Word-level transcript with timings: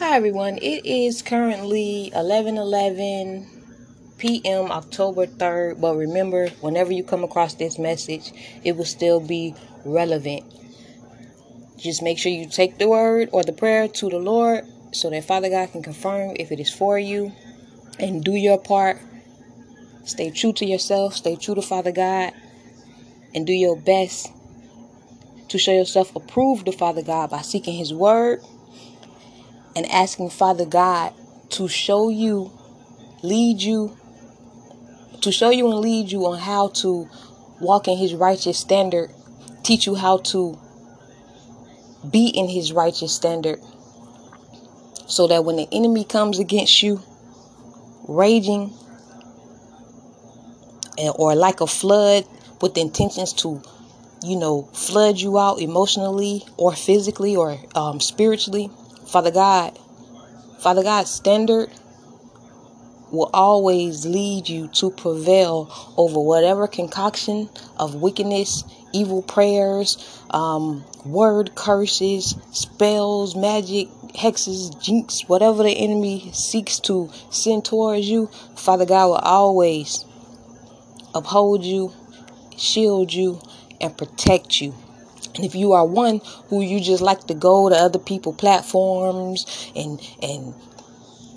Hi 0.00 0.16
everyone. 0.16 0.58
It 0.58 0.84
is 0.84 1.22
currently 1.22 2.10
11:11 2.16 3.46
p.m. 4.18 4.72
October 4.72 5.24
3rd, 5.28 5.80
but 5.80 5.94
remember 5.94 6.48
whenever 6.60 6.90
you 6.92 7.04
come 7.04 7.22
across 7.22 7.54
this 7.54 7.78
message, 7.78 8.32
it 8.64 8.76
will 8.76 8.86
still 8.86 9.20
be 9.20 9.54
relevant. 9.84 10.42
Just 11.78 12.02
make 12.02 12.18
sure 12.18 12.32
you 12.32 12.48
take 12.48 12.78
the 12.78 12.88
word 12.88 13.28
or 13.30 13.44
the 13.44 13.52
prayer 13.52 13.86
to 13.86 14.08
the 14.08 14.18
Lord 14.18 14.64
so 14.90 15.10
that 15.10 15.26
Father 15.26 15.48
God 15.48 15.70
can 15.70 15.84
confirm 15.84 16.34
if 16.40 16.50
it 16.50 16.58
is 16.58 16.74
for 16.74 16.98
you 16.98 17.30
and 18.00 18.24
do 18.24 18.32
your 18.32 18.58
part. 18.58 18.98
Stay 20.06 20.32
true 20.32 20.52
to 20.54 20.66
yourself, 20.66 21.14
stay 21.14 21.36
true 21.36 21.54
to 21.54 21.62
Father 21.62 21.92
God, 21.92 22.32
and 23.32 23.46
do 23.46 23.52
your 23.52 23.76
best 23.76 24.32
to 25.50 25.56
show 25.56 25.72
yourself 25.72 26.16
approved 26.16 26.66
to 26.66 26.72
Father 26.72 27.02
God 27.02 27.30
by 27.30 27.42
seeking 27.42 27.74
his 27.74 27.94
word 27.94 28.42
and 29.76 29.90
asking 29.90 30.30
Father 30.30 30.64
God 30.64 31.12
to 31.50 31.68
show 31.68 32.08
you, 32.08 32.50
lead 33.22 33.60
you, 33.60 33.96
to 35.20 35.32
show 35.32 35.50
you 35.50 35.70
and 35.70 35.80
lead 35.80 36.10
you 36.10 36.26
on 36.26 36.38
how 36.38 36.68
to 36.68 37.08
walk 37.60 37.88
in 37.88 37.96
His 37.96 38.14
righteous 38.14 38.58
standard, 38.58 39.10
teach 39.62 39.86
you 39.86 39.94
how 39.94 40.18
to 40.18 40.58
be 42.10 42.28
in 42.28 42.48
His 42.48 42.72
righteous 42.72 43.14
standard, 43.14 43.60
so 45.06 45.26
that 45.28 45.44
when 45.44 45.56
the 45.56 45.68
enemy 45.72 46.04
comes 46.04 46.38
against 46.38 46.82
you, 46.82 47.00
raging, 48.08 48.72
or 51.16 51.34
like 51.34 51.60
a 51.60 51.66
flood 51.66 52.24
with 52.60 52.76
intentions 52.78 53.32
to 53.32 53.62
you 54.24 54.36
know, 54.36 54.62
flood 54.72 55.20
you 55.20 55.38
out 55.38 55.60
emotionally 55.60 56.42
or 56.56 56.74
physically 56.74 57.36
or 57.36 57.58
um, 57.74 58.00
spiritually, 58.00 58.70
Father 59.06 59.30
God, 59.30 59.78
Father 60.60 60.82
God's 60.82 61.10
standard 61.10 61.70
will 63.10 63.30
always 63.32 64.04
lead 64.04 64.48
you 64.48 64.68
to 64.68 64.90
prevail 64.90 65.70
over 65.96 66.18
whatever 66.18 66.66
concoction 66.66 67.48
of 67.78 67.94
wickedness, 67.94 68.64
evil 68.92 69.22
prayers, 69.22 70.20
um, 70.30 70.84
word 71.04 71.54
curses, 71.54 72.34
spells, 72.50 73.36
magic, 73.36 73.88
hexes, 74.14 74.80
jinx, 74.82 75.28
whatever 75.28 75.62
the 75.62 75.70
enemy 75.70 76.30
seeks 76.32 76.80
to 76.80 77.10
send 77.30 77.64
towards 77.64 78.08
you. 78.08 78.26
Father 78.56 78.86
God 78.86 79.06
will 79.08 79.14
always 79.16 80.04
uphold 81.14 81.64
you, 81.64 81.92
shield 82.56 83.12
you, 83.12 83.40
and 83.80 83.96
protect 83.96 84.60
you. 84.60 84.74
And 85.34 85.44
if 85.44 85.54
you 85.54 85.72
are 85.72 85.84
one 85.84 86.20
who 86.48 86.62
you 86.62 86.80
just 86.80 87.02
like 87.02 87.26
to 87.26 87.34
go 87.34 87.68
to 87.68 87.74
other 87.74 87.98
people 87.98 88.32
platforms 88.32 89.72
and 89.74 90.00
and 90.22 90.54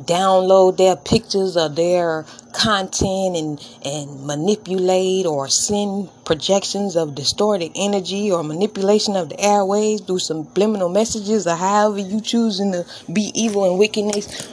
download 0.03 0.77
their 0.77 0.95
pictures 0.95 1.57
or 1.57 1.69
their 1.69 2.25
content 2.53 3.35
and 3.35 3.67
and 3.83 4.25
manipulate 4.25 5.25
or 5.25 5.47
send 5.47 6.09
projections 6.23 6.95
of 6.95 7.15
distorted 7.15 7.71
energy 7.75 8.31
or 8.31 8.43
manipulation 8.43 9.15
of 9.15 9.29
the 9.29 9.39
airways 9.39 10.01
through 10.01 10.19
subliminal 10.19 10.89
messages 10.89 11.47
or 11.47 11.55
however 11.55 11.97
you 11.97 12.21
choosing 12.21 12.71
to 12.71 12.85
be 13.11 13.31
evil 13.33 13.67
and 13.67 13.79
wickedness 13.79 14.47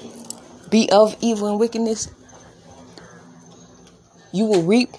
be 0.70 0.88
of 0.90 1.14
evil 1.20 1.48
and 1.48 1.60
wickedness 1.60 2.08
you 4.32 4.46
will 4.46 4.62
reap 4.62 4.96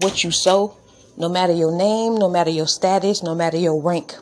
what 0.00 0.22
you 0.22 0.30
sow 0.30 0.76
no 1.18 1.28
matter 1.28 1.52
your 1.52 1.72
name, 1.72 2.14
no 2.16 2.28
matter 2.28 2.50
your 2.50 2.68
status, 2.68 3.22
no 3.24 3.34
matter 3.34 3.56
your 3.56 3.82
rank, 3.82 4.14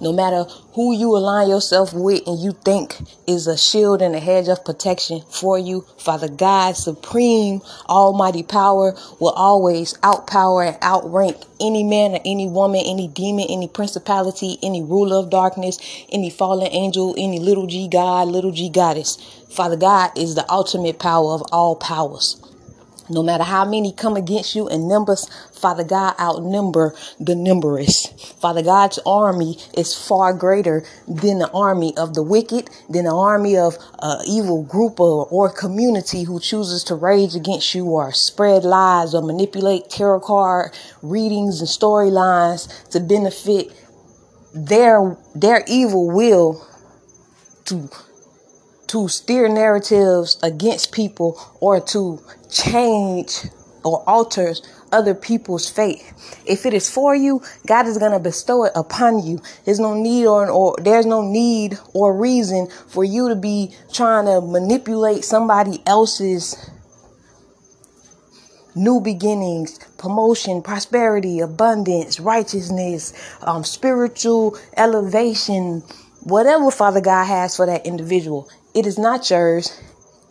no 0.00 0.12
matter 0.12 0.44
who 0.74 0.92
you 0.96 1.16
align 1.16 1.48
yourself 1.48 1.92
with 1.92 2.26
and 2.26 2.40
you 2.40 2.52
think 2.64 2.96
is 3.26 3.46
a 3.46 3.56
shield 3.56 4.02
and 4.02 4.16
a 4.16 4.18
hedge 4.18 4.48
of 4.48 4.64
protection 4.64 5.22
for 5.30 5.58
you, 5.58 5.86
Father 5.98 6.28
God, 6.28 6.76
supreme 6.76 7.60
almighty 7.88 8.42
power 8.42 8.94
will 9.20 9.30
always 9.30 9.94
outpower 9.98 10.66
and 10.66 10.82
outrank 10.82 11.36
any 11.60 11.84
man 11.84 12.14
or 12.14 12.20
any 12.24 12.48
woman, 12.48 12.82
any 12.84 13.06
demon, 13.06 13.46
any 13.48 13.68
principality, 13.68 14.58
any 14.62 14.82
ruler 14.82 15.16
of 15.18 15.30
darkness, 15.30 15.78
any 16.10 16.30
fallen 16.30 16.68
angel, 16.72 17.14
any 17.16 17.38
little 17.38 17.66
g 17.66 17.86
God, 17.86 18.26
little 18.28 18.50
g 18.50 18.68
goddess. 18.68 19.16
Father 19.50 19.76
God 19.76 20.10
is 20.18 20.34
the 20.34 20.50
ultimate 20.50 20.98
power 20.98 21.32
of 21.32 21.42
all 21.52 21.76
powers. 21.76 22.40
No 23.10 23.22
matter 23.22 23.42
how 23.42 23.64
many 23.64 23.92
come 23.92 24.16
against 24.16 24.54
you 24.54 24.68
in 24.68 24.88
numbers, 24.88 25.28
Father 25.52 25.82
God 25.82 26.14
outnumber 26.20 26.94
the 27.18 27.34
numberless. 27.34 28.06
Father 28.40 28.62
God's 28.62 29.00
army 29.04 29.58
is 29.76 29.94
far 29.94 30.32
greater 30.32 30.84
than 31.08 31.40
the 31.40 31.50
army 31.50 31.92
of 31.96 32.14
the 32.14 32.22
wicked, 32.22 32.70
than 32.88 33.04
the 33.04 33.14
army 33.14 33.56
of 33.56 33.76
an 34.00 34.20
evil 34.26 34.62
group 34.62 35.00
or, 35.00 35.26
or 35.26 35.52
community 35.52 36.22
who 36.22 36.38
chooses 36.38 36.84
to 36.84 36.94
rage 36.94 37.34
against 37.34 37.74
you 37.74 37.86
or 37.86 38.12
spread 38.12 38.64
lies 38.64 39.14
or 39.14 39.22
manipulate 39.22 39.90
tarot 39.90 40.20
card 40.20 40.72
readings 41.02 41.60
and 41.60 41.68
storylines 41.68 42.88
to 42.90 43.00
benefit 43.00 43.72
their 44.54 45.16
their 45.34 45.62
evil 45.66 46.10
will 46.10 46.66
to 47.64 47.88
to 48.90 49.06
steer 49.06 49.48
narratives 49.48 50.36
against 50.42 50.90
people 50.90 51.40
or 51.60 51.80
to 51.80 52.20
change 52.50 53.46
or 53.84 54.02
alter 54.08 54.52
other 54.90 55.14
people's 55.14 55.70
faith. 55.70 56.42
If 56.44 56.66
it 56.66 56.74
is 56.74 56.90
for 56.90 57.14
you, 57.14 57.40
God 57.68 57.86
is 57.86 57.98
going 57.98 58.10
to 58.10 58.18
bestow 58.18 58.64
it 58.64 58.72
upon 58.74 59.24
you. 59.24 59.40
There's 59.64 59.78
no 59.78 59.94
need 59.94 60.26
or, 60.26 60.50
or 60.50 60.76
there's 60.82 61.06
no 61.06 61.22
need 61.22 61.78
or 61.94 62.16
reason 62.16 62.68
for 62.88 63.04
you 63.04 63.28
to 63.28 63.36
be 63.36 63.72
trying 63.92 64.26
to 64.26 64.40
manipulate 64.40 65.24
somebody 65.24 65.80
else's 65.86 66.68
new 68.74 69.00
beginnings, 69.00 69.78
promotion, 69.98 70.62
prosperity, 70.62 71.38
abundance, 71.38 72.18
righteousness, 72.18 73.12
um, 73.42 73.62
spiritual 73.62 74.58
elevation, 74.76 75.84
whatever 76.24 76.72
Father 76.72 77.00
God 77.00 77.26
has 77.26 77.54
for 77.54 77.66
that 77.66 77.86
individual. 77.86 78.48
It 78.74 78.86
is 78.86 78.98
not 78.98 79.28
yours. 79.30 79.80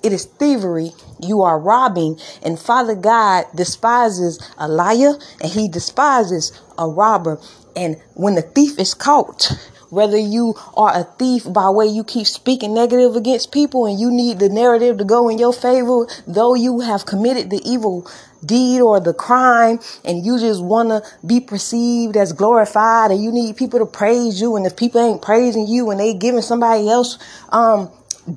It 0.01 0.13
is 0.13 0.25
thievery. 0.25 0.91
You 1.19 1.41
are 1.41 1.59
robbing. 1.59 2.19
And 2.41 2.57
Father 2.57 2.95
God 2.95 3.45
despises 3.53 4.39
a 4.57 4.67
liar 4.67 5.13
and 5.41 5.51
he 5.51 5.67
despises 5.67 6.51
a 6.77 6.87
robber. 6.87 7.39
And 7.75 7.97
when 8.13 8.35
the 8.35 8.41
thief 8.41 8.79
is 8.79 8.93
caught, 8.93 9.51
whether 9.89 10.17
you 10.17 10.53
are 10.75 10.95
a 10.95 11.03
thief 11.03 11.51
by 11.51 11.69
way 11.69 11.87
you 11.87 12.03
keep 12.03 12.27
speaking 12.27 12.73
negative 12.73 13.15
against 13.15 13.51
people 13.51 13.85
and 13.85 13.99
you 13.99 14.11
need 14.11 14.39
the 14.39 14.49
narrative 14.49 14.97
to 14.99 15.03
go 15.03 15.27
in 15.27 15.37
your 15.37 15.53
favor, 15.53 16.07
though 16.27 16.53
you 16.53 16.79
have 16.81 17.05
committed 17.05 17.49
the 17.49 17.61
evil 17.65 18.07
deed 18.45 18.79
or 18.79 19.01
the 19.01 19.13
crime 19.13 19.79
and 20.05 20.25
you 20.25 20.39
just 20.39 20.63
want 20.63 20.89
to 20.89 21.03
be 21.27 21.41
perceived 21.41 22.15
as 22.15 22.31
glorified 22.31 23.11
and 23.11 23.21
you 23.21 23.31
need 23.31 23.57
people 23.57 23.79
to 23.79 23.85
praise 23.85 24.39
you 24.39 24.55
and 24.55 24.65
if 24.65 24.77
people 24.77 25.01
ain't 25.01 25.21
praising 25.21 25.67
you 25.67 25.89
and 25.89 25.99
they 25.99 26.13
giving 26.13 26.41
somebody 26.41 26.87
else 26.89 27.17
um 27.49 27.91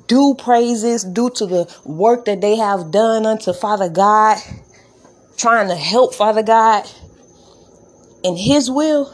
due 0.07 0.35
praises 0.35 1.03
due 1.03 1.29
to 1.31 1.45
the 1.45 1.77
work 1.85 2.25
that 2.25 2.41
they 2.41 2.55
have 2.55 2.91
done 2.91 3.25
unto 3.25 3.53
Father 3.53 3.89
God, 3.89 4.37
trying 5.37 5.67
to 5.67 5.75
help 5.75 6.13
Father 6.15 6.43
God 6.43 6.89
in 8.23 8.35
His 8.35 8.69
will, 8.71 9.13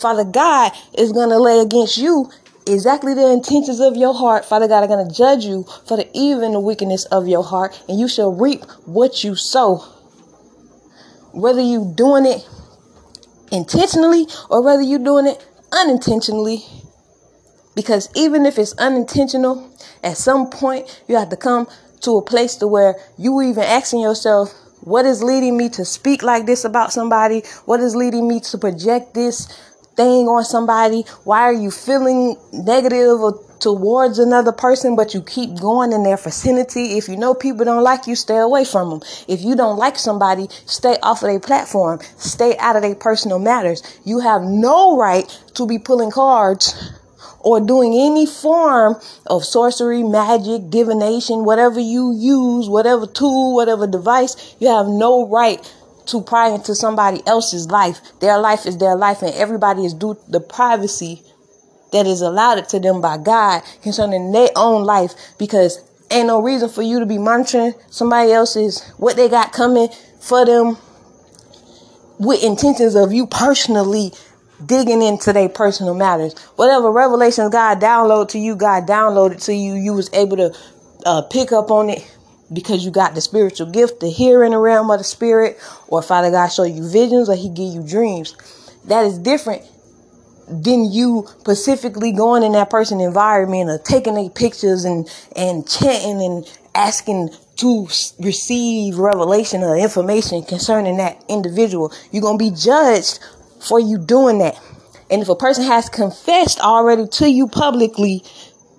Father 0.00 0.24
God 0.24 0.72
is 0.98 1.12
going 1.12 1.30
to 1.30 1.38
lay 1.38 1.60
against 1.60 1.96
you 1.96 2.30
exactly 2.66 3.14
the 3.14 3.30
intentions 3.30 3.80
of 3.80 3.96
your 3.96 4.14
heart. 4.14 4.44
Father 4.44 4.68
God 4.68 4.84
are 4.84 4.88
going 4.88 5.08
to 5.08 5.14
judge 5.14 5.44
you 5.44 5.64
for 5.86 5.96
the 5.96 6.08
evil 6.14 6.44
and 6.44 6.54
the 6.54 6.60
wickedness 6.60 7.04
of 7.06 7.28
your 7.28 7.44
heart, 7.44 7.80
and 7.88 7.98
you 7.98 8.08
shall 8.08 8.32
reap 8.32 8.64
what 8.84 9.24
you 9.24 9.34
sow. 9.34 9.78
Whether 11.32 11.62
you 11.62 11.92
doing 11.96 12.26
it 12.26 12.46
intentionally 13.50 14.26
or 14.50 14.62
whether 14.62 14.82
you 14.82 14.98
doing 14.98 15.26
it 15.26 15.44
unintentionally, 15.72 16.64
because 17.74 18.08
even 18.14 18.46
if 18.46 18.58
it's 18.58 18.74
unintentional, 18.78 19.70
at 20.02 20.16
some 20.16 20.50
point 20.50 21.02
you 21.08 21.16
have 21.16 21.30
to 21.30 21.36
come 21.36 21.66
to 22.02 22.16
a 22.16 22.22
place 22.22 22.56
to 22.56 22.66
where 22.66 22.96
you 23.16 23.40
even 23.42 23.62
asking 23.62 24.00
yourself, 24.00 24.52
what 24.80 25.06
is 25.06 25.22
leading 25.22 25.56
me 25.56 25.68
to 25.70 25.84
speak 25.84 26.22
like 26.22 26.46
this 26.46 26.64
about 26.64 26.92
somebody? 26.92 27.42
What 27.66 27.80
is 27.80 27.94
leading 27.94 28.26
me 28.26 28.40
to 28.40 28.58
project 28.58 29.14
this 29.14 29.46
thing 29.96 30.26
on 30.26 30.44
somebody? 30.44 31.02
Why 31.22 31.42
are 31.42 31.52
you 31.52 31.70
feeling 31.70 32.36
negative 32.52 33.20
towards 33.60 34.18
another 34.18 34.50
person, 34.50 34.96
but 34.96 35.14
you 35.14 35.22
keep 35.22 35.60
going 35.60 35.92
in 35.92 36.02
their 36.02 36.16
vicinity? 36.16 36.98
If 36.98 37.08
you 37.08 37.16
know 37.16 37.32
people 37.32 37.64
don't 37.64 37.84
like 37.84 38.08
you, 38.08 38.16
stay 38.16 38.38
away 38.38 38.64
from 38.64 38.90
them. 38.90 39.02
If 39.28 39.42
you 39.42 39.54
don't 39.54 39.78
like 39.78 39.96
somebody, 39.98 40.48
stay 40.66 40.96
off 41.00 41.22
of 41.22 41.28
their 41.28 41.38
platform. 41.38 42.00
Stay 42.16 42.56
out 42.58 42.74
of 42.74 42.82
their 42.82 42.96
personal 42.96 43.38
matters. 43.38 43.84
You 44.04 44.18
have 44.18 44.42
no 44.42 44.96
right 44.96 45.28
to 45.54 45.64
be 45.64 45.78
pulling 45.78 46.10
cards 46.10 46.74
or 47.42 47.60
doing 47.60 47.94
any 47.94 48.26
form 48.26 48.96
of 49.26 49.44
sorcery, 49.44 50.02
magic, 50.02 50.70
divination, 50.70 51.44
whatever 51.44 51.80
you 51.80 52.12
use, 52.14 52.68
whatever 52.68 53.06
tool, 53.06 53.54
whatever 53.54 53.86
device, 53.86 54.54
you 54.58 54.68
have 54.68 54.86
no 54.86 55.28
right 55.28 55.60
to 56.06 56.20
pry 56.20 56.48
into 56.48 56.74
somebody 56.74 57.20
else's 57.26 57.68
life. 57.68 58.00
Their 58.20 58.38
life 58.38 58.66
is 58.66 58.78
their 58.78 58.96
life, 58.96 59.22
and 59.22 59.34
everybody 59.34 59.84
is 59.84 59.94
due 59.94 60.18
the 60.28 60.40
privacy 60.40 61.22
that 61.92 62.06
is 62.06 62.22
allotted 62.22 62.68
to 62.70 62.80
them 62.80 63.00
by 63.00 63.18
God 63.18 63.62
concerning 63.82 64.32
their 64.32 64.48
own 64.56 64.84
life 64.84 65.14
because 65.38 65.78
ain't 66.10 66.26
no 66.26 66.42
reason 66.42 66.68
for 66.68 66.82
you 66.82 66.98
to 67.00 67.06
be 67.06 67.18
monitoring 67.18 67.74
somebody 67.90 68.32
else's 68.32 68.82
what 68.96 69.16
they 69.16 69.28
got 69.28 69.52
coming 69.52 69.88
for 70.20 70.44
them 70.44 70.76
with 72.18 72.42
intentions 72.42 72.94
of 72.94 73.12
you 73.12 73.26
personally 73.26 74.12
digging 74.66 75.02
into 75.02 75.32
their 75.32 75.48
personal 75.48 75.94
matters. 75.94 76.38
Whatever 76.56 76.90
revelations 76.90 77.50
God 77.50 77.80
downloaded 77.80 78.28
to 78.30 78.38
you, 78.38 78.56
God 78.56 78.86
downloaded 78.86 79.44
to 79.44 79.54
you. 79.54 79.74
You 79.74 79.94
was 79.94 80.12
able 80.12 80.36
to 80.36 80.56
uh, 81.06 81.22
pick 81.22 81.52
up 81.52 81.70
on 81.70 81.90
it 81.90 82.08
because 82.52 82.84
you 82.84 82.90
got 82.90 83.14
the 83.14 83.20
spiritual 83.20 83.70
gift 83.70 84.00
to 84.00 84.10
hear 84.10 84.44
in 84.44 84.52
the 84.52 84.58
realm 84.58 84.90
of 84.90 84.98
the 84.98 85.04
spirit, 85.04 85.58
or 85.88 86.02
Father 86.02 86.30
God 86.30 86.48
show 86.48 86.64
you 86.64 86.88
visions, 86.88 87.28
or 87.28 87.34
He 87.34 87.48
give 87.48 87.72
you 87.72 87.86
dreams. 87.86 88.36
That 88.86 89.04
is 89.04 89.18
different 89.18 89.62
than 90.48 90.90
you 90.90 91.26
specifically 91.40 92.12
going 92.12 92.42
in 92.42 92.52
that 92.52 92.68
person 92.68 93.00
environment 93.00 93.70
or 93.70 93.78
taking 93.78 94.14
their 94.14 94.28
pictures 94.28 94.84
and 94.84 95.08
and 95.36 95.68
chanting 95.68 96.20
and 96.20 96.58
asking 96.74 97.30
to 97.56 97.86
receive 98.18 98.98
revelation 98.98 99.62
or 99.62 99.76
information 99.76 100.42
concerning 100.42 100.96
that 100.96 101.22
individual. 101.28 101.92
You're 102.10 102.22
gonna 102.22 102.38
be 102.38 102.50
judged 102.50 103.20
for 103.62 103.80
you 103.80 103.98
doing 103.98 104.38
that. 104.38 104.60
And 105.10 105.22
if 105.22 105.28
a 105.28 105.36
person 105.36 105.64
has 105.64 105.88
confessed 105.88 106.60
already 106.60 107.06
to 107.06 107.30
you 107.30 107.46
publicly, 107.48 108.24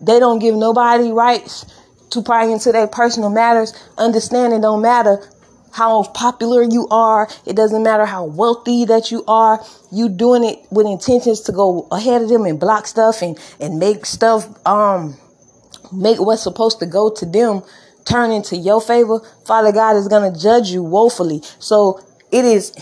they 0.01 0.19
don't 0.19 0.39
give 0.39 0.55
nobody 0.55 1.11
rights 1.11 1.65
to 2.11 2.21
pry 2.21 2.45
into 2.45 2.71
their 2.71 2.87
personal 2.87 3.29
matters. 3.29 3.73
Understand 3.97 4.53
it 4.53 4.61
don't 4.61 4.81
matter 4.81 5.27
how 5.71 6.03
popular 6.03 6.61
you 6.63 6.87
are. 6.91 7.27
It 7.45 7.55
doesn't 7.55 7.83
matter 7.83 8.05
how 8.05 8.25
wealthy 8.25 8.85
that 8.85 9.11
you 9.11 9.23
are. 9.27 9.63
You 9.91 10.09
doing 10.09 10.43
it 10.43 10.59
with 10.71 10.85
intentions 10.85 11.41
to 11.41 11.51
go 11.51 11.87
ahead 11.91 12.21
of 12.21 12.29
them 12.29 12.45
and 12.45 12.59
block 12.59 12.87
stuff 12.87 13.21
and, 13.21 13.37
and 13.59 13.79
make 13.79 14.05
stuff, 14.05 14.47
um, 14.67 15.17
make 15.91 16.19
what's 16.19 16.43
supposed 16.43 16.79
to 16.79 16.85
go 16.85 17.09
to 17.11 17.25
them 17.25 17.63
turn 18.05 18.31
into 18.31 18.55
your 18.55 18.81
favor. 18.81 19.19
Father 19.45 19.71
God 19.71 19.95
is 19.95 20.07
going 20.07 20.31
to 20.31 20.39
judge 20.39 20.69
you 20.69 20.83
woefully. 20.83 21.41
So 21.59 21.99
it 22.31 22.45
is 22.45 22.73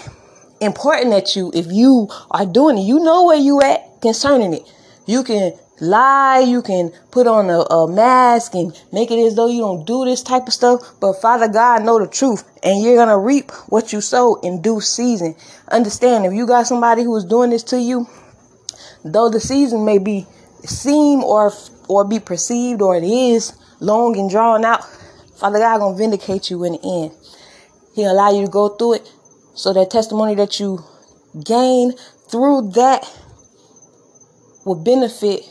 important 0.62 1.12
that 1.12 1.36
you, 1.36 1.52
if 1.54 1.72
you 1.72 2.08
are 2.30 2.46
doing 2.46 2.78
it, 2.78 2.82
you 2.82 3.00
know 3.00 3.26
where 3.26 3.38
you 3.38 3.62
at 3.62 4.02
concerning 4.02 4.54
it. 4.54 4.74
You 5.06 5.24
can 5.24 5.54
lie, 5.82 6.40
you 6.40 6.62
can 6.62 6.92
put 7.10 7.26
on 7.26 7.50
a, 7.50 7.62
a, 7.62 7.92
mask 7.92 8.54
and 8.54 8.80
make 8.94 9.10
it 9.10 9.20
as 9.20 9.36
though 9.36 9.48
you 9.48 9.62
don't 9.62 9.86
do 9.86 10.06
this 10.06 10.22
type 10.22 10.48
of 10.48 10.54
stuff. 10.54 10.82
But 11.02 11.20
Father 11.20 11.48
God 11.48 11.84
know 11.84 12.00
the 12.00 12.08
truth 12.08 12.44
and 12.64 12.82
you're 12.82 13.04
to 13.06 13.18
reap 13.18 13.52
what 13.68 13.92
you 13.92 14.00
sow 14.00 14.36
in 14.36 14.62
due 14.62 14.80
season. 14.80 15.36
Understand 15.70 16.26
if 16.26 16.34
you 16.34 16.46
got 16.46 16.68
somebody 16.68 17.04
who 17.04 17.16
is 17.18 17.26
doing 17.26 17.50
this 17.50 17.64
to 17.64 17.82
you, 17.82 18.08
though 19.04 19.30
the 19.30 19.40
season 19.40 19.84
may 19.84 19.98
be 19.98 20.28
seem 20.64 21.24
or 21.24 21.52
or 21.90 22.06
be 22.06 22.20
perceived 22.20 22.82
or 22.84 22.96
it 22.96 23.04
is 23.04 23.54
long 23.80 24.18
and 24.18 24.30
drawn 24.30 24.64
out, 24.64 24.84
Father 25.38 25.58
God 25.58 25.80
to 25.80 25.98
vindicate 25.98 26.52
you 26.52 26.64
in 26.64 26.74
the 26.74 27.04
end. 27.04 27.12
He'll 27.96 28.12
allow 28.12 28.32
you 28.32 28.46
to 28.46 28.52
go 28.52 28.70
through 28.70 28.94
it 28.94 29.12
so 29.54 29.74
that 29.74 29.90
testimony 29.90 30.36
that 30.36 30.60
you 30.60 30.80
gain 31.46 31.94
through 32.30 32.72
that 32.72 33.04
will 34.66 34.82
benefit 34.82 35.42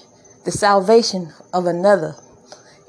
the 0.45 0.51
salvation 0.51 1.33
of 1.53 1.67
another. 1.67 2.15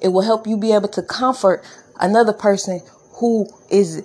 It 0.02 0.10
will 0.10 0.22
help 0.22 0.48
you 0.48 0.58
be 0.58 0.72
able 0.72 0.88
to 0.90 1.02
comfort 1.02 1.63
another 2.00 2.34
person 2.34 2.81
who 3.19 3.48
is 3.69 4.04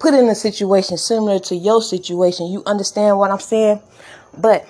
put 0.00 0.14
in 0.14 0.28
a 0.28 0.34
situation 0.34 0.96
similar 0.96 1.38
to 1.38 1.54
your 1.54 1.80
situation. 1.80 2.46
You 2.46 2.62
understand 2.66 3.18
what 3.18 3.30
I'm 3.30 3.38
saying? 3.38 3.80
But 4.36 4.66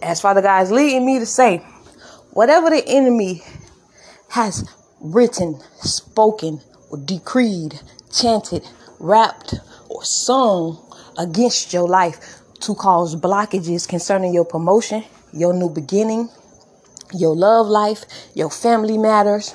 as 0.00 0.20
Father 0.20 0.42
God 0.42 0.62
is 0.62 0.70
leading 0.70 1.04
me 1.04 1.18
to 1.18 1.26
say, 1.26 1.58
whatever 2.30 2.70
the 2.70 2.82
enemy 2.86 3.42
has 4.30 4.68
written, 5.00 5.60
spoken, 5.80 6.60
or 6.90 6.98
decreed, 6.98 7.80
chanted, 8.10 8.66
rapped, 9.02 9.54
or 9.88 10.04
sung 10.04 10.78
against 11.18 11.72
your 11.72 11.88
life 11.88 12.40
to 12.60 12.74
cause 12.74 13.16
blockages 13.16 13.88
concerning 13.88 14.32
your 14.32 14.44
promotion, 14.44 15.04
your 15.32 15.52
new 15.52 15.68
beginning, 15.68 16.28
your 17.12 17.34
love 17.34 17.66
life, 17.66 18.04
your 18.34 18.50
family 18.50 18.96
matters, 18.96 19.54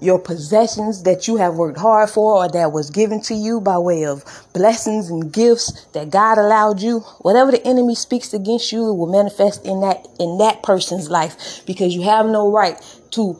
your 0.00 0.18
possessions 0.18 1.02
that 1.02 1.28
you 1.28 1.36
have 1.36 1.54
worked 1.54 1.78
hard 1.78 2.08
for 2.08 2.44
or 2.44 2.48
that 2.48 2.72
was 2.72 2.90
given 2.90 3.20
to 3.20 3.34
you 3.34 3.60
by 3.60 3.78
way 3.78 4.04
of 4.04 4.24
blessings 4.54 5.10
and 5.10 5.32
gifts 5.32 5.84
that 5.92 6.10
God 6.10 6.38
allowed 6.38 6.80
you. 6.80 7.00
Whatever 7.20 7.50
the 7.50 7.64
enemy 7.66 7.94
speaks 7.94 8.32
against 8.32 8.72
you, 8.72 8.88
it 8.88 8.94
will 8.94 9.12
manifest 9.12 9.64
in 9.66 9.80
that 9.80 10.06
in 10.18 10.38
that 10.38 10.62
person's 10.62 11.10
life 11.10 11.64
because 11.66 11.94
you 11.94 12.02
have 12.02 12.26
no 12.26 12.50
right 12.50 12.76
to 13.10 13.38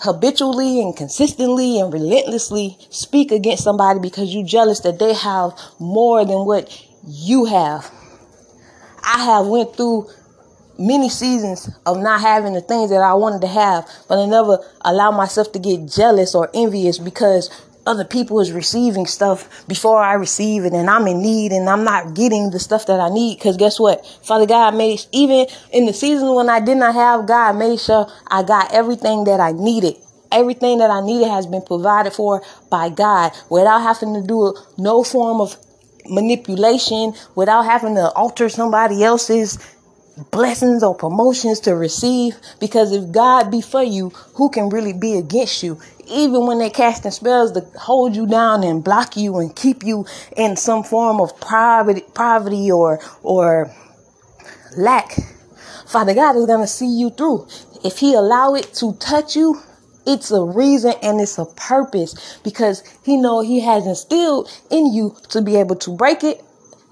habitually 0.00 0.80
and 0.80 0.96
consistently 0.96 1.80
and 1.80 1.92
relentlessly 1.92 2.76
speak 2.90 3.32
against 3.32 3.64
somebody 3.64 4.00
because 4.00 4.34
you 4.34 4.44
jealous 4.44 4.80
that 4.80 4.98
they 4.98 5.14
have 5.14 5.52
more 5.78 6.24
than 6.24 6.44
what 6.46 6.86
you 7.06 7.44
have. 7.44 7.90
I 9.04 9.24
have 9.24 9.46
went 9.46 9.76
through 9.76 10.08
many 10.78 11.08
seasons 11.08 11.70
of 11.86 11.98
not 11.98 12.20
having 12.20 12.52
the 12.52 12.60
things 12.60 12.90
that 12.90 13.00
I 13.00 13.14
wanted 13.14 13.40
to 13.42 13.48
have, 13.48 13.88
but 14.08 14.18
I 14.18 14.26
never 14.26 14.58
allowed 14.82 15.12
myself 15.12 15.52
to 15.52 15.58
get 15.58 15.86
jealous 15.86 16.34
or 16.34 16.50
envious 16.54 16.98
because 16.98 17.50
other 17.86 18.04
people 18.04 18.40
is 18.40 18.52
receiving 18.52 19.06
stuff 19.06 19.66
before 19.66 19.98
I 19.98 20.14
receive 20.14 20.64
it 20.64 20.72
and 20.72 20.88
I'm 20.88 21.06
in 21.08 21.20
need 21.20 21.52
and 21.52 21.68
I'm 21.68 21.84
not 21.84 22.14
getting 22.14 22.50
the 22.50 22.60
stuff 22.60 22.86
that 22.86 23.00
I 23.00 23.08
need. 23.08 23.40
Cause 23.40 23.56
guess 23.56 23.80
what? 23.80 24.06
Father 24.22 24.46
God 24.46 24.76
made, 24.76 25.04
even 25.12 25.46
in 25.72 25.86
the 25.86 25.92
season 25.92 26.34
when 26.34 26.48
I 26.48 26.60
did 26.60 26.76
not 26.76 26.94
have, 26.94 27.26
God 27.26 27.56
made 27.56 27.80
sure 27.80 28.06
I 28.28 28.42
got 28.42 28.72
everything 28.72 29.24
that 29.24 29.40
I 29.40 29.52
needed. 29.52 29.96
Everything 30.30 30.78
that 30.78 30.90
I 30.90 31.00
needed 31.04 31.28
has 31.28 31.46
been 31.46 31.62
provided 31.62 32.12
for 32.12 32.42
by 32.70 32.88
God 32.88 33.32
without 33.50 33.80
having 33.80 34.14
to 34.14 34.22
do 34.26 34.54
no 34.78 35.02
form 35.02 35.40
of 35.40 35.56
manipulation, 36.06 37.14
without 37.34 37.62
having 37.62 37.94
to 37.96 38.10
alter 38.12 38.48
somebody 38.48 39.02
else's 39.04 39.58
blessings 40.30 40.82
or 40.82 40.94
promotions 40.94 41.60
to 41.60 41.74
receive 41.74 42.36
because 42.60 42.92
if 42.92 43.10
God 43.12 43.50
be 43.50 43.60
for 43.60 43.82
you, 43.82 44.10
who 44.34 44.50
can 44.50 44.68
really 44.68 44.92
be 44.92 45.16
against 45.16 45.62
you? 45.62 45.80
Even 46.12 46.46
when 46.46 46.58
they're 46.58 46.70
casting 46.70 47.10
spells 47.10 47.52
to 47.52 47.60
hold 47.78 48.14
you 48.14 48.26
down 48.26 48.62
and 48.62 48.84
block 48.84 49.16
you 49.16 49.38
and 49.38 49.54
keep 49.54 49.82
you 49.82 50.06
in 50.36 50.56
some 50.56 50.84
form 50.84 51.20
of 51.20 51.38
poverty, 51.40 52.02
poverty 52.14 52.70
or 52.70 53.00
or 53.22 53.72
lack, 54.76 55.16
Father 55.86 56.14
God 56.14 56.36
is 56.36 56.46
gonna 56.46 56.66
see 56.66 56.86
you 56.86 57.10
through. 57.10 57.46
If 57.84 57.98
He 57.98 58.14
allow 58.14 58.54
it 58.54 58.74
to 58.74 58.94
touch 58.94 59.36
you, 59.36 59.60
it's 60.06 60.30
a 60.30 60.42
reason 60.42 60.94
and 61.02 61.20
it's 61.20 61.38
a 61.38 61.46
purpose 61.46 62.38
because 62.44 62.82
He 63.04 63.16
know 63.16 63.40
He 63.40 63.60
has 63.60 63.86
instilled 63.86 64.50
in 64.70 64.92
you 64.92 65.16
to 65.30 65.40
be 65.40 65.56
able 65.56 65.76
to 65.76 65.96
break 65.96 66.22
it 66.22 66.42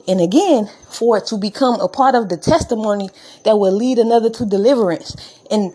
and 0.08 0.20
again, 0.20 0.68
for 0.90 1.18
it 1.18 1.26
to 1.26 1.36
become 1.36 1.78
a 1.80 1.88
part 1.88 2.14
of 2.14 2.28
the 2.28 2.36
testimony 2.36 3.10
that 3.44 3.58
will 3.58 3.72
lead 3.72 3.98
another 3.98 4.30
to 4.30 4.44
deliverance. 4.44 5.14
And 5.50 5.72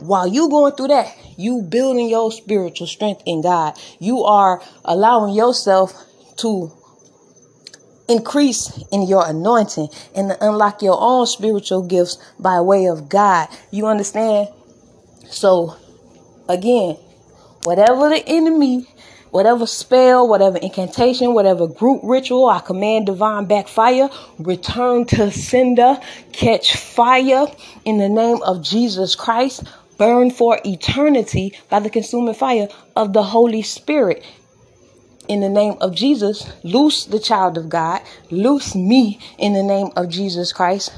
while 0.00 0.26
you 0.26 0.48
going 0.48 0.72
through 0.72 0.88
that, 0.88 1.14
you 1.36 1.62
building 1.62 2.08
your 2.08 2.32
spiritual 2.32 2.86
strength 2.86 3.22
in 3.26 3.42
God. 3.42 3.78
You 3.98 4.24
are 4.24 4.62
allowing 4.84 5.34
yourself 5.34 5.92
to 6.38 6.72
increase 8.08 8.82
in 8.92 9.02
your 9.02 9.26
anointing 9.26 9.88
and 10.14 10.30
to 10.30 10.46
unlock 10.46 10.82
your 10.82 10.98
own 11.00 11.26
spiritual 11.26 11.82
gifts 11.82 12.18
by 12.38 12.60
way 12.60 12.86
of 12.86 13.08
God. 13.08 13.48
You 13.70 13.86
understand? 13.86 14.48
So 15.30 15.76
again, 16.48 16.96
whatever 17.64 18.08
the 18.08 18.22
enemy 18.26 18.86
Whatever 19.34 19.66
spell, 19.66 20.28
whatever 20.28 20.58
incantation, 20.58 21.34
whatever 21.34 21.66
group 21.66 22.02
ritual, 22.04 22.48
I 22.48 22.60
command 22.60 23.06
divine 23.06 23.46
backfire, 23.46 24.08
return 24.38 25.06
to 25.06 25.32
sender, 25.32 25.98
catch 26.30 26.76
fire 26.76 27.46
in 27.84 27.98
the 27.98 28.08
name 28.08 28.40
of 28.44 28.62
Jesus 28.62 29.16
Christ, 29.16 29.64
burn 29.96 30.30
for 30.30 30.58
eternity 30.64 31.58
by 31.68 31.80
the 31.80 31.90
consuming 31.90 32.34
fire 32.34 32.68
of 32.96 33.12
the 33.12 33.22
Holy 33.22 33.62
Spirit. 33.62 34.24
In 35.26 35.40
the 35.40 35.48
name 35.48 35.76
of 35.80 35.94
Jesus, 35.94 36.50
loose 36.62 37.06
the 37.06 37.18
child 37.18 37.56
of 37.56 37.68
God, 37.68 38.02
loose 38.30 38.74
me 38.74 39.18
in 39.38 39.54
the 39.54 39.62
name 39.62 39.90
of 39.96 40.10
Jesus 40.10 40.52
Christ. 40.52 40.92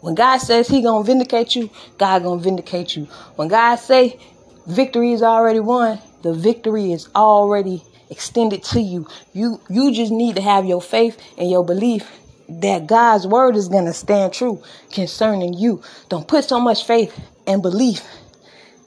When 0.00 0.14
God 0.14 0.38
says 0.38 0.66
he 0.66 0.82
gonna 0.82 1.04
vindicate 1.04 1.54
you, 1.54 1.70
God 1.98 2.22
gonna 2.22 2.40
vindicate 2.40 2.96
you. 2.96 3.04
When 3.36 3.48
God 3.48 3.76
say 3.76 4.18
victory 4.66 5.12
is 5.12 5.22
already 5.22 5.60
won, 5.60 6.00
the 6.22 6.32
victory 6.32 6.92
is 6.92 7.08
already 7.14 7.84
extended 8.08 8.64
to 8.64 8.80
you. 8.80 9.06
You 9.32 9.60
you 9.68 9.92
just 9.92 10.10
need 10.10 10.36
to 10.36 10.42
have 10.42 10.64
your 10.64 10.82
faith 10.82 11.20
and 11.38 11.50
your 11.50 11.64
belief 11.64 12.19
that 12.50 12.86
God's 12.86 13.26
word 13.26 13.56
is 13.56 13.68
gonna 13.68 13.92
stand 13.92 14.32
true 14.32 14.62
concerning 14.90 15.54
you. 15.54 15.82
Don't 16.08 16.26
put 16.26 16.44
so 16.44 16.60
much 16.60 16.86
faith 16.86 17.18
and 17.46 17.62
belief 17.62 18.02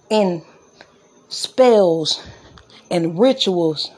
in 0.10 0.44
spells 1.30 2.22
and 2.92 3.20
rituals. 3.20 3.92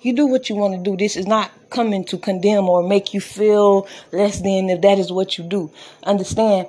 You 0.00 0.12
do 0.12 0.26
what 0.26 0.48
you 0.48 0.56
want 0.56 0.74
to 0.74 0.90
do. 0.90 0.96
This 0.96 1.16
is 1.16 1.26
not 1.26 1.50
coming 1.70 2.04
to 2.06 2.18
condemn 2.18 2.68
or 2.68 2.86
make 2.86 3.12
you 3.12 3.20
feel 3.20 3.86
less 4.12 4.40
than 4.40 4.70
if 4.70 4.80
that 4.82 4.98
is 4.98 5.12
what 5.12 5.36
you 5.36 5.44
do. 5.44 5.70
Understand? 6.04 6.68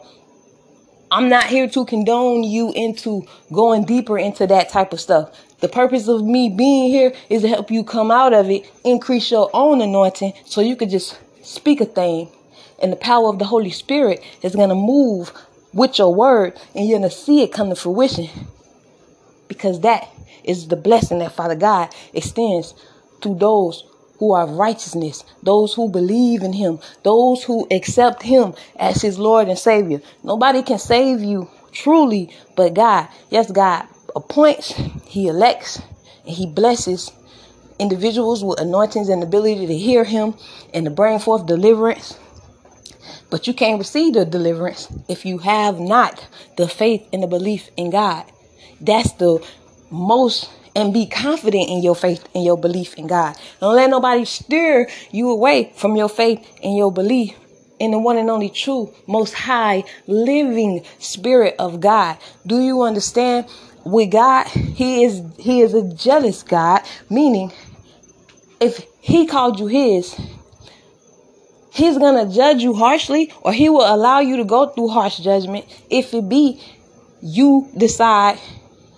I'm 1.11 1.29
not 1.29 1.45
here 1.45 1.67
to 1.69 1.85
condone 1.85 2.43
you 2.43 2.71
into 2.73 3.25
going 3.51 3.85
deeper 3.85 4.17
into 4.17 4.45
that 4.47 4.69
type 4.69 4.93
of 4.93 4.99
stuff. 4.99 5.31
The 5.59 5.67
purpose 5.67 6.07
of 6.07 6.23
me 6.23 6.49
being 6.49 6.89
here 6.89 7.13
is 7.29 7.41
to 7.41 7.47
help 7.47 7.71
you 7.71 7.83
come 7.83 8.11
out 8.11 8.33
of 8.33 8.49
it, 8.49 8.71
increase 8.83 9.31
your 9.31 9.49
own 9.53 9.81
anointing 9.81 10.33
so 10.45 10.61
you 10.61 10.75
could 10.75 10.89
just 10.89 11.19
speak 11.43 11.81
a 11.81 11.85
thing. 11.85 12.29
And 12.81 12.91
the 12.91 12.97
power 12.97 13.29
of 13.29 13.39
the 13.39 13.45
Holy 13.45 13.71
Spirit 13.71 14.23
is 14.41 14.55
going 14.55 14.69
to 14.69 14.75
move 14.75 15.33
with 15.73 15.97
your 15.99 16.13
word 16.13 16.59
and 16.75 16.87
you're 16.87 16.99
going 16.99 17.09
to 17.09 17.15
see 17.15 17.43
it 17.43 17.53
come 17.53 17.69
to 17.69 17.75
fruition. 17.75 18.29
Because 19.47 19.81
that 19.81 20.07
is 20.43 20.67
the 20.67 20.75
blessing 20.75 21.19
that 21.19 21.33
Father 21.33 21.55
God 21.55 21.93
extends 22.13 22.73
to 23.21 23.35
those 23.35 23.83
who 24.19 24.33
are 24.33 24.47
righteousness, 24.47 25.23
those 25.43 25.73
who 25.73 25.89
believe 25.89 26.43
in 26.43 26.53
him, 26.53 26.79
those 27.03 27.43
who 27.43 27.67
accept 27.71 28.23
him 28.23 28.53
as 28.77 29.01
his 29.01 29.17
Lord 29.17 29.47
and 29.47 29.57
Savior. 29.57 30.01
Nobody 30.23 30.61
can 30.61 30.77
save 30.79 31.21
you 31.21 31.49
truly 31.71 32.35
but 32.55 32.73
God. 32.73 33.07
Yes, 33.29 33.51
God 33.51 33.87
appoints, 34.15 34.73
he 35.05 35.27
elects, 35.27 35.81
and 36.25 36.35
he 36.35 36.45
blesses 36.47 37.11
individuals 37.79 38.43
with 38.43 38.59
anointings 38.59 39.09
and 39.09 39.23
ability 39.23 39.67
to 39.67 39.77
hear 39.77 40.03
him 40.03 40.35
and 40.73 40.85
to 40.85 40.91
bring 40.91 41.19
forth 41.19 41.45
deliverance. 41.45 42.17
But 43.29 43.47
you 43.47 43.53
can't 43.53 43.79
receive 43.79 44.13
the 44.13 44.25
deliverance 44.25 44.87
if 45.07 45.25
you 45.25 45.39
have 45.39 45.79
not 45.79 46.27
the 46.57 46.67
faith 46.67 47.07
and 47.13 47.23
the 47.23 47.27
belief 47.27 47.69
in 47.77 47.91
God. 47.91 48.25
That's 48.81 49.11
the 49.13 49.45
most 49.91 50.49
and 50.75 50.93
be 50.93 51.05
confident 51.05 51.69
in 51.69 51.83
your 51.83 51.95
faith 51.95 52.27
and 52.33 52.43
your 52.43 52.57
belief 52.57 52.93
in 52.95 53.07
God. 53.07 53.35
Don't 53.59 53.75
let 53.75 53.89
nobody 53.89 54.25
steer 54.25 54.87
you 55.11 55.29
away 55.29 55.73
from 55.75 55.95
your 55.95 56.09
faith 56.09 56.45
and 56.63 56.75
your 56.75 56.91
belief 56.91 57.35
in 57.79 57.91
the 57.91 57.99
one 57.99 58.17
and 58.17 58.29
only 58.29 58.49
true, 58.49 58.93
most 59.07 59.33
high, 59.33 59.83
living 60.07 60.83
spirit 60.99 61.55
of 61.59 61.79
God. 61.79 62.17
Do 62.45 62.61
you 62.61 62.81
understand? 62.81 63.47
With 63.85 64.11
God, 64.11 64.47
He 64.47 65.05
is 65.05 65.23
He 65.37 65.61
is 65.61 65.73
a 65.73 65.81
jealous 65.93 66.43
God, 66.43 66.81
meaning 67.09 67.51
if 68.59 68.85
He 68.99 69.25
called 69.25 69.59
you 69.59 69.67
His, 69.67 70.19
He's 71.79 71.97
gonna 71.97 72.29
judge 72.29 72.61
you 72.61 72.73
harshly, 72.73 73.31
or 73.41 73.53
He 73.53 73.69
will 73.69 73.93
allow 73.93 74.19
you 74.19 74.37
to 74.37 74.43
go 74.43 74.67
through 74.67 74.89
harsh 74.89 75.17
judgment 75.17 75.65
if 75.89 76.13
it 76.13 76.27
be 76.27 76.61
you 77.21 77.69
decide 77.75 78.39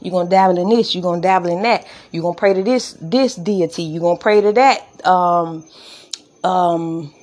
you're 0.02 0.12
gonna 0.12 0.30
dabble 0.30 0.58
in 0.58 0.70
this. 0.70 0.96
You're 0.96 1.04
gonna 1.04 1.22
dabble 1.22 1.52
in 1.52 1.62
that. 1.62 1.86
You're 2.12 2.24
gonna 2.24 2.36
pray 2.36 2.54
to 2.54 2.64
this 2.64 2.98
this 3.00 3.36
deity. 3.36 3.84
You're 3.84 4.02
gonna 4.02 4.18
pray 4.18 4.42
to 4.42 4.52
that 4.54 5.06
um, 5.06 5.64
um, 6.44 7.14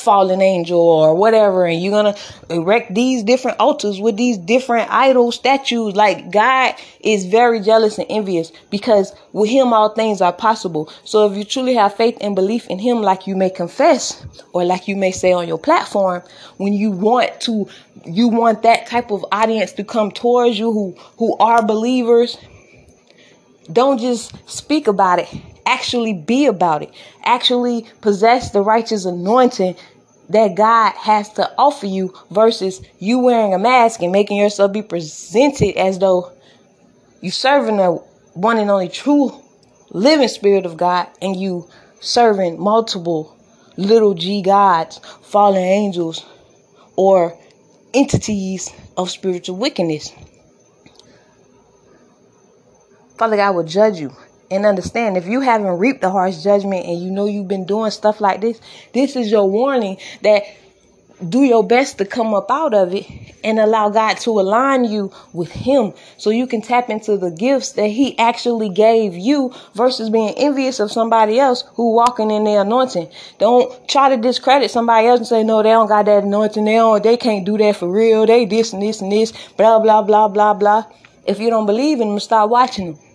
fallen 0.00 0.40
angel 0.40 0.80
or 0.80 1.14
whatever, 1.14 1.66
and 1.66 1.82
you're 1.82 1.92
gonna 1.92 2.16
erect 2.48 2.94
these 2.94 3.22
different 3.22 3.58
altars 3.60 4.00
with 4.00 4.16
these 4.16 4.38
different 4.38 4.90
idol 4.90 5.30
statues. 5.30 5.94
Like 5.94 6.30
God 6.30 6.74
is 7.00 7.26
very 7.26 7.60
jealous 7.60 7.98
and 7.98 8.06
envious 8.10 8.50
because 8.70 9.14
with 9.32 9.50
Him 9.50 9.72
all 9.72 9.90
things 9.90 10.20
are 10.20 10.32
possible. 10.32 10.92
So 11.04 11.30
if 11.30 11.36
you 11.36 11.44
truly 11.44 11.74
have 11.74 11.94
faith 11.94 12.18
and 12.20 12.34
belief 12.34 12.66
in 12.68 12.78
Him, 12.78 13.02
like 13.02 13.26
you 13.26 13.36
may 13.36 13.50
confess 13.50 14.24
or 14.52 14.64
like 14.64 14.88
you 14.88 14.96
may 14.96 15.12
say 15.12 15.32
on 15.32 15.46
your 15.46 15.58
platform, 15.58 16.22
when 16.56 16.72
you 16.72 16.90
want 16.90 17.40
to, 17.42 17.68
you 18.04 18.28
want 18.28 18.62
that 18.62 18.86
type 18.86 19.10
of 19.10 19.24
audience 19.30 19.72
to 19.72 19.84
come 19.84 20.10
towards 20.10 20.58
you 20.58 20.72
who 20.72 20.96
who 21.18 21.36
are 21.38 21.64
believers. 21.64 22.38
Don't 23.72 23.98
just 23.98 24.32
speak 24.50 24.88
about 24.88 25.20
it 25.20 25.28
actually 25.70 26.12
be 26.12 26.46
about 26.46 26.82
it. 26.82 26.92
Actually 27.24 27.86
possess 28.00 28.50
the 28.50 28.60
righteous 28.60 29.04
anointing 29.04 29.76
that 30.30 30.54
God 30.54 30.92
has 30.92 31.32
to 31.34 31.52
offer 31.58 31.86
you 31.86 32.14
versus 32.30 32.80
you 32.98 33.18
wearing 33.18 33.52
a 33.52 33.58
mask 33.58 34.00
and 34.00 34.12
making 34.12 34.38
yourself 34.38 34.72
be 34.72 34.82
presented 34.82 35.76
as 35.76 35.98
though 35.98 36.32
you 37.20 37.30
serving 37.30 37.76
the 37.76 37.92
one 38.34 38.58
and 38.58 38.70
only 38.70 38.88
true 38.88 39.32
living 39.90 40.28
spirit 40.28 40.66
of 40.66 40.76
God 40.76 41.08
and 41.20 41.34
you 41.34 41.68
serving 42.00 42.60
multiple 42.60 43.36
little 43.76 44.14
g 44.14 44.40
gods, 44.40 44.98
fallen 45.22 45.62
angels, 45.62 46.24
or 46.96 47.36
entities 47.92 48.70
of 48.96 49.10
spiritual 49.10 49.56
wickedness. 49.56 50.12
Father 53.18 53.36
God 53.36 53.56
will 53.56 53.64
judge 53.64 53.98
you 53.98 54.14
and 54.50 54.66
understand 54.66 55.16
if 55.16 55.26
you 55.26 55.40
haven't 55.40 55.78
reaped 55.78 56.00
the 56.00 56.10
harsh 56.10 56.42
judgment 56.42 56.86
and 56.86 57.00
you 57.00 57.10
know 57.10 57.26
you've 57.26 57.48
been 57.48 57.64
doing 57.64 57.90
stuff 57.90 58.20
like 58.20 58.40
this, 58.40 58.60
this 58.92 59.16
is 59.16 59.30
your 59.30 59.48
warning 59.48 59.96
that 60.22 60.42
do 61.28 61.42
your 61.42 61.62
best 61.62 61.98
to 61.98 62.04
come 62.04 62.32
up 62.34 62.50
out 62.50 62.72
of 62.72 62.94
it 62.94 63.06
and 63.44 63.58
allow 63.58 63.90
God 63.90 64.16
to 64.18 64.40
align 64.40 64.84
you 64.84 65.12
with 65.32 65.50
Him 65.50 65.92
so 66.16 66.30
you 66.30 66.46
can 66.46 66.62
tap 66.62 66.88
into 66.88 67.16
the 67.16 67.30
gifts 67.30 67.72
that 67.72 67.88
He 67.88 68.18
actually 68.18 68.70
gave 68.70 69.14
you 69.14 69.52
versus 69.74 70.10
being 70.10 70.34
envious 70.36 70.80
of 70.80 70.90
somebody 70.90 71.38
else 71.38 71.64
who 71.74 71.94
walking 71.94 72.30
in 72.30 72.44
their 72.44 72.62
anointing. 72.62 73.08
Don't 73.38 73.88
try 73.88 74.08
to 74.08 74.16
discredit 74.16 74.70
somebody 74.70 75.06
else 75.08 75.20
and 75.20 75.26
say, 75.26 75.42
no, 75.42 75.62
they 75.62 75.70
don't 75.70 75.88
got 75.88 76.06
that 76.06 76.24
anointing. 76.24 76.64
They 76.64 76.76
don't, 76.76 77.02
they 77.02 77.16
can't 77.16 77.44
do 77.44 77.58
that 77.58 77.76
for 77.76 77.90
real. 77.90 78.26
They 78.26 78.46
this 78.46 78.72
and 78.72 78.82
this 78.82 79.00
and 79.00 79.12
this, 79.12 79.32
blah, 79.56 79.78
blah, 79.78 80.02
blah, 80.02 80.28
blah, 80.28 80.54
blah. 80.54 80.84
If 81.26 81.38
you 81.38 81.50
don't 81.50 81.66
believe 81.66 82.00
in 82.00 82.08
them, 82.08 82.20
start 82.20 82.50
watching 82.50 82.92
them. 82.92 83.09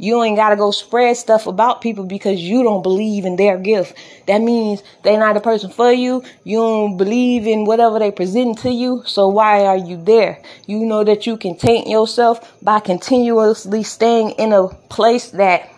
You 0.00 0.22
ain't 0.22 0.36
got 0.36 0.48
to 0.48 0.56
go 0.56 0.70
spread 0.70 1.18
stuff 1.18 1.46
about 1.46 1.82
people 1.82 2.04
because 2.06 2.40
you 2.40 2.62
don't 2.62 2.82
believe 2.82 3.26
in 3.26 3.36
their 3.36 3.58
gift. 3.58 3.98
That 4.26 4.40
means 4.40 4.82
they're 5.02 5.18
not 5.18 5.36
a 5.36 5.40
person 5.40 5.70
for 5.70 5.92
you. 5.92 6.24
You 6.42 6.56
don't 6.56 6.96
believe 6.96 7.46
in 7.46 7.66
whatever 7.66 7.98
they 7.98 8.10
present 8.10 8.60
to 8.60 8.70
you. 8.70 9.02
So 9.04 9.28
why 9.28 9.66
are 9.66 9.76
you 9.76 10.02
there? 10.02 10.42
You 10.66 10.86
know 10.86 11.04
that 11.04 11.26
you 11.26 11.36
can 11.36 11.54
taint 11.54 11.86
yourself 11.86 12.40
by 12.62 12.80
continuously 12.80 13.82
staying 13.82 14.30
in 14.38 14.54
a 14.54 14.68
place 14.88 15.32
that 15.32 15.70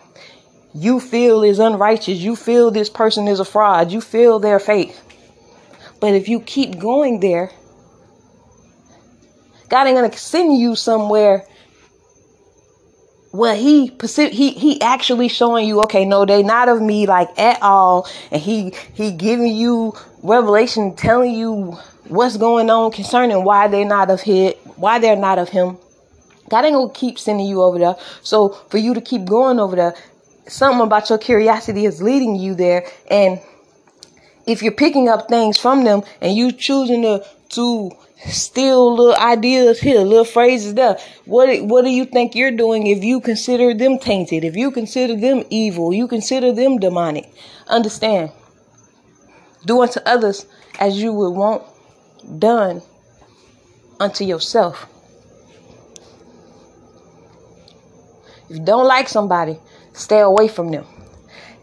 you 0.73 1.01
feel 1.01 1.43
is 1.43 1.59
unrighteous. 1.59 2.19
You 2.19 2.37
feel 2.37 2.71
this 2.71 2.89
person 2.89 3.27
is 3.27 3.41
a 3.41 3.45
fraud. 3.45 3.91
You 3.91 3.99
feel 3.99 4.39
their 4.39 4.57
fake. 4.57 4.97
But 5.99 6.13
if 6.13 6.29
you 6.29 6.39
keep 6.39 6.79
going 6.79 7.19
there, 7.19 7.51
God 9.67 9.85
ain't 9.85 9.97
going 9.97 10.09
to 10.09 10.17
send 10.17 10.57
you 10.57 10.77
somewhere 10.77 11.45
well 13.33 13.55
he 13.55 13.91
he 14.31 14.51
he 14.51 14.81
actually 14.81 15.27
showing 15.27 15.67
you 15.67 15.81
okay 15.81 16.05
no 16.05 16.25
they 16.25 16.41
not 16.41 16.69
of 16.69 16.81
me 16.81 17.05
like 17.05 17.37
at 17.37 17.61
all. 17.61 18.07
And 18.31 18.41
he 18.41 18.73
he 18.93 19.11
giving 19.11 19.53
you 19.53 19.93
revelation 20.21 20.95
telling 20.95 21.35
you 21.35 21.77
what's 22.07 22.37
going 22.37 22.69
on 22.69 22.91
concerning 22.91 23.43
why 23.43 23.67
they're 23.67 23.85
not 23.85 24.09
of 24.09 24.21
him 24.21 24.53
why 24.77 24.99
they're 24.99 25.17
not 25.17 25.37
of 25.37 25.49
him. 25.49 25.77
God 26.49 26.63
ain't 26.63 26.73
gonna 26.73 26.93
keep 26.93 27.19
sending 27.19 27.47
you 27.47 27.61
over 27.61 27.77
there. 27.77 27.95
So 28.21 28.49
for 28.69 28.77
you 28.77 28.93
to 28.93 29.01
keep 29.01 29.25
going 29.25 29.59
over 29.59 29.75
there 29.75 29.95
something 30.47 30.81
about 30.81 31.09
your 31.09 31.17
curiosity 31.17 31.85
is 31.85 32.01
leading 32.01 32.35
you 32.35 32.55
there. 32.55 32.85
And 33.09 33.39
if 34.45 34.61
you're 34.61 34.73
picking 34.73 35.09
up 35.09 35.29
things 35.29 35.57
from 35.57 35.83
them 35.83 36.03
and 36.21 36.35
you 36.35 36.51
choosing 36.51 37.01
to 37.03 37.25
to 37.49 37.91
steal 38.27 38.95
little 38.95 39.15
ideas 39.15 39.79
here, 39.79 39.99
little 40.01 40.25
phrases 40.25 40.73
there. 40.73 40.97
What 41.25 41.63
what 41.65 41.83
do 41.83 41.89
you 41.89 42.05
think 42.05 42.35
you're 42.35 42.51
doing 42.51 42.87
if 42.87 43.03
you 43.03 43.19
consider 43.19 43.73
them 43.73 43.99
tainted? 43.99 44.43
If 44.43 44.55
you 44.55 44.71
consider 44.71 45.15
them 45.15 45.43
evil, 45.49 45.93
you 45.93 46.07
consider 46.07 46.51
them 46.51 46.77
demonic. 46.77 47.31
Understand. 47.67 48.31
Do 49.65 49.81
unto 49.81 49.99
others 50.05 50.45
as 50.79 51.01
you 51.01 51.13
would 51.13 51.31
want 51.31 51.63
done 52.39 52.81
unto 53.99 54.23
yourself. 54.23 54.87
If 58.49 58.57
you 58.57 58.65
don't 58.65 58.87
like 58.87 59.07
somebody, 59.07 59.59
stay 59.93 60.19
away 60.19 60.47
from 60.47 60.71
them. 60.71 60.85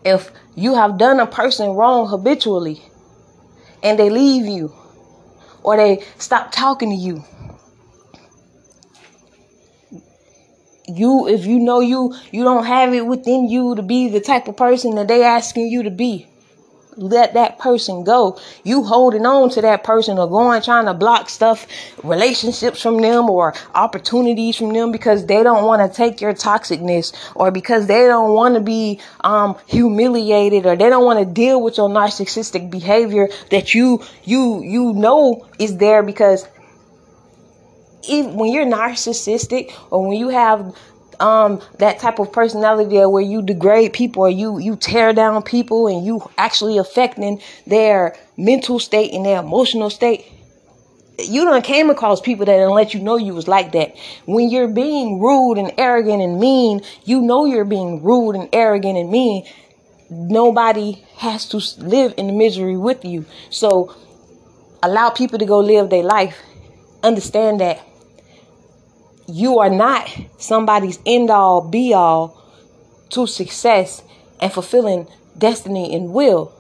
If 0.05 0.33
you 0.55 0.75
have 0.75 0.99
done 0.99 1.21
a 1.21 1.27
person 1.27 1.71
wrong 1.71 2.09
habitually 2.09 2.83
and 3.83 3.99
they 3.99 4.11
leave 4.11 4.47
you 4.47 4.75
or 5.63 5.77
they 5.77 6.05
stop 6.19 6.53
talking 6.53 6.91
to 6.91 6.97
you. 6.97 7.25
You, 10.89 11.29
if 11.29 11.47
you 11.47 11.59
know 11.61 11.81
you, 11.81 12.15
you 12.33 12.43
don't 12.43 12.65
have 12.65 12.95
it 12.95 13.07
within 13.07 13.49
you 13.49 13.77
to 13.77 13.83
be 13.83 14.09
the 14.09 14.21
type 14.21 14.49
of 14.49 14.57
person 14.57 14.97
that 14.97 15.07
they 15.09 15.23
asking 15.23 15.69
you 15.69 15.85
to 15.85 15.91
be 15.91 16.30
let 17.01 17.35
that 17.35 17.59
person 17.59 18.05
go. 18.05 18.39
You 18.63 18.85
holding 18.85 19.25
on 19.25 19.51
to 19.51 19.63
that 19.63 19.85
person 19.85 20.19
or 20.19 20.29
going 20.29 20.61
trying 20.63 20.85
to 20.87 20.95
block 20.95 21.31
stuff, 21.31 21.67
relationships 22.05 22.83
from 22.83 22.99
them 23.01 23.31
or 23.31 23.55
opportunities 23.75 24.57
from 24.57 24.73
them 24.73 24.93
because 24.93 25.27
they 25.27 25.43
don't 25.43 25.65
want 25.65 25.91
to 25.91 25.97
take 25.97 26.21
your 26.21 26.35
toxicness 26.35 27.15
or 27.35 27.51
because 27.51 27.87
they 27.87 28.07
don't 28.07 28.35
want 28.35 28.55
to 28.55 28.61
be 28.61 29.01
um, 29.21 29.57
humiliated 29.67 30.67
or 30.67 30.77
they 30.77 30.91
don't 30.91 31.05
want 31.05 31.19
to 31.19 31.25
deal 31.25 31.63
with 31.63 31.79
your 31.79 31.89
narcissistic 31.89 32.71
behavior 32.71 33.29
that 33.51 33.75
you 33.75 34.03
you 34.25 34.63
you 34.63 34.93
know 34.93 35.47
is 35.59 35.79
there 35.79 36.03
because 36.03 36.47
if, 38.09 38.27
when 38.27 38.53
you're 38.53 38.67
narcissistic 38.67 39.73
or 39.91 40.07
when 40.07 40.19
you 40.19 40.29
have 40.29 40.75
um 41.21 41.61
that 41.79 41.99
type 41.99 42.19
of 42.19 42.33
personality 42.33 42.97
where 43.07 43.23
you 43.23 43.43
degrade 43.43 43.93
people 43.93 44.23
or 44.23 44.31
you 44.31 44.59
you 44.59 44.77
tear 44.77 45.13
down 45.13 45.43
people 45.43 45.87
and 45.87 46.05
you 46.05 46.21
actually 46.39 46.79
affecting 46.79 47.41
their 47.67 48.17
mental 48.37 48.79
state 48.79 49.13
and 49.13 49.25
their 49.25 49.41
emotional 49.41 49.91
state 49.91 50.27
you 51.29 51.45
don't 51.45 51.65
came 51.65 51.91
across 51.91 52.21
people 52.21 52.47
that 52.47 52.57
didn't 52.57 52.71
let 52.71 52.95
you 52.95 53.01
know 53.01 53.17
you 53.17 53.35
was 53.35 53.49
like 53.49 53.73
that. 53.73 53.97
When 54.27 54.51
you're 54.51 54.69
being 54.69 55.21
rude 55.21 55.59
and 55.59 55.73
arrogant 55.79 56.23
and 56.23 56.41
mean, 56.41 56.81
you 57.05 57.21
know 57.21 57.45
you're 57.45 57.65
being 57.65 58.03
rude 58.03 58.37
and 58.37 58.49
arrogant 58.53 58.97
and 58.97 59.11
mean. 59.11 59.47
Nobody 60.09 61.05
has 61.17 61.49
to 61.51 61.61
live 61.79 62.15
in 62.17 62.27
the 62.27 62.33
misery 62.33 62.77
with 62.77 63.05
you. 63.05 63.27
So 63.51 63.95
allow 64.83 65.11
people 65.11 65.39
to 65.39 65.47
go 65.47 65.61
live 65.61 65.91
their 65.91 66.03
life. 66.03 66.41
Understand 67.03 67.61
that 67.61 67.81
you 69.31 69.59
are 69.59 69.71
not 69.71 70.11
somebody's 70.39 70.99
end 71.07 71.31
all 71.31 71.63
be 71.69 71.95
all 71.95 72.37
to 73.11 73.27
success 73.27 74.03
and 74.41 74.53
fulfilling 74.53 75.07
destiny 75.37 75.95
and 75.95 76.13
will. 76.13 76.53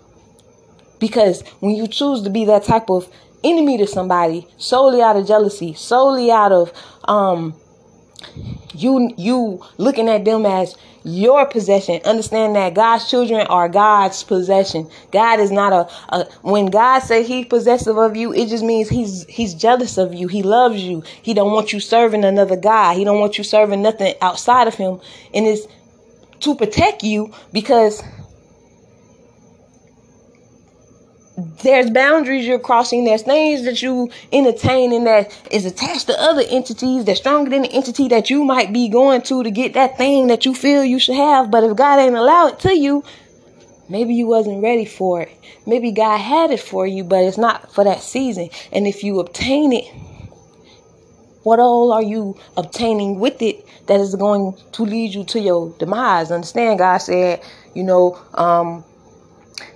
Because 0.98 1.42
when 1.60 1.74
you 1.74 1.86
choose 1.86 2.22
to 2.22 2.30
be 2.30 2.44
that 2.46 2.64
type 2.64 2.90
of 2.90 3.08
enemy 3.42 3.78
to 3.78 3.86
somebody 3.86 4.46
solely 4.58 5.02
out 5.02 5.16
of 5.16 5.26
jealousy, 5.26 5.74
solely 5.74 6.30
out 6.30 6.52
of 6.52 6.72
um 7.04 7.54
you 8.74 9.12
you 9.16 9.62
looking 9.78 10.08
at 10.08 10.24
them 10.24 10.46
as 10.46 10.76
your 11.02 11.46
possession. 11.46 12.00
Understand 12.04 12.54
that 12.56 12.74
god's 12.74 13.08
children 13.08 13.46
are 13.46 13.68
god's 13.68 14.22
possession. 14.22 14.88
God 15.12 15.40
is 15.40 15.50
not 15.50 15.72
a, 15.72 16.14
a 16.14 16.24
when 16.42 16.66
god 16.66 17.00
say 17.00 17.22
he's 17.22 17.46
possessive 17.46 17.96
of 17.96 18.16
you 18.16 18.32
it 18.32 18.48
just 18.48 18.64
means 18.64 18.88
he's 18.88 19.24
he's 19.26 19.54
jealous 19.54 19.98
of 19.98 20.14
you. 20.14 20.28
He 20.28 20.42
loves 20.42 20.82
you. 20.82 21.02
He 21.22 21.34
don't 21.34 21.52
want 21.52 21.72
you 21.72 21.80
serving 21.80 22.24
another 22.24 22.56
god. 22.56 22.96
He 22.96 23.04
don't 23.04 23.20
want 23.20 23.38
you 23.38 23.44
serving 23.44 23.82
nothing 23.82 24.14
outside 24.20 24.68
of 24.68 24.74
him. 24.74 25.00
And 25.34 25.46
it's 25.46 25.66
to 26.40 26.54
protect 26.54 27.02
you 27.02 27.32
because 27.52 28.02
there's 31.62 31.90
boundaries 31.90 32.46
you're 32.46 32.58
crossing. 32.58 33.04
There's 33.04 33.22
things 33.22 33.64
that 33.64 33.82
you 33.82 34.10
entertain 34.32 34.92
and 34.92 35.06
that 35.06 35.36
is 35.50 35.64
attached 35.64 36.06
to 36.06 36.20
other 36.20 36.42
entities 36.48 37.04
that's 37.04 37.20
stronger 37.20 37.50
than 37.50 37.62
the 37.62 37.72
entity 37.72 38.08
that 38.08 38.30
you 38.30 38.44
might 38.44 38.72
be 38.72 38.88
going 38.88 39.22
to 39.22 39.42
to 39.42 39.50
get 39.50 39.74
that 39.74 39.96
thing 39.96 40.28
that 40.28 40.44
you 40.44 40.54
feel 40.54 40.84
you 40.84 40.98
should 40.98 41.16
have. 41.16 41.50
But 41.50 41.64
if 41.64 41.76
God 41.76 41.98
ain't 41.98 42.14
allow 42.14 42.48
it 42.48 42.58
to 42.60 42.76
you, 42.76 43.04
maybe 43.88 44.14
you 44.14 44.26
wasn't 44.26 44.62
ready 44.62 44.84
for 44.84 45.22
it. 45.22 45.36
Maybe 45.66 45.92
God 45.92 46.18
had 46.18 46.50
it 46.50 46.60
for 46.60 46.86
you, 46.86 47.04
but 47.04 47.24
it's 47.24 47.38
not 47.38 47.72
for 47.72 47.84
that 47.84 48.00
season. 48.00 48.50
And 48.72 48.86
if 48.86 49.04
you 49.04 49.20
obtain 49.20 49.72
it, 49.72 49.84
what 51.42 51.58
all 51.58 51.92
are 51.92 52.02
you 52.02 52.36
obtaining 52.56 53.18
with 53.18 53.40
it 53.40 53.64
that 53.86 54.00
is 54.00 54.14
going 54.14 54.56
to 54.72 54.82
lead 54.82 55.14
you 55.14 55.24
to 55.24 55.40
your 55.40 55.74
demise? 55.78 56.30
Understand, 56.30 56.78
God 56.78 56.98
said, 56.98 57.42
you 57.74 57.82
know, 57.82 58.20
um, 58.34 58.84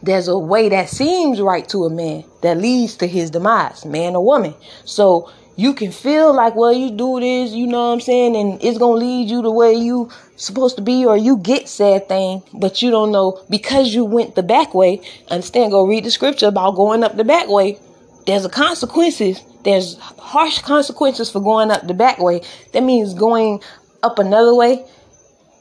there's 0.02 0.28
a 0.28 0.38
way 0.38 0.68
that 0.68 0.88
seems 0.88 1.40
right 1.40 1.68
to 1.68 1.84
a 1.84 1.90
man 1.90 2.24
that 2.42 2.58
leads 2.58 2.96
to 2.96 3.06
his 3.06 3.30
demise, 3.30 3.84
man 3.84 4.16
or 4.16 4.24
woman. 4.24 4.54
So 4.84 5.30
you 5.56 5.74
can 5.74 5.92
feel 5.92 6.34
like, 6.34 6.56
well, 6.56 6.72
you 6.72 6.90
do 6.90 7.20
this, 7.20 7.52
you 7.52 7.66
know 7.66 7.88
what 7.88 7.94
I'm 7.94 8.00
saying, 8.00 8.36
and 8.36 8.62
it's 8.62 8.78
gonna 8.78 8.94
lead 8.94 9.30
you 9.30 9.42
the 9.42 9.50
way 9.50 9.72
you 9.74 10.10
supposed 10.36 10.76
to 10.76 10.82
be, 10.82 11.04
or 11.06 11.16
you 11.16 11.38
get 11.38 11.68
said 11.68 12.08
thing, 12.08 12.42
but 12.52 12.82
you 12.82 12.90
don't 12.90 13.12
know 13.12 13.40
because 13.48 13.94
you 13.94 14.04
went 14.04 14.34
the 14.34 14.42
back 14.42 14.74
way. 14.74 15.00
Understand? 15.28 15.70
Go 15.70 15.86
read 15.86 16.04
the 16.04 16.10
scripture 16.10 16.48
about 16.48 16.74
going 16.74 17.04
up 17.04 17.16
the 17.16 17.24
back 17.24 17.48
way. 17.48 17.78
There's 18.26 18.44
a 18.44 18.48
consequences. 18.48 19.42
There's 19.64 19.96
harsh 19.98 20.60
consequences 20.60 21.30
for 21.30 21.40
going 21.40 21.70
up 21.70 21.86
the 21.86 21.94
back 21.94 22.18
way. 22.18 22.42
That 22.72 22.82
means 22.82 23.14
going 23.14 23.62
up 24.02 24.18
another 24.18 24.54
way 24.54 24.84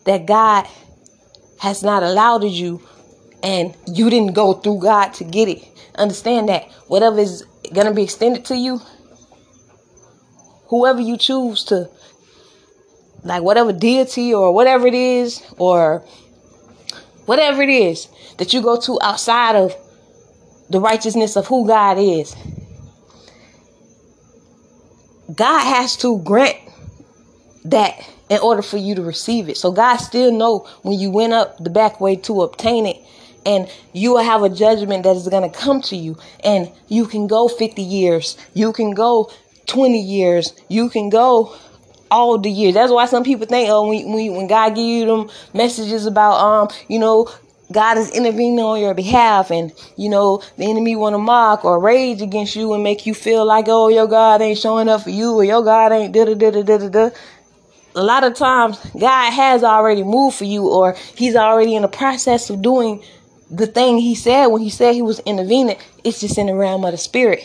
that 0.06 0.26
God 0.26 0.68
has 1.60 1.84
not 1.84 2.04
allowed 2.04 2.44
you 2.44 2.82
and 3.44 3.76
you 3.86 4.10
didn't 4.10 4.34
go 4.34 4.54
through 4.54 4.80
God 4.80 5.14
to 5.16 5.26
get 5.26 5.50
it. 5.50 5.64
Understand 5.96 6.50
that 6.50 6.72
whatever 6.88 7.20
is 7.20 7.44
going 7.74 7.88
to 7.88 7.94
be 7.94 8.04
extended 8.04 8.46
to 8.46 8.56
you, 8.56 8.80
whoever 10.68 11.02
you 11.02 11.18
choose 11.18 11.66
to, 11.66 11.90
like 13.24 13.44
whatever 13.44 13.74
deity 13.74 14.34
or 14.34 14.54
whatever 14.54 14.88
it 14.88 14.94
is, 14.94 15.44
or 15.58 16.00
whatever 17.26 17.62
it 17.62 17.70
is 17.70 18.08
that 18.38 18.54
you 18.54 18.62
go 18.62 18.80
to 18.80 18.98
outside 19.02 19.56
of 19.56 19.76
the 20.70 20.80
righteousness 20.80 21.36
of 21.36 21.46
who 21.48 21.68
God 21.68 21.98
is, 22.00 22.36
God 25.36 25.64
has 25.64 25.98
to 25.98 26.20
grant 26.20 26.58
that 27.66 28.10
in 28.30 28.40
order 28.40 28.62
for 28.62 28.78
you 28.78 28.96
to 28.96 29.02
receive 29.02 29.50
it. 29.50 29.58
So 29.58 29.72
God 29.72 29.98
still 29.98 30.32
know 30.32 30.60
when 30.82 31.00
you 31.00 31.10
went 31.10 31.34
up 31.34 31.58
the 31.58 31.70
back 31.70 32.00
way 32.02 32.16
to 32.18 32.42
obtain 32.42 32.86
it 32.86 32.98
and 33.46 33.70
you 33.94 34.14
will 34.14 34.24
have 34.24 34.44
a 34.44 34.50
judgment 34.50 35.04
that 35.04 35.16
is 35.16 35.28
going 35.28 35.50
to 35.50 35.58
come 35.58 35.82
to 35.84 35.96
you. 35.96 36.18
And 36.44 36.72
you 36.88 37.06
can 37.06 37.28
go 37.28 37.48
50 37.48 37.82
years. 37.82 38.38
You 38.54 38.74
can 38.74 38.92
go 38.92 39.32
20 39.68 40.00
years. 40.00 40.54
You 40.70 40.90
can 40.90 41.10
go 41.10 41.56
all 42.12 42.38
the 42.38 42.50
years. 42.50 42.76
That's 42.76 42.92
why 42.92 43.08
some 43.08 43.24
people 43.24 43.48
think 43.48 43.70
oh 43.72 43.88
when, 43.88 44.12
when, 44.12 44.36
when 44.36 44.48
god 44.48 44.76
give 44.76 44.86
you 44.86 45.06
them 45.06 45.32
messages 45.52 46.06
about 46.06 46.36
um 46.36 46.68
you 46.88 47.00
know 47.00 47.28
God 47.72 47.98
is 47.98 48.12
intervening 48.12 48.60
on 48.60 48.80
your 48.80 48.94
behalf, 48.94 49.50
and 49.50 49.74
you 49.98 50.10
know 50.10 50.44
the 50.58 50.70
enemy 50.70 50.96
want 50.96 51.16
to 51.16 51.18
mock 51.18 51.66
or 51.66 51.80
rage 51.80 52.22
against 52.22 52.56
you 52.56 52.74
and 52.74 52.84
make 52.84 53.06
you 53.06 53.14
feel 53.14 53.46
like, 53.46 53.66
oh, 53.68 53.88
your 53.88 54.06
God 54.08 54.42
ain't 54.42 54.60
showing 54.60 54.88
up 54.88 55.02
for 55.02 55.10
you, 55.10 55.34
or 55.34 55.44
your 55.44 55.64
God 55.64 55.92
ain't 55.92 56.14
da 56.14 56.26
da 56.26 56.36
da 56.36 56.52
da 56.52 56.78
da 56.78 56.90
da. 56.90 57.10
A 57.96 58.04
lot 58.04 58.24
of 58.24 58.36
times, 58.36 58.78
God 59.00 59.32
has 59.32 59.64
already 59.64 60.04
moved 60.04 60.38
for 60.38 60.44
you, 60.44 60.68
or 60.68 60.94
He's 61.16 61.36
already 61.36 61.76
in 61.76 61.82
the 61.82 61.88
process 61.88 62.50
of 62.50 62.62
doing 62.62 63.04
the 63.54 63.68
thing 63.68 64.00
he 64.00 64.16
said 64.16 64.48
when 64.48 64.62
he 64.62 64.70
said 64.70 64.96
he 64.96 65.02
was 65.02 65.20
intervening, 65.20 65.78
it's 66.04 66.22
just 66.22 66.38
in 66.38 66.48
the 66.48 66.56
realm 66.56 66.84
of 66.86 66.92
the 66.92 66.98
spirit. 66.98 67.44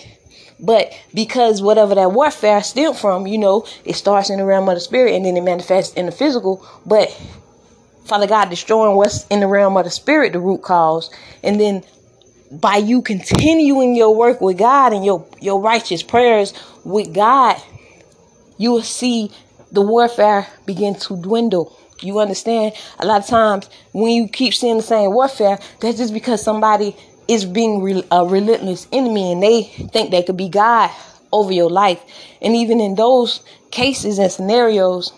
But 0.59 0.93
because 1.15 1.63
whatever 1.63 1.95
that 1.95 2.13
warfare 2.13 2.63
stemmed 2.63 2.97
from, 2.97 3.27
you 3.27 3.39
know, 3.39 3.67
it 3.85 3.95
starts 3.95 4.31
in 4.31 4.39
the 4.39 4.45
realm 4.45 4.69
of 4.69 4.75
the 4.75 4.81
spirit 4.81 5.15
and 5.15 5.25
then 5.25 5.37
it 5.37 5.43
manifests 5.43 5.95
in 5.95 6.07
the 6.07 6.13
physical. 6.13 6.67
But 6.87 7.11
Father 8.07 8.27
God 8.27 8.49
destroying 8.49 8.97
what's 8.97 9.27
in 9.27 9.41
the 9.41 9.47
realm 9.47 9.77
of 9.77 9.85
the 9.85 9.91
spirit, 9.91 10.33
the 10.33 10.41
root 10.41 10.63
cause. 10.63 11.11
And 11.45 11.61
then 11.61 11.85
by 12.51 12.77
you 12.77 13.03
continuing 13.03 13.95
your 13.95 14.17
work 14.17 14.41
with 14.41 14.59
God 14.59 14.93
and 14.95 15.05
your, 15.05 15.27
your 15.41 15.61
righteous 15.61 16.03
prayers 16.03 16.55
with 16.85 17.13
God, 17.13 17.61
you 18.57 18.73
will 18.73 18.83
see 18.83 19.31
the 19.71 19.83
warfare 19.83 20.47
begin 20.65 20.95
to 20.95 21.21
dwindle. 21.21 21.77
You 22.03 22.21
understand? 22.21 22.75
A 22.99 23.07
lot 23.07 23.23
of 23.23 23.27
times 23.27 23.69
when 23.93 24.13
you 24.13 24.29
keep 24.29 24.55
seeing 24.55 24.77
the 24.77 24.83
same 24.83 25.13
warfare, 25.13 25.59
that's 25.81 25.99
just 25.99 26.15
because 26.15 26.43
somebody 26.43 26.97
is 27.27 27.45
being 27.45 27.83
re- 27.83 28.05
a 28.11 28.25
relentless 28.25 28.89
enemy 28.93 29.33
and 29.33 29.43
they 29.43 29.63
think 29.65 30.11
they 30.11 30.23
could 30.23 30.37
be 30.37 30.49
God 30.49 30.91
over 31.33 31.53
your 31.53 31.71
life. 31.71 32.03
And 32.41 32.55
even 32.57 32.81
in 32.81 32.95
those 32.95 33.43
cases 33.71 34.19
and 34.19 34.33
scenarios, 34.33 35.13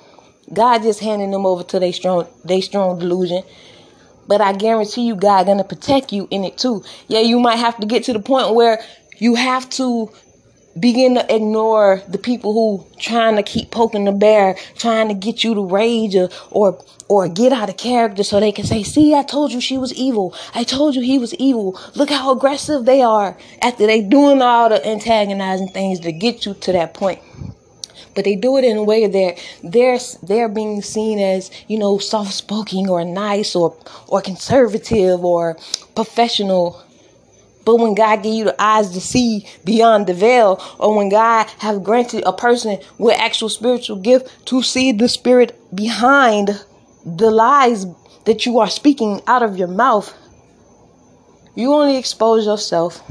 God 0.53 0.83
just 0.83 1.01
handing 1.01 1.31
them 1.31 1.47
over 1.47 1.63
to 1.65 1.79
their 1.79 1.93
strong, 1.93 2.27
they 2.45 2.61
strong 2.61 2.99
delusion. 2.99 3.43
But 4.27 4.41
I 4.41 4.53
guarantee 4.53 5.07
you, 5.07 5.17
God 5.17 5.47
gonna 5.47 5.65
protect 5.65 6.13
you 6.13 6.27
in 6.31 6.45
it 6.45 6.59
too. 6.59 6.85
Yeah, 7.09 7.21
you 7.21 7.39
might 7.41 7.57
have 7.57 7.79
to 7.79 7.87
get 7.87 8.05
to 8.05 8.13
the 8.13 8.21
point 8.21 8.55
where 8.55 8.83
you 9.19 9.35
have 9.35 9.69
to 9.71 10.11
begin 10.79 11.15
to 11.15 11.35
ignore 11.35 12.03
the 12.09 12.19
people 12.19 12.53
who 12.53 12.87
trying 12.99 13.37
to 13.37 13.43
keep 13.43 13.71
poking 13.71 14.05
the 14.05 14.13
bear, 14.13 14.57
trying 14.77 15.09
to 15.09 15.15
get 15.15 15.43
you 15.43 15.55
to 15.55 15.65
rage 15.65 16.15
or, 16.15 16.29
or 16.51 16.79
or 17.09 17.29
get 17.29 17.53
out 17.53 17.69
of 17.69 17.77
character 17.77 18.23
so 18.23 18.39
they 18.39 18.53
can 18.53 18.65
say, 18.65 18.83
"See, 18.83 19.15
I 19.15 19.23
told 19.23 19.53
you 19.53 19.61
she 19.61 19.79
was 19.79 19.93
evil. 19.95 20.35
I 20.55 20.63
told 20.63 20.95
you 20.95 21.03
he 21.03 21.19
was 21.19 21.35
evil. 21.35 21.79
Look 21.95 22.11
how 22.11 22.31
aggressive 22.31 22.85
they 22.85 23.03
are 23.03 23.37
after 23.63 23.87
they 23.87 24.01
doing 24.01 24.41
all 24.43 24.69
the 24.69 24.87
antagonizing 24.87 25.69
things 25.69 26.01
to 26.01 26.13
get 26.13 26.47
you 26.47 26.55
to 26.55 26.73
that 26.73 26.95
point." 26.95 27.21
But 28.15 28.25
they 28.25 28.35
do 28.35 28.57
it 28.57 28.65
in 28.65 28.77
a 28.77 28.85
way 28.85 29.07
that 29.07 29.39
they're 29.63 29.99
they're 30.23 30.49
being 30.49 30.83
seen 30.83 31.19
as 31.19 31.51
you 31.69 31.79
know 31.79 31.99
soft 31.99 32.33
spoken 32.33 32.89
or 32.89 33.05
nice 33.05 33.57
or 33.57 33.75
or 34.09 34.21
conservative 34.21 35.25
or 35.25 35.57
professional 35.95 36.81
but 37.71 37.77
when 37.77 37.95
God 37.95 38.25
give 38.25 38.35
you 38.35 38.43
the 38.47 38.61
eyes 38.61 38.91
to 38.91 39.01
see 39.01 39.47
beyond 39.65 40.09
the 40.09 40.13
veil, 40.13 40.61
or 40.81 40.97
when 40.97 41.09
God 41.09 41.47
have 41.59 41.85
granted 41.85 42.25
a 42.27 42.33
person 42.33 42.81
with 42.99 43.17
actual 43.17 43.49
spiritual 43.49 43.95
gift 43.95 44.45
to 44.47 44.61
see 44.61 44.91
the 44.91 45.09
spirit 45.09 45.57
behind 45.73 46.65
the 47.07 47.31
lies 47.31 47.87
that 48.25 48.45
you 48.45 48.59
are 48.59 48.69
speaking 48.69 49.21
out 49.29 49.45
of 49.45 49.57
your 49.57 49.69
mouth, 49.69 50.13
you 51.55 51.73
only 51.73 51.97
expose 51.97 52.45
yourself. 52.45 53.09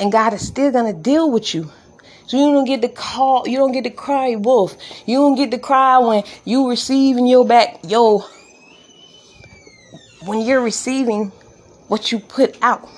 And 0.00 0.10
God 0.10 0.32
is 0.32 0.48
still 0.48 0.72
gonna 0.72 0.94
deal 0.94 1.30
with 1.30 1.54
you. 1.54 1.70
So 2.28 2.38
you 2.38 2.50
don't 2.50 2.64
get 2.64 2.80
to 2.80 2.88
call, 2.88 3.46
you 3.46 3.58
don't 3.58 3.72
get 3.72 3.84
to 3.84 3.90
cry 3.90 4.36
wolf. 4.36 4.74
You 5.04 5.18
don't 5.18 5.34
get 5.34 5.50
to 5.50 5.58
cry 5.58 5.98
when 5.98 6.24
you 6.46 6.70
receive 6.70 7.18
in 7.18 7.26
your 7.26 7.44
back, 7.44 7.80
yo. 7.86 8.24
When 10.24 10.40
you're 10.40 10.62
receiving 10.62 11.30
what 11.88 12.10
you 12.10 12.18
put 12.18 12.56
out. 12.62 12.88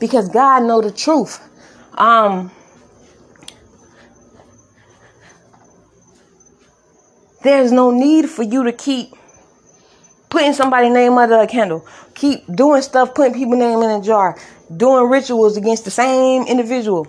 Because 0.00 0.28
God 0.28 0.64
know 0.64 0.80
the 0.80 0.90
truth. 0.90 1.40
Um 1.96 2.50
there's 7.42 7.72
no 7.72 7.90
need 7.90 8.28
for 8.28 8.42
you 8.42 8.64
to 8.64 8.72
keep 8.72 9.14
putting 10.28 10.52
somebody's 10.52 10.92
name 10.92 11.16
under 11.16 11.38
a 11.38 11.46
candle, 11.46 11.86
keep 12.14 12.44
doing 12.54 12.82
stuff, 12.82 13.14
putting 13.14 13.32
people's 13.32 13.58
name 13.58 13.82
in 13.82 13.90
a 13.90 14.02
jar, 14.02 14.38
doing 14.76 15.08
rituals 15.08 15.56
against 15.56 15.84
the 15.84 15.90
same 15.90 16.42
individual. 16.42 17.06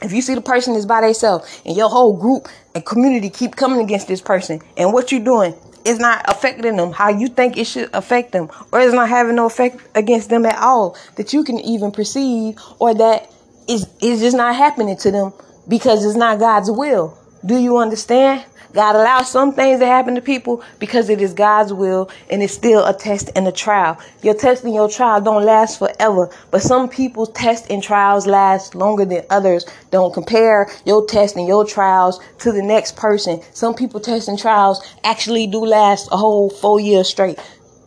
If 0.00 0.12
you 0.12 0.22
see 0.22 0.34
the 0.34 0.40
person 0.40 0.74
is 0.74 0.86
by 0.86 1.00
themselves 1.00 1.60
and 1.64 1.76
your 1.76 1.88
whole 1.88 2.16
group 2.16 2.48
and 2.74 2.84
community 2.84 3.30
keep 3.30 3.56
coming 3.56 3.80
against 3.80 4.06
this 4.06 4.20
person 4.20 4.60
and 4.76 4.92
what 4.92 5.10
you're 5.10 5.24
doing 5.24 5.54
is 5.84 5.98
not 5.98 6.24
affecting 6.28 6.76
them 6.76 6.92
how 6.92 7.08
you 7.08 7.28
think 7.28 7.56
it 7.56 7.64
should 7.64 7.90
affect 7.92 8.32
them 8.32 8.48
or 8.72 8.80
it's 8.80 8.94
not 8.94 9.08
having 9.08 9.36
no 9.36 9.46
effect 9.46 9.80
against 9.94 10.30
them 10.30 10.46
at 10.46 10.58
all 10.58 10.96
that 11.16 11.32
you 11.32 11.44
can 11.44 11.58
even 11.60 11.90
perceive 11.90 12.58
or 12.78 12.94
that 12.94 13.30
is 13.68 13.86
is 14.00 14.20
just 14.20 14.36
not 14.36 14.54
happening 14.54 14.96
to 14.96 15.10
them 15.10 15.32
because 15.68 16.04
it's 16.04 16.16
not 16.16 16.38
God's 16.38 16.70
will. 16.70 17.17
Do 17.44 17.56
you 17.56 17.78
understand? 17.78 18.44
God 18.74 18.96
allows 18.96 19.30
some 19.30 19.54
things 19.54 19.80
to 19.80 19.86
happen 19.86 20.14
to 20.16 20.20
people 20.20 20.62
because 20.78 21.08
it 21.08 21.22
is 21.22 21.32
God's 21.32 21.72
will 21.72 22.10
and 22.30 22.42
it's 22.42 22.52
still 22.52 22.84
a 22.84 22.92
test 22.92 23.30
and 23.34 23.48
a 23.48 23.52
trial. 23.52 23.98
Your 24.22 24.34
test 24.34 24.64
and 24.64 24.74
your 24.74 24.90
trial 24.90 25.20
don't 25.20 25.44
last 25.44 25.78
forever, 25.78 26.30
but 26.50 26.60
some 26.60 26.88
people's 26.88 27.32
tests 27.32 27.66
and 27.70 27.82
trials 27.82 28.26
last 28.26 28.74
longer 28.74 29.04
than 29.04 29.24
others. 29.30 29.64
Don't 29.90 30.12
compare 30.12 30.68
your 30.84 31.06
test 31.06 31.36
and 31.36 31.48
your 31.48 31.64
trials 31.64 32.20
to 32.40 32.52
the 32.52 32.62
next 32.62 32.96
person. 32.96 33.40
Some 33.52 33.74
people 33.74 34.00
test 34.00 34.28
and 34.28 34.38
trials 34.38 34.84
actually 35.02 35.46
do 35.46 35.64
last 35.64 36.08
a 36.12 36.16
whole 36.16 36.50
four 36.50 36.78
years 36.78 37.08
straight. 37.08 37.38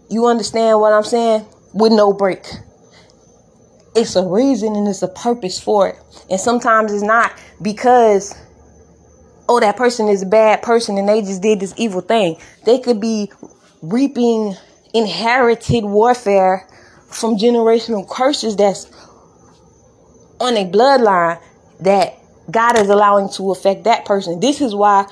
You 0.10 0.26
understand 0.26 0.80
what 0.80 0.94
I'm 0.94 1.04
saying? 1.04 1.46
With 1.74 1.92
no 1.92 2.12
break. 2.12 2.46
It's 3.96 4.16
a 4.16 4.26
reason 4.26 4.76
and 4.76 4.88
it's 4.88 5.04
a 5.04 5.08
purpose 5.10 5.60
for 5.60 5.90
it. 5.90 5.96
And 6.30 6.40
sometimes 6.40 6.92
it's 6.92 7.04
not 7.04 7.34
because 7.62 8.36
oh, 9.52 9.60
that 9.60 9.76
person 9.76 10.08
is 10.08 10.22
a 10.24 10.26
bad 10.26 10.62
person 10.62 10.98
and 10.98 11.10
they 11.10 11.22
just 11.22 11.42
did 11.42 11.60
this 11.60 11.74
evil 11.76 12.00
thing. 12.00 12.38
They 12.66 12.80
could 12.80 13.02
be 13.02 13.30
reaping 13.82 14.56
inherited 14.94 15.84
warfare 15.84 16.66
from 17.10 17.36
generational 17.36 18.08
curses 18.08 18.56
that's 18.56 18.86
on 20.40 20.56
a 20.56 20.66
bloodline 20.70 21.42
that 21.82 22.18
God 22.50 22.78
is 22.80 22.88
allowing 22.88 23.30
to 23.34 23.52
affect 23.52 23.84
that 23.84 24.06
person. 24.06 24.40
This 24.40 24.62
is 24.62 24.74
why 24.74 25.06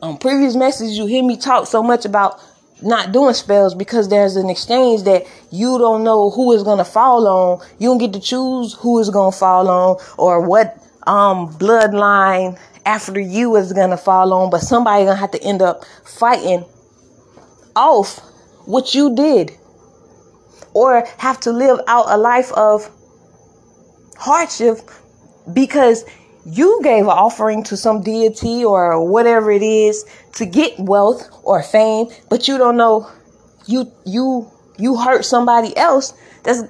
on 0.00 0.16
previous 0.16 0.56
messages 0.56 0.96
you 0.96 1.04
hear 1.04 1.22
me 1.22 1.36
talk 1.36 1.66
so 1.66 1.82
much 1.82 2.06
about 2.06 2.40
not 2.80 3.12
doing 3.12 3.34
spells 3.34 3.74
because 3.74 4.08
there's 4.08 4.36
an 4.36 4.48
exchange 4.48 5.02
that 5.02 5.26
you 5.50 5.76
don't 5.76 6.04
know 6.04 6.30
who 6.30 6.52
is 6.52 6.62
going 6.62 6.78
to 6.78 6.84
fall 6.84 7.26
on. 7.28 7.66
You 7.78 7.88
don't 7.90 7.98
get 7.98 8.14
to 8.14 8.20
choose 8.20 8.72
who 8.72 8.98
is 8.98 9.10
going 9.10 9.32
to 9.32 9.38
fall 9.38 9.68
on 9.68 9.98
or 10.16 10.40
what 10.40 10.78
um 11.06 11.52
bloodline 11.58 12.58
after 12.86 13.20
you 13.20 13.56
is 13.56 13.72
gonna 13.72 13.96
fall 13.96 14.32
on, 14.32 14.50
but 14.50 14.60
somebody 14.60 15.04
gonna 15.04 15.16
have 15.16 15.30
to 15.32 15.42
end 15.42 15.62
up 15.62 15.84
fighting 16.04 16.64
off 17.76 18.18
what 18.66 18.94
you 18.94 19.14
did. 19.14 19.52
Or 20.72 21.06
have 21.18 21.38
to 21.40 21.52
live 21.52 21.80
out 21.86 22.06
a 22.08 22.16
life 22.16 22.52
of 22.52 22.90
hardship 24.18 24.78
because 25.52 26.04
you 26.44 26.80
gave 26.82 27.04
an 27.04 27.10
offering 27.10 27.62
to 27.64 27.76
some 27.76 28.02
deity 28.02 28.64
or 28.64 29.08
whatever 29.08 29.50
it 29.50 29.62
is 29.62 30.04
to 30.34 30.46
get 30.46 30.78
wealth 30.78 31.28
or 31.44 31.62
fame, 31.62 32.08
but 32.28 32.48
you 32.48 32.58
don't 32.58 32.76
know 32.76 33.08
you 33.66 33.90
you 34.04 34.50
you 34.78 34.96
hurt 34.96 35.24
somebody 35.24 35.76
else 35.76 36.12
that's 36.42 36.62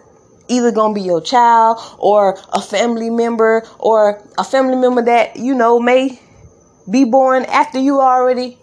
either 0.49 0.73
gonna 0.73 0.95
be 0.95 1.01
your 1.03 1.21
child 1.21 1.79
or 1.99 2.39
a 2.53 2.61
family 2.61 3.11
member 3.11 3.63
or 3.79 4.23
a 4.39 4.45
family 4.45 4.77
member 4.77 5.03
that 5.03 5.37
you 5.37 5.55
know 5.55 5.79
may 5.79 6.21
be 6.91 7.05
born 7.05 7.45
after 7.47 7.79
you 7.79 8.01
already 8.01 8.59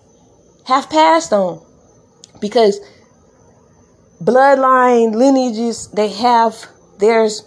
have 0.65 0.89
passed 0.89 1.34
on. 1.34 1.65
Because 2.39 2.80
bloodline 4.22 5.15
lineages 5.15 5.88
they 5.89 6.10
have 6.10 6.67
there's 7.00 7.44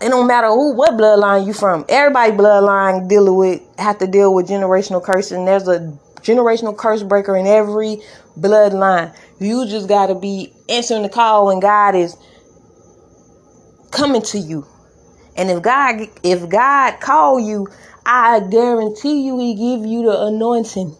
it 0.00 0.10
don't 0.10 0.26
matter 0.26 0.48
who 0.48 0.74
what 0.74 0.92
bloodline 0.94 1.46
you 1.46 1.54
from. 1.54 1.84
Everybody 1.88 2.32
bloodline 2.32 3.08
dealing 3.08 3.36
with 3.36 3.62
have 3.78 3.98
to 3.98 4.06
deal 4.06 4.34
with 4.34 4.48
generational 4.48 5.02
curse 5.02 5.30
and 5.30 5.48
there's 5.48 5.68
a 5.68 5.98
generational 6.20 6.76
curse 6.76 7.02
breaker 7.02 7.36
in 7.36 7.46
every 7.46 8.02
bloodline. 8.38 9.16
You 9.38 9.66
just 9.66 9.88
got 9.88 10.06
to 10.06 10.14
be 10.14 10.52
answering 10.68 11.02
the 11.02 11.08
call 11.08 11.46
when 11.46 11.60
god 11.60 11.94
is 11.94 12.16
coming 13.94 14.22
to 14.22 14.38
you. 14.38 14.66
And 15.36 15.50
if 15.50 15.62
God 15.62 16.08
if 16.22 16.48
God 16.48 17.00
call 17.00 17.40
you, 17.40 17.68
I 18.04 18.40
guarantee 18.40 19.22
you 19.26 19.38
he 19.38 19.54
give 19.54 19.86
you 19.86 20.02
the 20.04 20.26
anointing. 20.26 20.96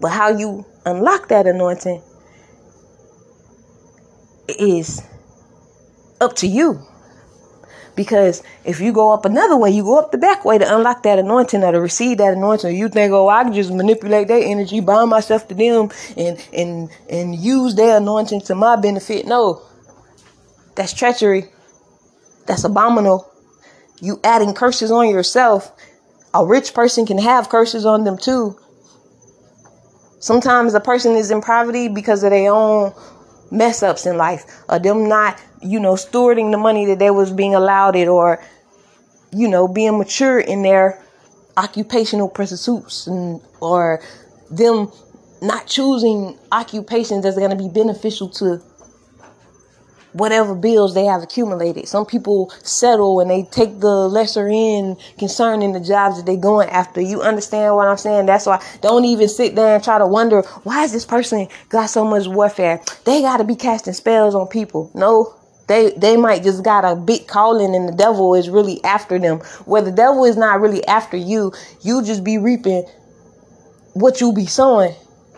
But 0.00 0.10
how 0.12 0.28
you 0.30 0.66
unlock 0.84 1.28
that 1.28 1.46
anointing 1.46 2.02
is 4.48 5.02
up 6.20 6.36
to 6.36 6.46
you. 6.46 6.86
Because 7.96 8.42
if 8.64 8.80
you 8.80 8.92
go 8.92 9.12
up 9.12 9.24
another 9.24 9.56
way, 9.56 9.70
you 9.70 9.82
go 9.82 9.98
up 9.98 10.10
the 10.10 10.18
back 10.18 10.44
way 10.44 10.56
to 10.56 10.76
unlock 10.76 11.02
that 11.02 11.18
anointing 11.18 11.62
or 11.62 11.72
to 11.72 11.80
receive 11.80 12.18
that 12.18 12.32
anointing. 12.32 12.74
You 12.74 12.88
think, 12.88 13.12
oh, 13.12 13.28
I 13.28 13.42
can 13.42 13.52
just 13.52 13.72
manipulate 13.72 14.28
their 14.28 14.42
energy, 14.42 14.80
bind 14.80 15.10
myself 15.10 15.48
to 15.48 15.54
them, 15.54 15.90
and 16.16 16.48
and 16.54 16.90
and 17.10 17.34
use 17.34 17.74
their 17.74 17.98
anointing 17.98 18.42
to 18.42 18.54
my 18.54 18.76
benefit. 18.76 19.26
No, 19.26 19.60
that's 20.76 20.94
treachery. 20.94 21.50
That's 22.50 22.64
abominable. 22.64 23.30
You 24.00 24.18
adding 24.24 24.54
curses 24.54 24.90
on 24.90 25.08
yourself. 25.08 25.70
A 26.34 26.44
rich 26.44 26.74
person 26.74 27.06
can 27.06 27.18
have 27.18 27.48
curses 27.48 27.86
on 27.86 28.02
them 28.02 28.18
too. 28.18 28.58
Sometimes 30.18 30.74
a 30.74 30.80
person 30.80 31.12
is 31.12 31.30
in 31.30 31.42
poverty 31.42 31.86
because 31.86 32.24
of 32.24 32.30
their 32.30 32.52
own 32.52 32.92
mess 33.52 33.84
ups 33.84 34.04
in 34.04 34.16
life, 34.16 34.44
or 34.68 34.80
them 34.80 35.08
not, 35.08 35.40
you 35.62 35.78
know, 35.78 35.94
stewarding 35.94 36.50
the 36.50 36.58
money 36.58 36.86
that 36.86 36.98
they 36.98 37.12
was 37.12 37.30
being 37.30 37.54
allowed 37.54 37.94
it, 37.94 38.08
or 38.08 38.42
you 39.32 39.46
know, 39.46 39.68
being 39.68 39.96
mature 39.96 40.40
in 40.40 40.62
their 40.62 41.00
occupational 41.56 42.28
pursuits, 42.28 43.06
and 43.06 43.40
or 43.60 44.02
them 44.50 44.90
not 45.40 45.68
choosing 45.68 46.36
occupations 46.50 47.22
that's 47.22 47.38
going 47.38 47.50
to 47.50 47.56
be 47.56 47.68
beneficial 47.68 48.28
to 48.28 48.60
whatever 50.12 50.54
bills 50.54 50.94
they 50.94 51.04
have 51.04 51.22
accumulated. 51.22 51.88
Some 51.88 52.06
people 52.06 52.52
settle 52.62 53.20
and 53.20 53.30
they 53.30 53.44
take 53.44 53.80
the 53.80 54.08
lesser 54.08 54.48
end 54.48 54.98
concerning 55.18 55.72
the 55.72 55.80
jobs 55.80 56.16
that 56.16 56.26
they're 56.26 56.36
going 56.36 56.68
after. 56.68 57.00
You 57.00 57.22
understand 57.22 57.76
what 57.76 57.88
I'm 57.88 57.96
saying? 57.96 58.26
That's 58.26 58.46
why 58.46 58.62
don't 58.80 59.04
even 59.04 59.28
sit 59.28 59.54
there 59.54 59.74
and 59.74 59.84
try 59.84 59.98
to 59.98 60.06
wonder 60.06 60.42
why 60.62 60.84
is 60.84 60.92
this 60.92 61.04
person 61.04 61.48
got 61.68 61.86
so 61.86 62.04
much 62.04 62.26
warfare? 62.26 62.80
They 63.04 63.22
got 63.22 63.38
to 63.38 63.44
be 63.44 63.56
casting 63.56 63.94
spells 63.94 64.34
on 64.34 64.48
people. 64.48 64.90
No, 64.94 65.34
they 65.68 65.90
they 65.92 66.16
might 66.16 66.42
just 66.42 66.64
got 66.64 66.84
a 66.84 66.96
big 66.96 67.28
calling 67.28 67.74
and 67.74 67.88
the 67.88 67.96
devil 67.96 68.34
is 68.34 68.50
really 68.50 68.82
after 68.82 69.18
them. 69.18 69.38
Where 69.66 69.82
the 69.82 69.92
devil 69.92 70.24
is 70.24 70.36
not 70.36 70.60
really 70.60 70.84
after 70.86 71.16
you, 71.16 71.52
you 71.82 72.02
just 72.02 72.24
be 72.24 72.38
reaping 72.38 72.84
what 73.94 74.20
you 74.20 74.32
be 74.32 74.46
sowing. 74.46 74.94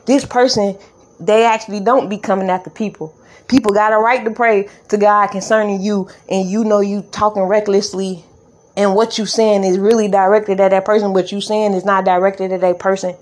This 0.06 0.24
person, 0.24 0.78
they 1.20 1.44
actually 1.44 1.80
don't 1.80 2.08
be 2.08 2.18
coming 2.18 2.50
after 2.50 2.70
people. 2.70 3.14
People 3.53 3.75
got 3.75 3.93
a 3.93 3.99
right 3.99 4.25
to 4.25 4.31
pray 4.31 4.67
to 4.88 4.97
God 4.97 5.27
concerning 5.27 5.83
you, 5.83 6.09
and 6.27 6.49
you 6.49 6.65
know 6.65 6.81
you 6.81 7.03
talking 7.12 7.43
recklessly, 7.43 8.25
and 8.79 8.95
what 8.95 9.19
you 9.19 9.27
saying 9.27 9.62
is 9.62 9.79
really 9.79 10.09
directed 10.09 10.59
at 10.59 10.71
that 10.71 10.87
person. 10.87 11.12
but 11.12 11.31
you 11.31 11.43
saying 11.43 11.75
is 11.75 11.85
not 11.85 12.07
directed 12.07 12.51
at 12.51 12.62
that 12.62 12.79
person. 12.79 13.15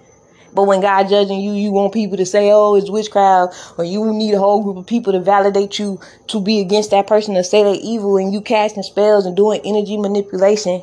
But 0.55 0.69
when 0.69 0.83
God 0.83 1.09
judging 1.09 1.41
you, 1.41 1.55
you 1.55 1.73
want 1.73 1.93
people 1.93 2.17
to 2.17 2.25
say, 2.25 2.53
"Oh, 2.53 2.77
it's 2.77 2.89
witchcraft," 2.89 3.57
or 3.77 3.85
you 3.85 4.13
need 4.13 4.33
a 4.35 4.39
whole 4.39 4.63
group 4.63 4.77
of 4.77 4.87
people 4.87 5.13
to 5.15 5.19
validate 5.19 5.81
you 5.81 5.99
to 6.29 6.41
be 6.41 6.61
against 6.61 6.93
that 6.93 7.09
person 7.09 7.35
to 7.35 7.43
say 7.43 7.65
they 7.65 7.73
evil, 7.81 8.17
and 8.17 8.33
you 8.33 8.41
casting 8.41 8.85
spells 8.85 9.27
and 9.27 9.37
doing 9.37 9.61
energy 9.65 9.97
manipulation 9.97 10.81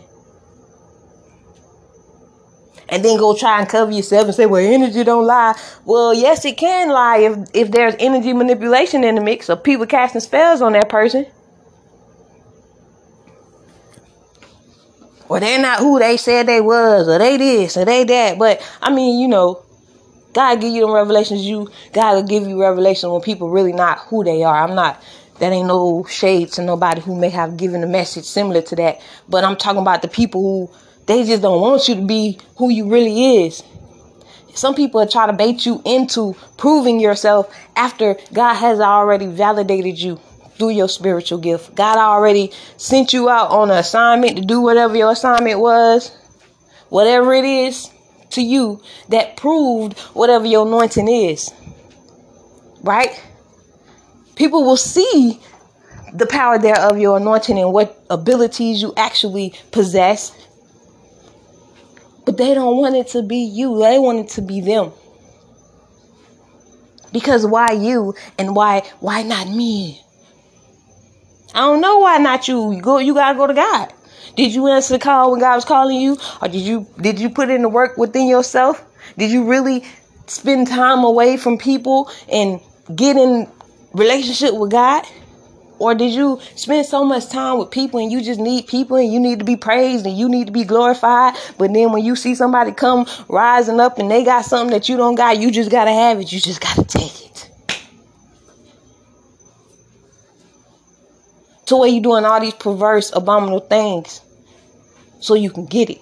and 2.90 3.04
then 3.04 3.18
go 3.18 3.36
try 3.36 3.60
and 3.60 3.70
cover 3.70 3.92
yourself 3.92 4.26
and 4.26 4.36
say, 4.36 4.46
well, 4.46 4.66
energy 4.66 5.04
don't 5.04 5.26
lie. 5.26 5.60
Well, 5.86 6.14
yes, 6.14 6.46
it 6.46 6.58
can 6.58 6.90
lie 6.90 7.18
if, 7.18 7.38
if 7.54 7.72
there's 7.72 7.96
energy 8.00 8.34
manipulation 8.34 9.04
in 9.04 9.16
the 9.16 9.22
mix 9.22 9.50
or 9.50 9.58
people 9.58 9.86
casting 9.86 10.22
spells 10.22 10.62
on 10.62 10.74
that 10.74 10.90
person. 10.90 11.26
Or 15.30 15.42
they're 15.42 15.62
not 15.62 15.80
who 15.80 16.00
they 16.00 16.16
said 16.16 16.48
they 16.48 16.62
was, 16.62 17.10
or 17.10 17.20
they 17.20 17.36
this, 17.36 17.76
or 17.76 17.84
they 17.84 18.06
that. 18.06 18.40
But 18.40 18.62
I 18.82 18.94
mean, 18.94 19.20
you 19.20 19.28
know, 19.28 19.62
God 20.32 20.62
give 20.62 20.72
you 20.72 20.86
them 20.86 20.94
revelations. 20.94 21.46
You 21.46 21.70
God 21.92 22.16
will 22.16 22.24
give 22.24 22.48
you 22.48 22.62
revelations 22.62 23.12
when 23.12 23.22
people 23.22 23.50
really 23.50 23.74
not 23.74 24.00
who 24.00 24.24
they 24.24 24.44
are. 24.44 24.64
I'm 24.64 24.76
not. 24.76 25.04
That 25.40 25.52
ain't 25.52 25.68
no 25.68 26.04
shade 26.06 26.54
to 26.54 26.64
nobody 26.64 27.02
who 27.02 27.16
may 27.16 27.30
have 27.30 27.58
given 27.58 27.84
a 27.84 27.88
message 27.88 28.24
similar 28.24 28.62
to 28.64 28.76
that. 28.78 29.02
But 29.30 29.44
I'm 29.44 29.56
talking 29.56 29.82
about 29.82 30.02
the 30.02 30.08
people 30.08 30.42
who 30.42 30.74
they 31.08 31.24
just 31.24 31.42
don't 31.42 31.62
want 31.62 31.88
you 31.88 31.96
to 31.96 32.02
be 32.02 32.40
who 32.58 32.70
you 32.70 32.90
really 32.90 33.46
is. 33.46 33.64
Some 34.54 34.76
people 34.76 35.06
try 35.08 35.28
to 35.28 35.34
bait 35.34 35.66
you 35.66 35.82
into 35.86 36.36
proving 36.58 37.00
yourself 37.00 37.54
after 37.76 38.18
God 38.34 38.56
has 38.56 38.80
already 38.80 39.28
validated 39.28 40.00
you 40.00 40.20
through 40.58 40.72
your 40.72 40.90
spiritual 40.90 41.38
gift. 41.38 41.76
God 41.76 41.98
already 41.98 42.52
sent 42.78 43.14
you 43.14 43.30
out 43.30 43.52
on 43.52 43.70
an 43.70 43.78
assignment 43.78 44.38
to 44.38 44.42
do 44.44 44.62
whatever 44.62 44.96
your 44.98 45.12
assignment 45.12 45.60
was, 45.60 46.10
whatever 46.90 47.34
it 47.34 47.46
is, 47.46 47.92
to 48.32 48.42
you 48.42 48.82
that 49.10 49.38
proved 49.38 49.98
whatever 50.14 50.46
your 50.46 50.66
anointing 50.66 51.08
is. 51.08 51.54
Right? 52.82 53.24
People 54.36 54.64
will 54.64 54.78
see 54.78 55.40
the 56.14 56.26
power 56.26 56.58
there 56.58 56.80
of 56.80 56.98
your 57.00 57.18
anointing 57.18 57.58
and 57.58 57.74
what 57.74 58.04
abilities 58.10 58.82
you 58.82 58.94
actually 58.98 59.54
possess. 59.72 60.32
But 62.28 62.36
they 62.36 62.54
don't 62.54 62.76
want 62.76 62.98
it 62.98 63.08
to 63.14 63.24
be 63.24 63.38
you. 63.38 63.80
They 63.80 63.98
want 63.98 64.20
it 64.20 64.28
to 64.36 64.42
be 64.42 64.60
them. 64.60 64.92
Because 67.14 67.48
why 67.48 67.72
you 67.72 68.16
and 68.38 68.54
why 68.54 68.84
why 69.00 69.24
not 69.24 69.48
me? 69.48 70.04
I 71.56 71.62
don't 71.62 71.80
know 71.80 72.00
why 72.00 72.18
not 72.18 72.50
you. 72.50 72.74
You 72.74 72.82
go 72.82 72.98
you 72.98 73.14
gotta 73.14 73.38
go 73.38 73.48
to 73.48 73.54
God. 73.54 73.94
Did 74.36 74.54
you 74.54 74.68
answer 74.68 74.96
the 74.96 75.00
call 75.00 75.32
when 75.32 75.40
God 75.40 75.56
was 75.56 75.64
calling 75.64 76.02
you? 76.02 76.18
Or 76.42 76.50
did 76.50 76.60
you 76.60 76.86
did 77.00 77.18
you 77.18 77.30
put 77.30 77.50
in 77.50 77.62
the 77.62 77.70
work 77.70 77.98
within 77.98 78.28
yourself? 78.28 78.84
Did 79.18 79.32
you 79.32 79.46
really 79.46 79.86
spend 80.26 80.68
time 80.68 81.06
away 81.06 81.38
from 81.38 81.58
people 81.58 82.12
and 82.30 82.60
get 82.94 83.16
in 83.16 83.50
relationship 83.94 84.54
with 84.54 84.72
God? 84.72 85.06
Or 85.80 85.94
did 85.94 86.12
you 86.14 86.40
spend 86.56 86.86
so 86.86 87.04
much 87.04 87.30
time 87.30 87.60
with 87.60 87.70
people 87.70 88.00
and 88.00 88.12
you 88.12 88.22
just 88.22 88.40
need 88.40 88.68
people 88.68 88.98
and 88.98 89.12
you 89.12 89.20
need 89.20 89.40
to 89.40 89.46
be 89.46 89.56
praised 89.56 90.06
and 90.06 90.18
you 90.18 90.28
need 90.28 90.48
to 90.48 90.54
be 90.54 90.64
glorified? 90.64 91.36
But 91.58 91.74
then 91.74 91.92
when 91.92 92.04
you 92.04 92.16
see 92.16 92.34
somebody 92.34 92.72
come 92.72 93.06
rising 93.30 93.80
up 93.80 94.00
and 94.00 94.10
they 94.10 94.24
got 94.24 94.46
something 94.46 94.72
that 94.72 94.90
you 94.90 94.98
don't 94.98 95.16
got, 95.16 95.38
you 95.38 95.52
just 95.52 95.70
got 95.70 95.86
to 95.86 95.92
have 95.92 96.20
it. 96.20 96.32
You 96.32 96.40
just 96.40 96.62
got 96.62 96.76
to 96.76 96.84
take 96.84 97.26
it. 97.26 97.52
To 101.68 101.78
where 101.78 101.90
you 101.90 102.02
doing 102.02 102.26
all 102.26 102.40
these 102.40 102.54
perverse, 102.54 103.12
abominable 103.14 103.60
things 103.60 104.22
so 105.20 105.36
you 105.36 105.52
can 105.52 105.66
get 105.66 105.90
it. 105.90 106.02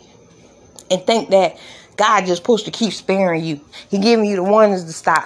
And 0.92 1.02
think 1.02 1.32
that 1.32 1.58
God 1.98 2.26
just 2.28 2.42
supposed 2.42 2.66
to 2.66 2.72
keep 2.72 2.94
sparing 2.94 3.44
you. 3.44 3.60
He 3.90 3.98
giving 3.98 4.26
you 4.26 4.36
the 4.36 4.44
warnings 4.44 4.84
to 4.84 4.94
stop. 4.94 5.26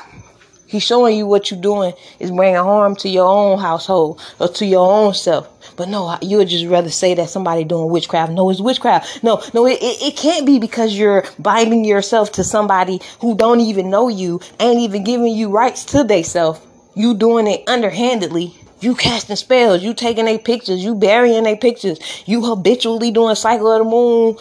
He's 0.70 0.84
showing 0.84 1.18
you 1.18 1.26
what 1.26 1.50
you're 1.50 1.60
doing 1.60 1.94
is 2.20 2.30
bringing 2.30 2.62
harm 2.62 2.96
to 2.98 3.10
your 3.10 3.26
own 3.26 3.58
household 3.58 4.22
or 4.40 4.50
to 4.50 4.68
your 4.68 4.88
own 4.88 5.16
self. 5.16 5.50
But 5.76 5.90
no, 5.90 6.16
you 6.22 6.38
would 6.38 6.48
just 6.48 6.68
rather 6.68 6.92
say 6.92 7.16
that 7.16 7.32
somebody 7.32 7.64
doing 7.64 7.90
witchcraft. 7.90 8.34
No, 8.34 8.52
it's 8.52 8.62
witchcraft. 8.62 9.24
No, 9.24 9.42
no, 9.56 9.66
it, 9.66 9.80
it, 9.82 10.02
it 10.04 10.16
can't 10.16 10.46
be 10.46 10.60
because 10.60 10.96
you're 10.96 11.26
binding 11.40 11.86
yourself 11.86 12.34
to 12.34 12.44
somebody 12.44 13.02
who 13.20 13.36
don't 13.36 13.62
even 13.62 13.90
know 13.90 14.10
you, 14.10 14.42
ain't 14.60 14.80
even 14.82 15.04
giving 15.04 15.34
you 15.34 15.50
rights 15.50 15.86
to 15.86 16.04
they 16.04 16.22
self. 16.22 16.64
You 16.94 17.16
doing 17.16 17.48
it 17.48 17.68
underhandedly. 17.68 18.54
You 18.80 18.94
casting 18.94 19.38
spells. 19.38 19.82
You 19.82 19.96
taking 19.96 20.26
their 20.26 20.38
pictures. 20.38 20.84
You 20.84 20.94
burying 20.94 21.46
their 21.46 21.58
pictures. 21.58 21.98
You 22.28 22.46
habitually 22.46 23.10
doing 23.10 23.34
cycle 23.34 23.72
of 23.72 23.80
the 23.80 23.90
moon 23.90 24.38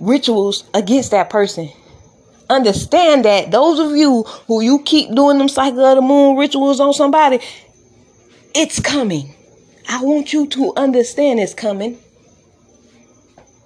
rituals 0.00 0.64
against 0.74 1.12
that 1.12 1.30
person 1.30 1.70
understand 2.50 3.24
that 3.24 3.50
those 3.50 3.78
of 3.78 3.96
you 3.96 4.24
who 4.46 4.60
you 4.60 4.80
keep 4.82 5.14
doing 5.14 5.38
them 5.38 5.48
cycle 5.48 5.84
of 5.84 5.96
the 5.96 6.02
moon 6.02 6.36
rituals 6.36 6.80
on 6.80 6.92
somebody, 6.92 7.40
it's 8.54 8.80
coming. 8.80 9.34
I 9.88 10.02
want 10.02 10.32
you 10.32 10.46
to 10.48 10.72
understand 10.76 11.40
it's 11.40 11.54
coming. 11.54 11.98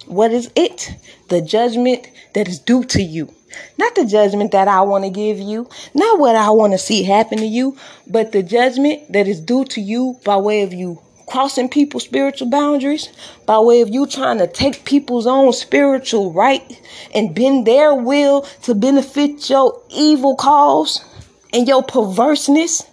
What 0.07 0.31
is 0.33 0.51
it? 0.55 0.95
The 1.29 1.41
judgment 1.41 2.07
that 2.35 2.49
is 2.49 2.59
due 2.59 2.85
to 2.85 3.03
you. 3.03 3.35
Not 3.79 3.95
the 3.95 4.05
judgment 4.05 4.53
that 4.53 4.69
I 4.69 4.81
want 4.83 5.05
to 5.05 5.11
give 5.11 5.39
you, 5.39 5.69
not 5.95 6.19
what 6.19 6.35
I 6.35 6.51
want 6.51 6.73
to 6.73 6.79
see 6.79 7.05
happen 7.05 7.39
to 7.39 7.47
you, 7.47 7.77
but 8.07 8.33
the 8.33 8.43
judgment 8.43 9.13
that 9.13 9.29
is 9.29 9.41
due 9.41 9.65
to 9.67 9.81
you 9.81 10.19
by 10.25 10.37
way 10.37 10.63
of 10.63 10.73
you 10.73 11.01
crossing 11.27 11.69
people's 11.69 12.05
spiritual 12.05 12.49
boundaries 12.49 13.09
by 13.47 13.59
way 13.59 13.81
of 13.81 13.89
you 13.89 14.07
trying 14.07 14.39
to 14.39 14.47
take 14.47 14.85
people's 14.85 15.27
own 15.27 15.53
spiritual 15.53 16.33
right 16.33 16.81
and 17.15 17.35
bend 17.35 17.67
their 17.67 17.95
will 17.95 18.43
to 18.63 18.75
benefit 18.75 19.49
your 19.51 19.81
evil 19.91 20.37
cause 20.37 21.05
and 21.53 21.69
your 21.69 21.83
perverseness 21.83 22.85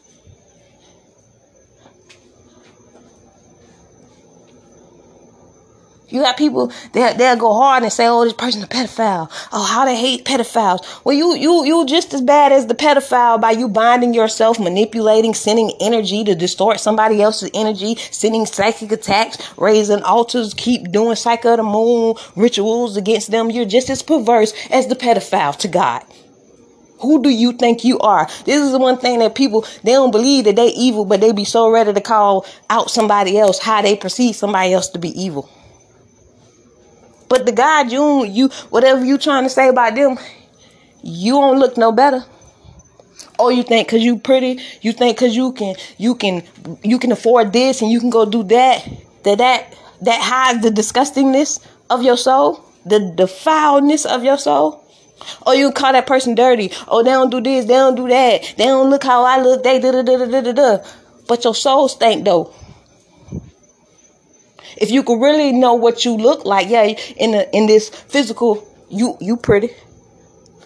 You 6.12 6.22
got 6.22 6.36
people 6.36 6.72
that 6.92 7.18
they'll 7.18 7.38
go 7.38 7.54
hard 7.54 7.84
and 7.84 7.92
say, 7.92 8.06
"Oh, 8.06 8.26
this 8.26 8.34
person's 8.34 8.66
a 8.66 8.68
pedophile." 8.68 9.30
Oh, 9.54 9.64
how 9.64 9.86
they 9.86 9.96
hate 9.96 10.26
pedophiles. 10.26 10.86
Well, 11.06 11.16
you 11.16 11.36
you 11.36 11.64
you 11.66 11.86
just 11.86 12.14
as 12.14 12.22
bad 12.22 12.52
as 12.52 12.68
the 12.68 12.76
pedophile 12.76 13.40
by 13.40 13.52
you 13.52 13.70
binding 13.70 14.14
yourself, 14.14 14.60
manipulating, 14.60 15.34
sending 15.34 15.72
energy 15.80 16.24
to 16.26 16.36
distort 16.36 16.82
somebody 16.82 17.22
else's 17.22 17.50
energy, 17.54 17.98
sending 18.12 18.46
psychic 18.46 18.92
attacks, 18.92 19.38
raising 19.58 20.04
altars, 20.04 20.54
keep 20.54 20.92
doing 20.92 21.16
of 21.16 21.58
the 21.58 21.64
moon 21.64 22.16
rituals 22.36 22.98
against 22.98 23.32
them. 23.32 23.50
You're 23.50 23.66
just 23.66 23.90
as 23.90 24.02
perverse 24.02 24.54
as 24.70 24.88
the 24.88 24.96
pedophile 24.96 25.56
to 25.58 25.68
God. 25.68 26.04
Who 27.00 27.24
do 27.24 27.30
you 27.30 27.54
think 27.54 27.84
you 27.84 27.98
are? 28.00 28.28
This 28.46 28.62
is 28.62 28.72
the 28.72 28.80
one 28.80 28.98
thing 28.98 29.20
that 29.20 29.34
people 29.34 29.66
they 29.84 29.94
don't 29.94 30.12
believe 30.12 30.46
that 30.46 30.56
they 30.56 30.68
evil, 30.68 31.06
but 31.06 31.22
they 31.22 31.32
be 31.32 31.46
so 31.46 31.70
ready 31.70 31.94
to 31.94 32.02
call 32.02 32.46
out 32.70 32.92
somebody 32.92 33.40
else 33.40 33.60
how 33.60 33.82
they 33.82 33.96
perceive 33.96 34.36
somebody 34.36 34.74
else 34.74 34.90
to 34.90 35.00
be 35.00 35.10
evil. 35.20 35.50
But 37.32 37.46
the 37.46 37.54
God 37.54 37.94
you 37.94 38.26
you 38.26 38.50
whatever 38.72 39.06
you 39.06 39.18
trying 39.18 39.46
to 39.46 39.50
say 39.50 39.70
about 39.70 39.96
them, 39.96 40.20
you 41.02 41.32
don't 41.36 41.60
look 41.60 41.78
no 41.78 41.94
better. 41.94 42.26
Oh, 43.40 43.48
you 43.48 43.64
think 43.64 43.88
cause 43.88 44.02
you 44.02 44.20
pretty, 44.20 44.60
you 44.82 44.92
think 44.92 45.18
cause 45.18 45.34
you 45.34 45.54
can 45.54 45.76
you 45.98 46.14
can 46.14 46.44
you 46.84 47.00
can 47.00 47.14
afford 47.14 47.54
this 47.54 47.82
and 47.82 47.90
you 47.90 48.02
can 48.02 48.10
go 48.10 48.26
do 48.26 48.44
that, 48.44 48.86
that 49.24 49.38
that 49.38 49.74
that 50.02 50.22
hides 50.22 50.62
the 50.62 50.72
disgustingness 50.72 51.66
of 51.90 52.04
your 52.04 52.18
soul, 52.18 52.66
the 52.86 53.00
defiledness 53.00 54.06
of 54.06 54.26
your 54.26 54.38
soul. 54.38 54.84
Oh, 55.48 55.54
you 55.54 55.72
call 55.72 55.94
that 55.94 56.08
person 56.08 56.36
dirty. 56.36 56.74
Oh, 56.90 57.02
they 57.02 57.12
don't 57.12 57.30
do 57.30 57.40
this, 57.40 57.64
they 57.64 57.76
don't 57.76 57.96
do 57.96 58.10
that. 58.10 58.56
They 58.58 58.66
don't 58.66 58.90
look 58.90 59.06
how 59.06 59.24
I 59.24 59.42
look. 59.42 59.64
They 59.64 59.80
da 59.80 59.92
da 59.94 60.02
da 60.02 60.26
da 60.26 60.42
da 60.42 60.52
da. 60.52 60.84
But 61.30 61.46
your 61.46 61.56
soul 61.56 61.88
stank 61.88 62.26
though. 62.26 62.54
If 64.78 64.92
you 64.92 65.04
could 65.04 65.22
really 65.22 65.52
know 65.52 65.74
what 65.74 66.06
you 66.06 66.16
look 66.16 66.46
like, 66.46 66.70
yeah, 66.70 66.84
in 66.84 67.34
a, 67.34 67.48
in 67.54 67.68
this 67.68 67.90
physical, 67.90 68.68
you 68.90 69.18
you 69.20 69.38
pretty. 69.38 69.70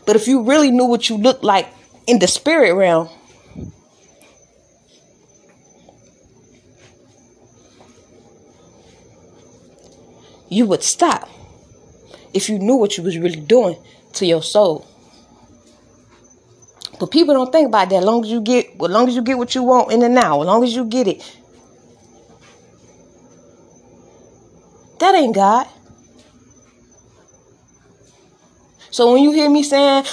But 0.05 0.15
if 0.15 0.27
you 0.27 0.43
really 0.43 0.71
knew 0.71 0.85
what 0.85 1.09
you 1.09 1.17
look 1.17 1.43
like 1.43 1.67
in 2.07 2.19
the 2.19 2.27
spirit 2.27 2.73
realm, 2.73 3.09
you 10.49 10.65
would 10.67 10.83
stop 10.83 11.29
if 12.33 12.49
you 12.49 12.59
knew 12.59 12.75
what 12.75 12.97
you 12.97 13.03
was 13.03 13.17
really 13.17 13.39
doing 13.39 13.77
to 14.13 14.25
your 14.25 14.43
soul. 14.43 14.85
But 16.99 17.11
people 17.11 17.33
don't 17.33 17.51
think 17.51 17.67
about 17.67 17.89
that. 17.89 17.97
As 17.97 18.05
long 18.05 18.23
as 18.23 18.31
you 18.31 18.41
get, 18.41 18.67
as 18.67 18.89
long 18.89 19.07
as 19.07 19.15
you 19.15 19.21
get 19.21 19.37
what 19.37 19.53
you 19.55 19.63
want 19.63 19.91
in 19.91 19.99
the 19.99 20.09
now, 20.09 20.41
as 20.41 20.47
long 20.47 20.63
as 20.63 20.75
you 20.75 20.85
get 20.85 21.07
it, 21.07 21.37
That 24.99 25.15
ain't 25.15 25.35
God. 25.35 25.67
So 28.95 29.11
when 29.11 29.23
you 29.23 29.33
hear 29.33 29.49
me 29.49 29.61
saying, 29.61 30.05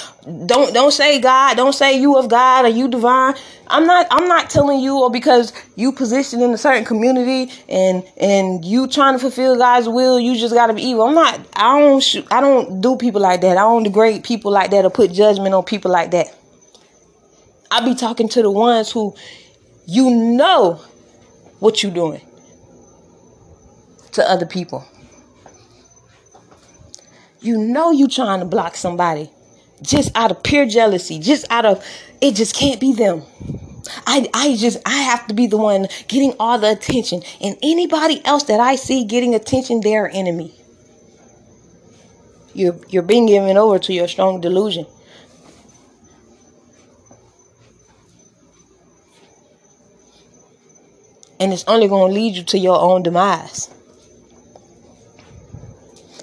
don't 0.45 0.73
don't 0.73 0.91
say 0.91 1.21
God, 1.21 1.55
don't 1.55 1.71
say 1.71 1.97
you 1.97 2.17
of 2.17 2.27
God 2.27 2.65
or 2.65 2.67
you 2.67 2.89
divine, 2.89 3.33
I'm 3.67 3.85
not 3.85 4.07
I'm 4.11 4.27
not 4.27 4.49
telling 4.49 4.81
you 4.81 4.99
or 4.99 5.09
because 5.09 5.53
you 5.77 5.93
positioned 5.93 6.43
in 6.43 6.51
a 6.51 6.57
certain 6.57 6.83
community 6.83 7.49
and 7.69 8.03
and 8.17 8.65
you 8.65 8.87
trying 8.87 9.13
to 9.13 9.19
fulfill 9.19 9.55
God's 9.55 9.87
will, 9.87 10.19
you 10.19 10.35
just 10.35 10.53
got 10.53 10.67
to 10.67 10.73
be 10.73 10.83
evil. 10.83 11.03
I'm 11.03 11.15
not 11.15 11.39
I 11.55 11.79
don't 11.79 12.03
sh- 12.03 12.23
I 12.29 12.41
don't 12.41 12.81
do 12.81 12.97
people 12.97 13.21
like 13.21 13.39
that. 13.39 13.57
I 13.57 13.61
don't 13.61 13.83
degrade 13.83 14.25
people 14.25 14.51
like 14.51 14.71
that 14.71 14.83
or 14.83 14.89
put 14.89 15.13
judgment 15.13 15.55
on 15.55 15.63
people 15.63 15.89
like 15.89 16.11
that. 16.11 16.35
I 17.71 17.85
be 17.85 17.95
talking 17.95 18.27
to 18.27 18.41
the 18.41 18.51
ones 18.51 18.91
who 18.91 19.15
you 19.85 20.11
know 20.11 20.81
what 21.59 21.83
you 21.83 21.89
doing 21.89 22.21
to 24.13 24.29
other 24.29 24.45
people. 24.45 24.85
You 27.41 27.57
know 27.57 27.91
you're 27.91 28.07
trying 28.07 28.39
to 28.39 28.45
block 28.45 28.75
somebody 28.75 29.29
just 29.81 30.15
out 30.15 30.31
of 30.31 30.41
pure 30.43 30.65
jealousy, 30.65 31.19
just 31.19 31.45
out 31.51 31.65
of 31.65 31.85
it 32.21 32.35
just 32.35 32.55
can't 32.55 32.79
be 32.79 32.93
them. 32.93 33.23
I 34.07 34.27
I 34.33 34.55
just 34.55 34.77
I 34.85 35.01
have 35.01 35.27
to 35.27 35.33
be 35.33 35.47
the 35.47 35.57
one 35.57 35.87
getting 36.07 36.33
all 36.39 36.57
the 36.57 36.71
attention. 36.71 37.21
And 37.41 37.57
anybody 37.61 38.25
else 38.25 38.43
that 38.43 38.59
I 38.59 38.75
see 38.75 39.03
getting 39.03 39.35
attention, 39.35 39.81
they're 39.81 40.09
enemy. 40.09 40.53
You're 42.53 42.79
you're 42.87 43.03
being 43.03 43.25
given 43.25 43.57
over 43.57 43.79
to 43.79 43.93
your 43.93 44.07
strong 44.07 44.39
delusion. 44.39 44.85
And 51.39 51.51
it's 51.51 51.65
only 51.67 51.89
to 51.89 51.95
lead 52.15 52.35
you 52.37 52.43
to 52.43 52.57
your 52.57 52.79
own 52.79 53.03
demise. 53.03 53.69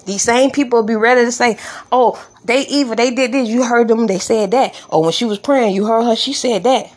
These 0.05 0.23
same 0.23 0.51
people 0.51 0.83
be 0.83 0.95
ready 0.95 1.25
to 1.25 1.31
say, 1.31 1.57
"Oh, 1.91 2.23
they 2.43 2.65
evil. 2.67 2.95
They 2.95 3.11
did 3.11 3.31
this. 3.31 3.47
You 3.47 3.63
heard 3.63 3.87
them. 3.87 4.07
They 4.07 4.19
said 4.19 4.51
that. 4.51 4.79
Or 4.89 5.03
when 5.03 5.11
she 5.11 5.25
was 5.25 5.37
praying, 5.37 5.75
you 5.75 5.85
heard 5.85 6.05
her. 6.05 6.15
She 6.15 6.33
said 6.33 6.63
that. 6.63 6.91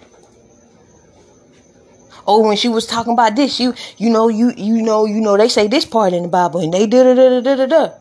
Or 2.26 2.42
when 2.42 2.56
she 2.56 2.68
was 2.68 2.86
talking 2.86 3.12
about 3.12 3.36
this, 3.36 3.60
you 3.60 3.74
you 3.98 4.08
know 4.10 4.28
you 4.28 4.52
you 4.56 4.80
know 4.82 5.04
you 5.04 5.20
know 5.20 5.36
they 5.36 5.48
say 5.48 5.68
this 5.68 5.84
part 5.84 6.14
in 6.14 6.22
the 6.22 6.28
Bible 6.28 6.60
and 6.60 6.72
they 6.72 6.86
did 6.86 7.06
it 7.06 7.14
da 7.16 7.40
da 7.40 7.56
da 7.56 7.66
da. 7.66 7.94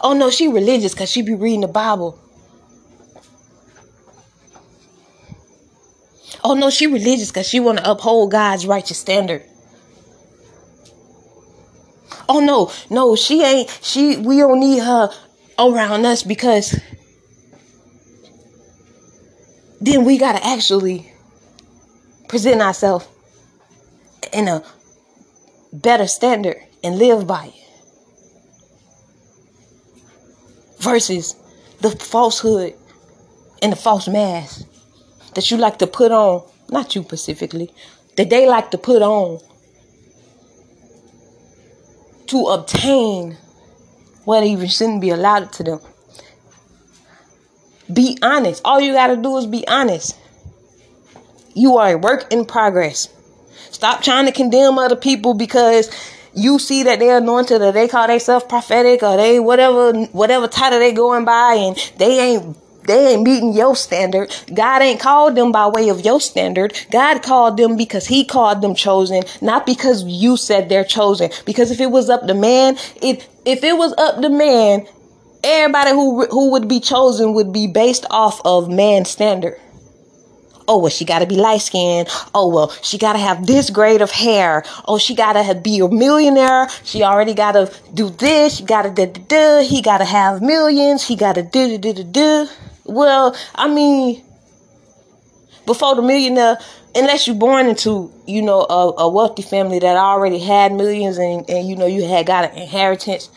Oh 0.00 0.12
no, 0.12 0.30
she 0.30 0.46
religious 0.48 0.94
because 0.94 1.10
she 1.10 1.22
be 1.22 1.34
reading 1.34 1.62
the 1.62 1.68
Bible. 1.68 2.18
Oh 6.44 6.54
no, 6.54 6.70
she 6.70 6.86
religious 6.86 7.30
because 7.30 7.48
she 7.48 7.58
want 7.58 7.78
to 7.78 7.90
uphold 7.90 8.30
God's 8.30 8.66
righteous 8.66 8.98
standard. 8.98 9.42
Oh 12.28 12.40
no, 12.40 12.70
no, 12.90 13.16
she 13.16 13.42
ain't. 13.42 13.68
She 13.82 14.16
we 14.16 14.38
don't 14.38 14.60
need 14.60 14.82
her 14.82 15.10
around 15.58 16.04
us 16.06 16.22
because 16.22 16.80
then 19.80 20.04
we 20.04 20.18
gotta 20.18 20.44
actually 20.46 21.12
present 22.28 22.60
ourselves 22.60 23.06
in 24.32 24.48
a 24.48 24.62
better 25.72 26.06
standard 26.06 26.56
and 26.82 26.98
live 26.98 27.26
by 27.26 27.46
it. 27.46 27.54
Versus 30.78 31.36
the 31.80 31.90
falsehood 31.90 32.74
and 33.60 33.72
the 33.72 33.76
false 33.76 34.08
mask 34.08 34.66
that 35.34 35.50
you 35.50 35.56
like 35.56 35.78
to 35.78 35.86
put 35.86 36.12
on, 36.12 36.42
not 36.70 36.94
you 36.94 37.02
specifically, 37.02 37.72
that 38.16 38.30
they 38.30 38.48
like 38.48 38.70
to 38.70 38.78
put 38.78 39.02
on 39.02 39.40
to 42.32 42.46
obtain 42.46 43.36
what 44.24 44.42
even 44.42 44.66
shouldn't 44.66 45.02
be 45.02 45.10
allowed 45.10 45.52
to 45.52 45.62
them. 45.62 45.80
Be 47.92 48.16
honest. 48.22 48.62
All 48.64 48.80
you 48.80 48.94
got 48.94 49.08
to 49.08 49.16
do 49.16 49.36
is 49.36 49.46
be 49.46 49.68
honest. 49.68 50.16
You 51.54 51.76
are 51.76 51.92
a 51.92 51.98
work 51.98 52.32
in 52.32 52.46
progress. 52.46 53.08
Stop 53.70 54.02
trying 54.02 54.24
to 54.24 54.32
condemn 54.32 54.78
other 54.78 54.96
people 54.96 55.34
because 55.34 55.90
you 56.34 56.58
see 56.58 56.84
that 56.84 56.98
they're 56.98 57.18
anointed 57.18 57.60
or 57.60 57.70
they 57.70 57.86
call 57.86 58.06
themselves 58.06 58.46
prophetic 58.48 59.02
or 59.02 59.18
they 59.18 59.38
whatever 59.38 59.92
whatever 60.12 60.48
title 60.48 60.78
they 60.78 60.92
going 60.92 61.26
by 61.26 61.54
and 61.54 61.92
they 61.98 62.18
ain't 62.18 62.56
they 62.84 63.12
ain't 63.14 63.22
meeting 63.22 63.52
your 63.54 63.76
standard. 63.76 64.34
God 64.54 64.82
ain't 64.82 65.00
called 65.00 65.36
them 65.36 65.52
by 65.52 65.68
way 65.68 65.88
of 65.88 66.04
your 66.04 66.20
standard. 66.20 66.74
God 66.90 67.22
called 67.22 67.56
them 67.56 67.76
because 67.76 68.06
he 68.06 68.24
called 68.24 68.62
them 68.62 68.74
chosen, 68.74 69.22
not 69.40 69.66
because 69.66 70.04
you 70.04 70.36
said 70.36 70.68
they're 70.68 70.84
chosen. 70.84 71.30
Because 71.46 71.70
if 71.70 71.80
it 71.80 71.90
was 71.90 72.10
up 72.10 72.26
to 72.26 72.34
man, 72.34 72.76
if 73.02 73.28
if 73.44 73.64
it 73.64 73.76
was 73.76 73.94
up 73.98 74.20
to 74.22 74.28
man, 74.30 74.86
everybody 75.44 75.90
who 75.90 76.26
who 76.26 76.50
would 76.52 76.68
be 76.68 76.80
chosen 76.80 77.34
would 77.34 77.52
be 77.52 77.66
based 77.66 78.06
off 78.10 78.40
of 78.44 78.68
man's 78.68 79.10
standard. 79.10 79.58
Oh, 80.68 80.78
well, 80.78 80.90
she 80.90 81.04
got 81.04 81.20
to 81.20 81.26
be 81.26 81.36
light 81.36 81.60
skinned. 81.62 82.08
Oh, 82.34 82.48
well, 82.48 82.70
she 82.82 82.98
got 82.98 83.14
to 83.14 83.18
have 83.18 83.46
this 83.46 83.70
grade 83.70 84.00
of 84.02 84.10
hair. 84.10 84.64
Oh, 84.88 84.98
she 84.98 85.14
got 85.14 85.34
to 85.34 85.54
be 85.54 85.80
a 85.80 85.88
millionaire. 85.88 86.68
She 86.84 87.02
already 87.02 87.34
got 87.34 87.52
to 87.52 87.72
do 87.92 88.10
this. 88.10 88.56
She 88.56 88.64
got 88.64 88.82
to 88.82 88.90
da 88.90 89.06
da 89.06 89.22
da. 89.28 89.62
He 89.62 89.82
got 89.82 89.98
to 89.98 90.04
have 90.04 90.42
millions. 90.42 91.06
He 91.06 91.16
got 91.16 91.34
to 91.34 91.42
do 91.42 91.78
da 91.78 91.92
da 91.92 92.02
da 92.02 92.46
da. 92.46 92.52
Well, 92.84 93.36
I 93.54 93.68
mean, 93.68 94.22
before 95.66 95.94
the 95.94 96.02
millionaire, 96.02 96.58
unless 96.94 97.26
you're 97.26 97.36
born 97.36 97.66
into, 97.66 98.12
you 98.26 98.42
know, 98.42 98.62
a, 98.68 99.02
a 99.02 99.08
wealthy 99.08 99.42
family 99.42 99.78
that 99.78 99.96
already 99.96 100.38
had 100.38 100.72
millions 100.72 101.18
and, 101.18 101.48
and 101.48 101.68
you 101.68 101.76
know 101.76 101.86
you 101.86 102.06
had 102.06 102.26
got 102.26 102.50
an 102.50 102.56
inheritance, 102.56 103.30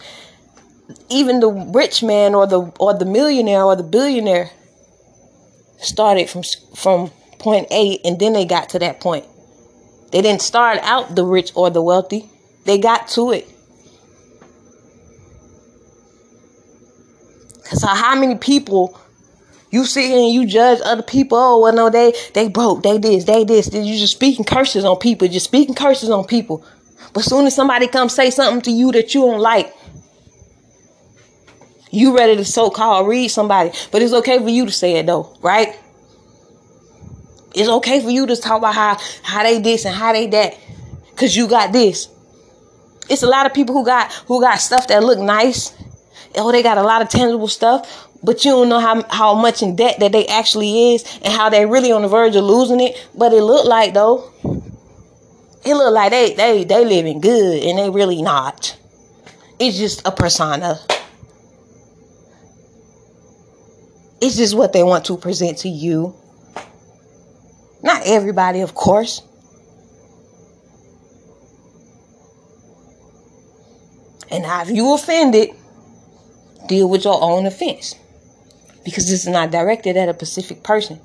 even 1.10 1.40
the 1.40 1.50
rich 1.74 2.04
man 2.04 2.36
or 2.36 2.48
the 2.48 2.62
or 2.80 2.94
the 2.98 3.06
millionaire 3.06 3.64
or 3.64 3.76
the 3.76 3.84
billionaire 3.84 4.50
started 5.78 6.30
from 6.30 6.44
from 6.76 7.12
point 7.38 7.68
A 7.72 8.00
and 8.04 8.20
then 8.20 8.34
they 8.34 8.46
got 8.46 8.70
to 8.70 8.80
that 8.80 9.00
point. 9.00 9.26
They 10.12 10.22
didn't 10.22 10.42
start 10.42 10.80
out 10.82 11.16
the 11.16 11.26
rich 11.26 11.52
or 11.56 11.70
the 11.70 11.82
wealthy. 11.82 12.30
They 12.66 12.78
got 12.78 13.08
to 13.10 13.32
it. 13.32 13.48
Cause 17.70 17.84
how 17.84 18.16
many 18.16 18.36
people 18.36 19.00
you 19.76 19.86
sit 19.86 20.06
here 20.06 20.20
and 20.20 20.34
you 20.34 20.46
judge 20.46 20.80
other 20.86 21.04
people. 21.04 21.38
Oh, 21.38 21.62
well, 21.62 21.74
no, 21.74 21.90
they 21.90 22.14
they 22.34 22.48
broke. 22.48 22.82
They 22.82 22.98
this. 22.98 23.26
They 23.26 23.44
this. 23.44 23.74
You 23.74 23.98
just 24.00 24.14
speaking 24.14 24.46
curses 24.46 24.86
on 24.86 24.98
people. 24.98 25.28
Just 25.28 25.48
speaking 25.48 25.76
curses 25.76 26.10
on 26.10 26.24
people. 26.24 26.66
But 27.14 27.24
soon 27.26 27.46
as 27.46 27.56
somebody 27.56 27.88
comes 27.88 28.16
say 28.16 28.30
something 28.30 28.62
to 28.62 28.72
you 28.72 28.94
that 28.94 29.14
you 29.14 29.22
don't 29.22 29.42
like, 29.42 29.74
you 31.92 32.16
ready 32.16 32.38
to 32.38 32.46
so-called 32.46 33.08
read 33.08 33.28
somebody. 33.28 33.72
But 33.92 34.02
it's 34.02 34.14
okay 34.14 34.38
for 34.40 34.50
you 34.50 34.66
to 34.66 34.72
say 34.72 34.96
it 34.96 35.06
though, 35.06 35.36
right? 35.42 35.78
It's 37.54 37.70
okay 37.70 38.02
for 38.02 38.10
you 38.10 38.26
to 38.28 38.36
talk 38.38 38.60
about 38.60 38.76
how 38.76 38.98
how 39.24 39.44
they 39.44 39.60
this 39.60 39.86
and 39.86 39.94
how 39.94 40.14
they 40.14 40.28
that, 40.28 40.58
cause 41.18 41.36
you 41.36 41.50
got 41.50 41.74
this. 41.74 42.08
It's 43.10 43.24
a 43.24 43.28
lot 43.28 43.46
of 43.46 43.54
people 43.54 43.76
who 43.76 43.86
got 43.86 44.12
who 44.28 44.40
got 44.40 44.56
stuff 44.56 44.88
that 44.88 45.04
look 45.04 45.20
nice. 45.20 45.74
Oh, 46.38 46.52
they 46.52 46.64
got 46.64 46.78
a 46.78 46.84
lot 46.84 47.02
of 47.02 47.10
tangible 47.10 47.48
stuff, 47.48 48.05
but 48.24 48.44
you 48.44 48.52
don't 48.52 48.70
know 48.70 48.80
how 48.80 49.04
how 49.10 49.36
much 49.36 49.62
in 49.62 49.76
debt 49.76 50.00
that 50.00 50.12
they 50.12 50.26
actually 50.28 50.96
is 50.96 51.20
and 51.24 51.34
how 51.34 51.50
they 51.50 51.66
really 51.66 51.92
on 51.92 52.02
the 52.02 52.08
verge 52.08 52.36
of 52.36 52.44
losing 52.44 52.80
it. 52.80 53.08
But 53.16 53.34
it 53.34 53.44
looked 53.44 53.68
like 53.68 53.94
though, 53.94 54.32
it 54.44 55.76
looked 55.76 55.94
like 55.94 56.12
they 56.12 56.34
they 56.34 56.64
they 56.64 56.86
living 56.86 57.22
good 57.22 57.64
and 57.64 57.78
they 57.78 57.90
really 57.90 58.22
not. 58.22 58.78
It's 59.60 59.78
just 59.78 60.06
a 60.06 60.12
persona. 60.12 60.80
It's 64.22 64.38
just 64.38 64.56
what 64.56 64.74
they 64.74 64.82
want 64.82 65.06
to 65.06 65.18
present 65.18 65.60
to 65.60 65.70
you. 65.70 66.16
Not 67.84 68.02
everybody, 68.06 68.62
of 68.62 68.74
course. 68.74 69.22
And 74.32 74.42
now, 74.42 74.64
if 74.64 74.72
you 74.72 74.96
offended, 74.96 75.52
deal 76.68 76.90
with 76.90 77.04
your 77.04 77.22
own 77.22 77.46
offense 77.46 77.96
because 78.86 79.10
this 79.10 79.24
is 79.24 79.28
not 79.28 79.52
directed 79.52 79.98
at 79.98 80.08
a 80.08 80.14
specific 80.14 80.64
person. 80.64 81.02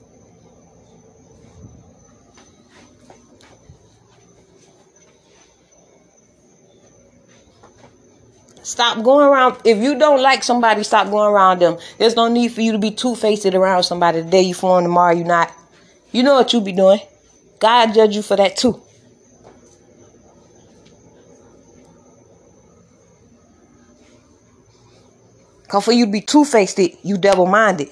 Stop 8.63 9.03
going 9.03 9.27
around. 9.27 9.57
If 9.65 9.79
you 9.79 9.99
don't 9.99 10.23
like 10.23 10.45
somebody, 10.45 10.85
stop 10.85 11.11
going 11.11 11.33
around 11.33 11.61
them. 11.61 11.79
There's 11.99 12.15
no 12.15 12.29
need 12.29 12.53
for 12.53 12.61
you 12.61 12.71
to 12.73 12.79
be 12.79 12.93
two 12.93 13.17
faced 13.17 13.47
around 13.47 13.83
somebody. 13.83 14.23
Today 14.23 14.43
you 14.43 14.55
for 14.55 14.77
them, 14.77 14.85
tomorrow 14.85 15.15
you're 15.15 15.27
not. 15.27 15.53
You 16.13 16.23
know 16.23 16.35
what 16.35 16.53
you'll 16.53 16.63
be 16.63 16.73
doing. 16.73 17.01
God 17.59 17.95
judge 17.95 18.15
you 18.15 18.23
for 18.23 18.37
that 18.37 18.57
too. 18.57 18.81
Cause 25.71 25.85
for 25.85 25.93
you 25.93 26.07
to 26.07 26.11
be 26.11 26.21
two 26.21 26.45
faced, 26.45 26.81
it, 26.81 26.99
you 27.05 27.17
double 27.17 27.47
minded. 27.47 27.89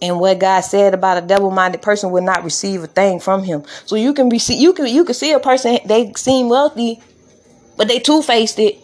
And 0.00 0.18
what 0.18 0.38
God 0.38 0.62
said 0.62 0.94
about 0.94 1.22
a 1.22 1.26
double 1.26 1.50
minded 1.50 1.82
person 1.82 2.10
will 2.10 2.22
not 2.22 2.42
receive 2.42 2.82
a 2.82 2.86
thing 2.86 3.20
from 3.20 3.44
him. 3.44 3.64
So 3.84 3.96
you 3.96 4.14
can 4.14 4.30
be 4.30 4.38
see 4.38 4.58
you 4.58 4.72
can 4.72 4.86
you 4.86 5.04
can 5.04 5.14
see 5.14 5.32
a 5.32 5.38
person 5.38 5.78
they 5.84 6.10
seem 6.16 6.48
wealthy, 6.48 7.00
but 7.76 7.86
they 7.86 7.98
two 7.98 8.22
faced 8.22 8.58
it. 8.58 8.78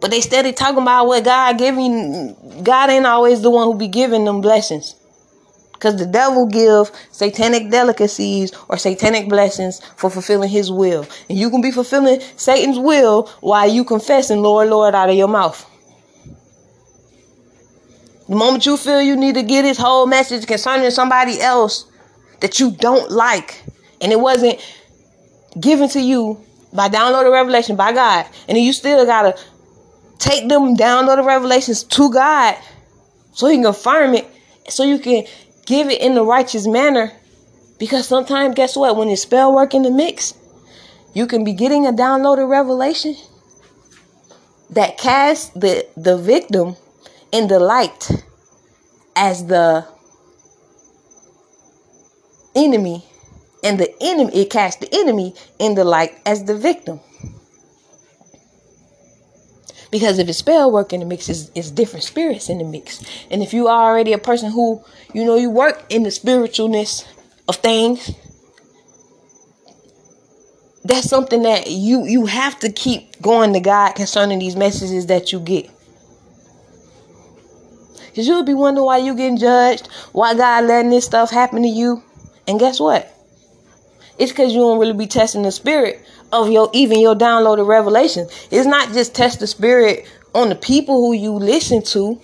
But 0.00 0.10
they 0.10 0.22
steady 0.22 0.52
talking 0.52 0.82
about 0.82 1.06
what 1.06 1.22
God 1.22 1.58
giving. 1.58 2.62
God 2.64 2.88
ain't 2.88 3.06
always 3.06 3.42
the 3.42 3.50
one 3.50 3.66
who 3.66 3.78
be 3.78 3.88
giving 3.88 4.24
them 4.24 4.40
blessings. 4.40 4.96
Because 5.74 5.96
the 5.96 6.06
devil 6.06 6.46
give 6.46 6.90
satanic 7.10 7.70
delicacies 7.70 8.52
or 8.68 8.78
satanic 8.78 9.28
blessings 9.28 9.80
for 9.96 10.08
fulfilling 10.08 10.48
his 10.48 10.70
will. 10.70 11.06
And 11.28 11.38
you 11.38 11.50
can 11.50 11.60
be 11.60 11.70
fulfilling 11.70 12.20
Satan's 12.36 12.78
will 12.78 13.26
while 13.40 13.68
you 13.68 13.84
confessing 13.84 14.40
Lord, 14.40 14.70
Lord 14.70 14.94
out 14.94 15.10
of 15.10 15.16
your 15.16 15.28
mouth. 15.28 15.68
The 18.28 18.36
moment 18.36 18.64
you 18.64 18.78
feel 18.78 19.02
you 19.02 19.16
need 19.16 19.34
to 19.34 19.42
get 19.42 19.66
his 19.66 19.76
whole 19.76 20.06
message 20.06 20.46
concerning 20.46 20.90
somebody 20.90 21.40
else 21.40 21.84
that 22.40 22.58
you 22.58 22.70
don't 22.70 23.10
like, 23.10 23.62
and 24.00 24.12
it 24.12 24.18
wasn't 24.18 24.60
given 25.60 25.88
to 25.90 26.00
you 26.00 26.40
by 26.72 26.88
downloading 26.88 27.32
revelation 27.32 27.76
by 27.76 27.92
God, 27.92 28.26
and 28.48 28.56
then 28.56 28.64
you 28.64 28.72
still 28.72 29.04
gotta 29.04 29.38
take 30.18 30.48
them 30.48 30.74
download 30.74 31.18
downloaded 31.18 31.26
revelations 31.26 31.84
to 31.84 32.10
God 32.10 32.56
so 33.32 33.46
he 33.46 33.56
can 33.56 33.64
confirm 33.64 34.14
it, 34.14 34.26
so 34.68 34.84
you 34.84 34.98
can 34.98 35.24
give 35.66 35.88
it 35.88 36.00
in 36.00 36.14
the 36.14 36.24
righteous 36.24 36.66
manner. 36.66 37.12
Because 37.78 38.06
sometimes, 38.06 38.54
guess 38.54 38.76
what? 38.76 38.96
When 38.96 39.08
it's 39.08 39.22
spell 39.22 39.54
work 39.54 39.74
in 39.74 39.82
the 39.82 39.90
mix, 39.90 40.34
you 41.12 41.26
can 41.26 41.44
be 41.44 41.52
getting 41.52 41.86
a 41.86 41.92
downloaded 41.92 42.48
revelation 42.48 43.16
that 44.70 44.98
casts 44.98 45.50
the, 45.50 45.86
the 45.96 46.16
victim 46.16 46.76
in 47.32 47.48
the 47.48 47.58
light 47.58 48.10
as 49.16 49.46
the 49.46 49.86
enemy, 52.54 53.04
and 53.62 53.78
the 53.78 53.92
enemy, 54.00 54.34
it 54.34 54.50
casts 54.50 54.80
the 54.80 54.88
enemy 54.92 55.34
in 55.58 55.74
the 55.74 55.84
light 55.84 56.18
as 56.26 56.44
the 56.44 56.56
victim. 56.56 57.00
Because 59.94 60.18
if 60.18 60.28
it's 60.28 60.38
spell 60.38 60.72
work 60.72 60.92
in 60.92 60.98
the 60.98 61.06
mix, 61.06 61.28
it's, 61.28 61.52
it's 61.54 61.70
different 61.70 62.02
spirits 62.02 62.48
in 62.48 62.58
the 62.58 62.64
mix. 62.64 63.04
And 63.30 63.44
if 63.44 63.54
you 63.54 63.68
are 63.68 63.92
already 63.92 64.12
a 64.12 64.18
person 64.18 64.50
who, 64.50 64.82
you 65.12 65.24
know, 65.24 65.36
you 65.36 65.50
work 65.50 65.84
in 65.88 66.02
the 66.02 66.08
spiritualness 66.08 67.06
of 67.46 67.54
things, 67.54 68.10
that's 70.84 71.08
something 71.08 71.42
that 71.42 71.70
you 71.70 72.06
you 72.06 72.26
have 72.26 72.58
to 72.58 72.72
keep 72.72 73.22
going 73.22 73.52
to 73.52 73.60
God 73.60 73.92
concerning 73.92 74.40
these 74.40 74.56
messages 74.56 75.06
that 75.06 75.30
you 75.30 75.38
get. 75.38 75.70
Cause 78.16 78.26
you'll 78.26 78.42
be 78.42 78.52
wondering 78.52 78.86
why 78.86 78.96
you 78.98 79.14
getting 79.14 79.38
judged, 79.38 79.86
why 80.10 80.34
God 80.34 80.64
letting 80.64 80.90
this 80.90 81.04
stuff 81.04 81.30
happen 81.30 81.62
to 81.62 81.68
you. 81.68 82.02
And 82.48 82.58
guess 82.58 82.80
what? 82.80 83.08
It's 84.18 84.32
because 84.32 84.52
you 84.52 84.58
don't 84.58 84.80
really 84.80 84.92
be 84.92 85.06
testing 85.06 85.42
the 85.42 85.52
spirit 85.52 86.04
of 86.34 86.50
your 86.50 86.68
even 86.72 87.00
your 87.00 87.14
downloaded 87.14 87.66
revelations. 87.66 88.28
It's 88.50 88.66
not 88.66 88.92
just 88.92 89.14
test 89.14 89.40
the 89.40 89.46
spirit 89.46 90.04
on 90.34 90.48
the 90.48 90.56
people 90.56 90.96
who 90.96 91.12
you 91.12 91.32
listen 91.32 91.82
to, 91.84 92.20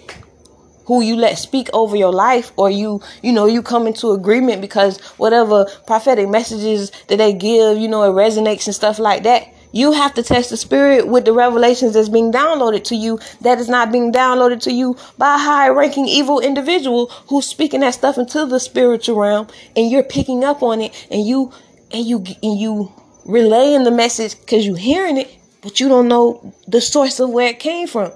who 0.87 1.01
you 1.01 1.15
let 1.15 1.39
speak 1.39 1.71
over 1.73 1.95
your 1.95 2.13
life, 2.13 2.51
or 2.57 2.69
you, 2.69 3.01
you 3.23 3.33
know, 3.33 3.47
you 3.47 3.63
come 3.63 3.87
into 3.87 4.11
agreement 4.11 4.61
because 4.61 5.01
whatever 5.17 5.65
prophetic 5.87 6.29
messages 6.29 6.91
that 7.07 7.19
they 7.19 7.33
give, 7.33 7.79
you 7.79 7.87
know, 7.87 8.03
it 8.03 8.13
resonates 8.13 8.67
and 8.67 8.75
stuff 8.75 8.99
like 8.99 9.23
that. 9.23 9.47
You 9.73 9.93
have 9.93 10.15
to 10.15 10.25
test 10.25 10.51
the 10.51 10.57
spirit 10.57 11.07
with 11.07 11.25
the 11.25 11.33
revelations 11.33 11.95
that's 11.95 12.09
being 12.09 12.33
downloaded 12.33 12.83
to 12.85 12.97
you 12.97 13.21
that 13.43 13.61
is 13.61 13.69
not 13.69 13.93
being 13.93 14.13
downloaded 14.13 14.61
to 14.63 14.73
you 14.73 14.97
by 15.17 15.37
a 15.37 15.39
high 15.39 15.69
ranking 15.69 16.09
evil 16.09 16.41
individual 16.41 17.07
who's 17.29 17.47
speaking 17.47 17.79
that 17.81 17.95
stuff 17.95 18.19
into 18.19 18.45
the 18.47 18.59
spiritual 18.59 19.17
realm 19.17 19.47
and 19.77 19.89
you're 19.89 20.03
picking 20.03 20.43
up 20.43 20.65
on 20.65 20.81
it 20.81 21.07
and 21.09 21.25
you 21.25 21.53
and 21.93 22.05
you 22.05 22.25
and 22.43 22.59
you 22.59 22.93
relaying 23.25 23.85
the 23.85 23.91
message 23.91 24.39
because 24.41 24.67
you're 24.67 24.77
hearing 24.77 25.17
it, 25.19 25.31
but 25.63 25.81
you 25.81 25.89
don't 25.89 26.09
know 26.09 26.55
the 26.67 26.81
source 26.81 27.21
of 27.21 27.31
where 27.31 27.49
it 27.49 27.59
came 27.59 27.87
from. 27.87 28.13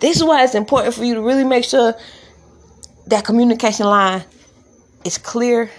This 0.00 0.16
is 0.16 0.24
why 0.24 0.42
it's 0.42 0.54
important 0.54 0.94
for 0.94 1.04
you 1.04 1.14
to 1.14 1.22
really 1.22 1.44
make 1.44 1.64
sure 1.64 1.94
that 3.06 3.24
communication 3.24 3.86
line 3.86 4.24
is 5.04 5.18
clear 5.18 5.70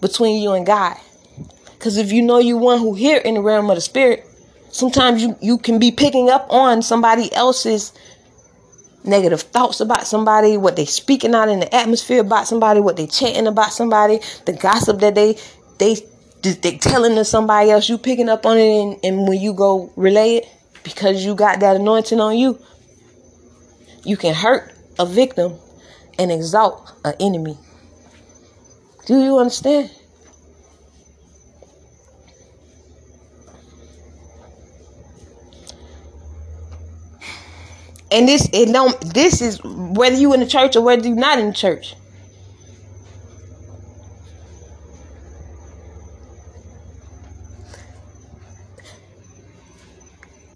between 0.00 0.42
you 0.42 0.52
and 0.52 0.66
God. 0.66 0.96
Because 1.66 1.96
if 1.96 2.12
you 2.12 2.22
know 2.22 2.38
you 2.38 2.56
one 2.56 2.78
who 2.78 2.94
hear 2.94 3.18
in 3.18 3.34
the 3.34 3.42
realm 3.42 3.68
of 3.68 3.76
the 3.76 3.80
spirit, 3.80 4.24
sometimes 4.70 5.22
you, 5.22 5.36
you 5.40 5.58
can 5.58 5.78
be 5.78 5.90
picking 5.90 6.30
up 6.30 6.46
on 6.50 6.82
somebody 6.82 7.32
else's 7.34 7.92
negative 9.04 9.42
thoughts 9.42 9.80
about 9.80 10.06
somebody, 10.06 10.56
what 10.56 10.76
they 10.76 10.86
speaking 10.86 11.34
out 11.34 11.48
in 11.48 11.60
the 11.60 11.74
atmosphere 11.74 12.20
about 12.20 12.46
somebody, 12.46 12.80
what 12.80 12.96
they 12.96 13.06
chanting 13.06 13.46
about 13.46 13.72
somebody, 13.72 14.20
the 14.46 14.52
gossip 14.52 15.00
that 15.00 15.14
they 15.14 15.36
they 15.78 15.96
they 16.42 16.76
telling 16.78 17.14
to 17.16 17.24
somebody 17.24 17.70
else. 17.70 17.88
You 17.88 17.98
picking 17.98 18.28
up 18.28 18.44
on 18.46 18.58
it, 18.58 18.82
and, 18.82 18.98
and 19.04 19.28
when 19.28 19.40
you 19.40 19.54
go 19.54 19.92
relay 19.96 20.36
it, 20.36 20.46
because 20.82 21.24
you 21.24 21.34
got 21.34 21.60
that 21.60 21.76
anointing 21.76 22.20
on 22.20 22.36
you, 22.36 22.58
you 24.04 24.16
can 24.16 24.34
hurt 24.34 24.72
a 24.98 25.06
victim 25.06 25.54
and 26.18 26.30
exalt 26.30 26.92
an 27.04 27.14
enemy. 27.20 27.58
Do 29.06 29.22
you 29.22 29.38
understand? 29.38 29.90
And 38.10 38.28
this 38.28 38.48
it 38.52 38.72
don't 38.72 38.98
this 39.12 39.42
is 39.42 39.60
whether 39.64 40.14
you 40.14 40.34
in 40.34 40.40
the 40.40 40.46
church 40.46 40.76
or 40.76 40.82
whether 40.82 41.06
you're 41.06 41.16
not 41.16 41.38
in 41.38 41.48
the 41.48 41.52
church. 41.52 41.96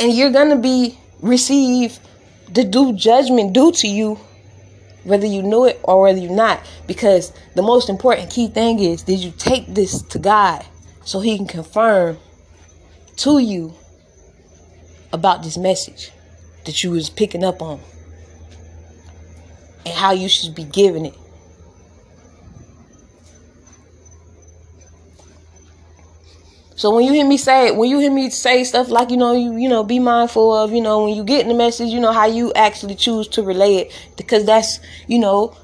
And 0.00 0.12
you're 0.12 0.30
gonna 0.30 0.56
be 0.56 0.98
receive 1.20 1.98
the 2.52 2.64
due 2.64 2.92
judgment 2.92 3.52
due 3.52 3.72
to 3.72 3.88
you, 3.88 4.18
whether 5.04 5.26
you 5.26 5.42
know 5.42 5.64
it 5.64 5.80
or 5.82 6.02
whether 6.02 6.18
you're 6.18 6.30
not. 6.30 6.60
Because 6.86 7.32
the 7.54 7.62
most 7.62 7.88
important 7.88 8.30
key 8.30 8.48
thing 8.48 8.78
is 8.78 9.02
did 9.02 9.20
you 9.20 9.32
take 9.32 9.66
this 9.74 10.02
to 10.02 10.18
God 10.18 10.64
so 11.04 11.20
he 11.20 11.36
can 11.36 11.46
confirm 11.46 12.18
to 13.16 13.38
you 13.38 13.74
about 15.12 15.42
this 15.42 15.56
message? 15.56 16.12
that 16.68 16.84
you 16.84 16.90
was 16.90 17.08
picking 17.08 17.42
up 17.42 17.62
on 17.62 17.80
and 19.86 19.94
how 19.94 20.12
you 20.12 20.28
should 20.28 20.54
be 20.54 20.64
giving 20.64 21.06
it. 21.06 21.14
So 26.78 26.94
when 26.94 27.04
you 27.04 27.12
hear 27.12 27.26
me 27.26 27.36
say 27.36 27.66
it, 27.66 27.76
when 27.76 27.90
you 27.90 27.98
hear 27.98 28.10
me 28.10 28.30
say 28.30 28.62
stuff 28.62 28.88
like 28.88 29.10
you 29.10 29.16
know 29.16 29.32
you 29.32 29.56
you 29.56 29.68
know 29.68 29.82
be 29.82 29.98
mindful 29.98 30.54
of 30.54 30.72
you 30.72 30.80
know 30.80 31.04
when 31.04 31.14
you 31.16 31.24
get 31.24 31.42
in 31.42 31.48
the 31.48 31.54
message 31.54 31.88
you 31.88 31.98
know 31.98 32.12
how 32.12 32.26
you 32.26 32.52
actually 32.54 32.94
choose 32.94 33.26
to 33.28 33.42
relay 33.42 33.74
it 33.76 34.10
because 34.16 34.44
that's 34.44 34.78
you 35.08 35.18
know 35.18 35.56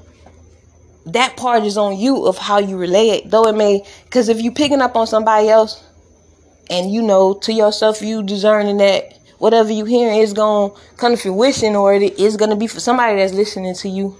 that 1.05 1.37
part 1.37 1.63
is 1.63 1.77
on 1.77 1.97
you 1.97 2.25
of 2.25 2.37
how 2.37 2.57
you 2.57 2.75
relay 2.77 3.07
it 3.11 3.31
though 3.31 3.47
it 3.47 3.55
may 3.55 3.81
because 4.03 4.27
if 4.27 4.41
you 4.41 4.51
picking 4.51 4.81
up 4.81 4.97
on 4.97 5.07
somebody 5.07 5.47
else 5.47 5.81
and 6.69 6.91
you 6.91 7.01
know 7.01 7.33
to 7.33 7.53
yourself 7.53 8.01
you 8.01 8.21
discerning 8.21 8.75
that 8.75 9.17
whatever 9.37 9.71
you 9.71 9.85
hear 9.85 10.11
is 10.11 10.33
going 10.33 10.71
to 10.71 10.77
come 10.97 11.15
to 11.15 11.21
fruition 11.21 11.75
or 11.75 11.93
it 11.93 12.19
is 12.19 12.35
going 12.35 12.49
to 12.49 12.55
be 12.55 12.67
for 12.67 12.79
somebody 12.79 13.17
that's 13.17 13.33
listening 13.33 13.75
to 13.75 13.87
you. 13.89 14.17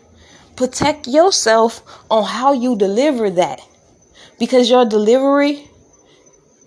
Protect 0.55 1.07
yourself 1.07 1.83
on 2.09 2.23
how 2.23 2.53
you 2.53 2.77
deliver 2.77 3.29
that. 3.31 3.59
Because 4.39 4.69
your 4.69 4.85
delivery 4.85 5.69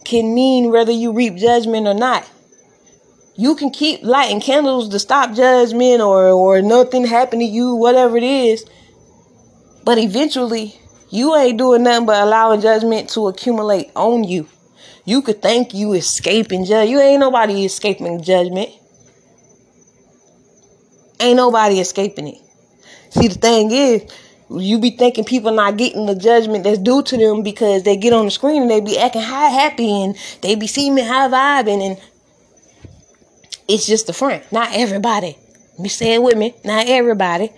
can 0.09 0.35
mean 0.35 0.71
whether 0.71 0.91
you 0.91 1.13
reap 1.13 1.37
judgment 1.37 1.87
or 1.87 1.95
not. 1.95 2.29
You 3.37 3.55
can 3.55 3.71
keep 3.71 4.03
lighting 4.03 4.41
candles 4.41 4.89
to 4.89 4.99
stop 4.99 5.35
judgment 5.35 6.01
or, 6.01 6.29
or 6.29 6.63
nothing 6.63 7.05
happen 7.05 7.39
to 7.41 7.45
you, 7.45 7.75
whatever 7.75 8.17
it 8.17 8.25
is. 8.25 8.65
But 9.85 9.99
eventually, 9.99 10.75
you 11.11 11.37
ain't 11.37 11.59
doing 11.59 11.83
nothing 11.83 12.07
but 12.07 12.23
allowing 12.23 12.63
judgment 12.63 13.11
to 13.11 13.29
accumulate 13.29 13.91
on 13.95 14.25
you. 14.25 14.49
You 15.05 15.23
could 15.23 15.43
think 15.43 15.75
you 15.75 15.93
escaping 15.93 16.65
judgment. 16.65 16.91
You 16.91 17.01
ain't 17.01 17.21
nobody 17.21 17.65
escaping 17.67 18.23
judgment. 18.23 18.71
Ain't 21.21 21.37
nobody 21.37 21.81
escaping 21.81 22.29
it. 22.29 22.39
See, 23.11 23.29
the 23.29 23.35
thing 23.35 23.71
is, 23.71 24.11
you 24.51 24.79
be 24.79 24.91
thinking 24.91 25.25
people 25.25 25.53
not 25.53 25.77
getting 25.77 26.07
the 26.07 26.15
judgment 26.15 26.65
that's 26.65 26.79
due 26.79 27.03
to 27.03 27.17
them 27.17 27.43
because 27.43 27.83
they 27.83 27.97
get 27.97 28.13
on 28.13 28.25
the 28.25 28.31
screen 28.31 28.63
and 28.63 28.71
they 28.71 28.81
be 28.81 28.99
acting 28.99 29.23
high 29.23 29.51
happy 29.51 30.03
and 30.03 30.17
they 30.41 30.55
be 30.55 30.67
seeming 30.67 31.05
high 31.05 31.29
vibing 31.29 31.83
and 31.83 32.01
it's 33.69 33.87
just 33.87 34.07
the 34.07 34.15
front. 34.15 34.51
Not 34.51 34.71
everybody. 34.73 35.37
Me 35.79 35.89
say 35.89 36.15
it 36.15 36.23
with 36.23 36.37
me. 36.37 36.55
Not 36.65 36.87
everybody. 36.89 37.53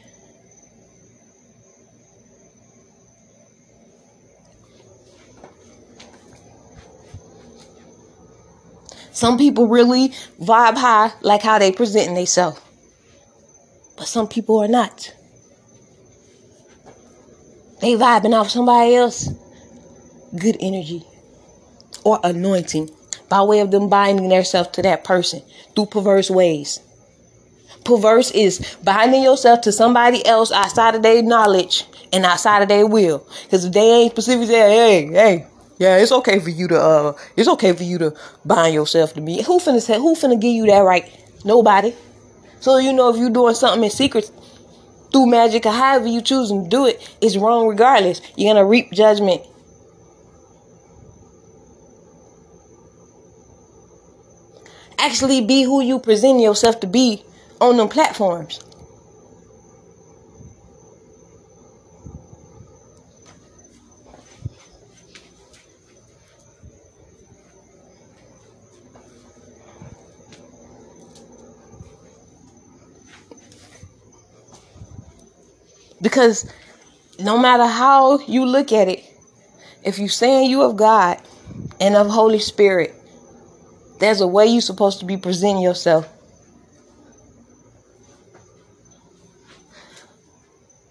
Some 9.12 9.38
people 9.38 9.68
really 9.68 10.08
vibe 10.40 10.76
high, 10.76 11.12
like 11.20 11.42
how 11.42 11.58
they 11.58 11.72
presenting 11.72 12.14
themselves. 12.14 12.60
But 13.96 14.08
some 14.08 14.26
people 14.26 14.58
are 14.58 14.68
not. 14.68 15.12
They 17.80 17.94
vibing 17.94 18.38
off 18.38 18.50
somebody 18.50 18.94
else. 18.94 19.28
Good 20.36 20.56
energy 20.60 21.02
or 22.04 22.20
anointing 22.22 22.90
by 23.28 23.42
way 23.42 23.60
of 23.60 23.70
them 23.70 23.88
binding 23.88 24.28
themselves 24.28 24.70
to 24.70 24.82
that 24.82 25.04
person 25.04 25.42
through 25.74 25.86
perverse 25.86 26.30
ways. 26.30 26.80
Perverse 27.84 28.30
is 28.32 28.76
binding 28.84 29.22
yourself 29.22 29.62
to 29.62 29.72
somebody 29.72 30.24
else 30.26 30.52
outside 30.52 30.94
of 30.94 31.02
their 31.02 31.22
knowledge 31.22 31.84
and 32.12 32.24
outside 32.24 32.62
of 32.62 32.68
their 32.68 32.86
will. 32.86 33.26
Because 33.44 33.64
if 33.64 33.72
they 33.72 33.90
ain't 33.90 34.12
specifically 34.12 34.46
say, 34.46 34.52
hey, 34.54 35.06
hey, 35.06 35.46
yeah, 35.78 35.96
it's 35.96 36.12
okay 36.12 36.38
for 36.40 36.50
you 36.50 36.68
to 36.68 36.78
uh 36.78 37.12
it's 37.36 37.48
okay 37.48 37.72
for 37.72 37.84
you 37.84 37.96
to 37.98 38.14
bind 38.44 38.74
yourself 38.74 39.14
to 39.14 39.20
me. 39.20 39.42
Who 39.42 39.58
finna 39.58 39.80
say 39.80 39.96
who 39.96 40.14
finna 40.14 40.38
give 40.38 40.52
you 40.52 40.66
that 40.66 40.80
right? 40.80 41.10
Nobody. 41.42 41.94
So 42.60 42.76
you 42.76 42.92
know 42.92 43.08
if 43.08 43.16
you 43.16 43.30
doing 43.30 43.54
something 43.54 43.82
in 43.82 43.90
secret 43.90 44.30
through 45.12 45.26
magic 45.26 45.66
or 45.66 45.72
however 45.72 46.06
you 46.06 46.20
choose 46.22 46.50
to 46.50 46.66
do 46.68 46.86
it, 46.86 47.16
it's 47.20 47.36
wrong 47.36 47.66
regardless. 47.68 48.20
You're 48.36 48.54
gonna 48.54 48.64
reap 48.66 48.92
judgment. 48.92 49.42
Actually 54.98 55.40
be 55.40 55.62
who 55.62 55.80
you 55.80 55.98
present 55.98 56.40
yourself 56.40 56.80
to 56.80 56.86
be 56.86 57.24
on 57.60 57.76
them 57.76 57.88
platforms. 57.88 58.60
Because 76.00 76.50
no 77.18 77.38
matter 77.38 77.66
how 77.66 78.18
you 78.20 78.46
look 78.46 78.72
at 78.72 78.88
it, 78.88 79.04
if 79.84 79.98
you're 79.98 80.08
saying 80.08 80.50
you 80.50 80.62
of 80.62 80.76
God 80.76 81.20
and 81.80 81.94
of 81.96 82.08
Holy 82.08 82.38
Spirit, 82.38 82.94
there's 83.98 84.20
a 84.20 84.26
way 84.26 84.46
you're 84.46 84.60
supposed 84.60 85.00
to 85.00 85.04
be 85.04 85.16
presenting 85.16 85.62
yourself. 85.62 86.08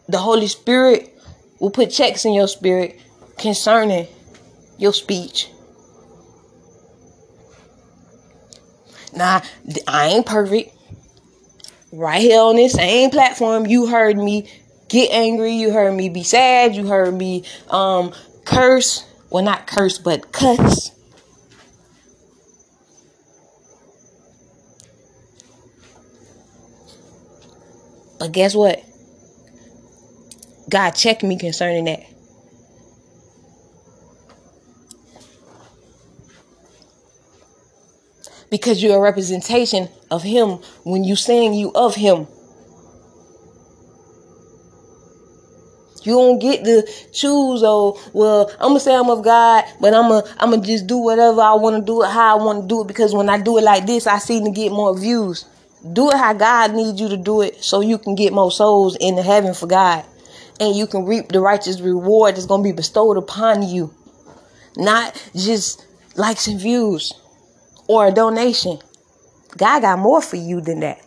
The 0.08 0.18
Holy 0.18 0.48
Spirit 0.48 1.16
will 1.60 1.72
put 1.72 1.92
checks 1.92 2.26
in 2.26 2.34
your 2.34 2.48
spirit 2.48 3.00
concerning 3.38 4.08
your 4.78 4.94
speech. 4.94 5.50
Now, 9.14 9.42
I 9.88 10.08
ain't 10.08 10.26
perfect. 10.26 10.76
Right 11.92 12.22
here 12.22 12.40
on 12.40 12.56
this 12.56 12.74
same 12.74 13.10
platform, 13.10 13.66
you 13.66 13.88
heard 13.88 14.18
me 14.18 14.50
get 14.90 15.12
angry, 15.12 15.54
you 15.54 15.72
heard 15.72 15.94
me 15.94 16.10
be 16.10 16.24
sad, 16.24 16.76
you 16.76 16.88
heard 16.88 17.14
me 17.14 17.46
um 17.70 18.12
curse. 18.46 19.06
Well, 19.30 19.44
not 19.44 19.68
curse, 19.68 20.00
but 20.00 20.32
cuss. 20.32 20.92
But 28.20 28.34
guess 28.34 28.54
what? 28.54 28.84
God 30.70 30.92
checked 30.92 31.24
me 31.24 31.38
concerning 31.38 31.86
that. 31.86 32.04
Because 38.52 38.82
you're 38.82 38.98
a 38.98 39.00
representation 39.00 39.90
of 40.10 40.24
Him 40.24 40.60
when 40.84 41.04
you 41.04 41.16
saying 41.16 41.54
you 41.54 41.72
of 41.74 41.96
Him. 41.96 42.28
You 46.10 46.16
don't 46.16 46.40
get 46.40 46.66
to 46.66 46.82
choose. 47.12 47.62
Oh, 47.64 48.02
well, 48.14 48.50
I'm 48.54 48.70
gonna 48.70 48.80
say 48.80 48.96
I'm 48.96 49.12
of 49.12 49.24
God, 49.24 49.64
but 49.80 49.94
I'm 49.94 50.10
gonna 50.10 50.28
I'm 50.40 50.50
gonna 50.50 50.64
just 50.64 50.88
do 50.88 50.98
whatever 50.98 51.40
I 51.40 51.54
want 51.54 51.76
to 51.76 51.84
do 51.86 52.02
it 52.02 52.10
how 52.10 52.40
I 52.40 52.44
want 52.44 52.64
to 52.64 52.68
do 52.68 52.82
it 52.82 52.88
because 52.88 53.14
when 53.14 53.30
I 53.30 53.40
do 53.40 53.60
it 53.60 53.64
like 53.64 53.86
this, 53.86 54.08
I 54.08 54.18
seem 54.18 54.44
to 54.46 54.50
get 54.50 54.72
more 54.72 54.98
views. 54.98 55.46
Do 55.94 56.10
it 56.10 56.18
how 56.18 56.34
God 56.34 56.74
needs 56.74 57.00
you 57.00 57.10
to 57.10 57.18
do 57.18 57.42
it, 57.42 57.64
so 57.64 57.82
you 57.82 58.00
can 58.00 58.16
get 58.16 58.34
more 58.34 58.52
souls 58.52 58.98
in 59.00 59.20
heaven 59.20 59.54
for 59.54 59.68
God, 59.68 60.04
and 60.60 60.76
you 60.76 60.88
can 60.88 61.06
reap 61.06 61.28
the 61.30 61.42
righteous 61.42 61.80
reward 61.80 62.36
that's 62.36 62.48
gonna 62.48 62.64
be 62.64 62.72
bestowed 62.72 63.16
upon 63.16 63.62
you, 63.62 63.94
not 64.78 65.14
just 65.36 65.86
likes 66.16 66.48
and 66.48 66.60
views 66.60 67.14
or 67.88 68.08
a 68.08 68.12
donation. 68.12 68.80
God 69.58 69.82
got 69.82 70.00
more 70.00 70.24
for 70.24 70.38
you 70.38 70.60
than 70.60 70.80
that. 70.80 71.06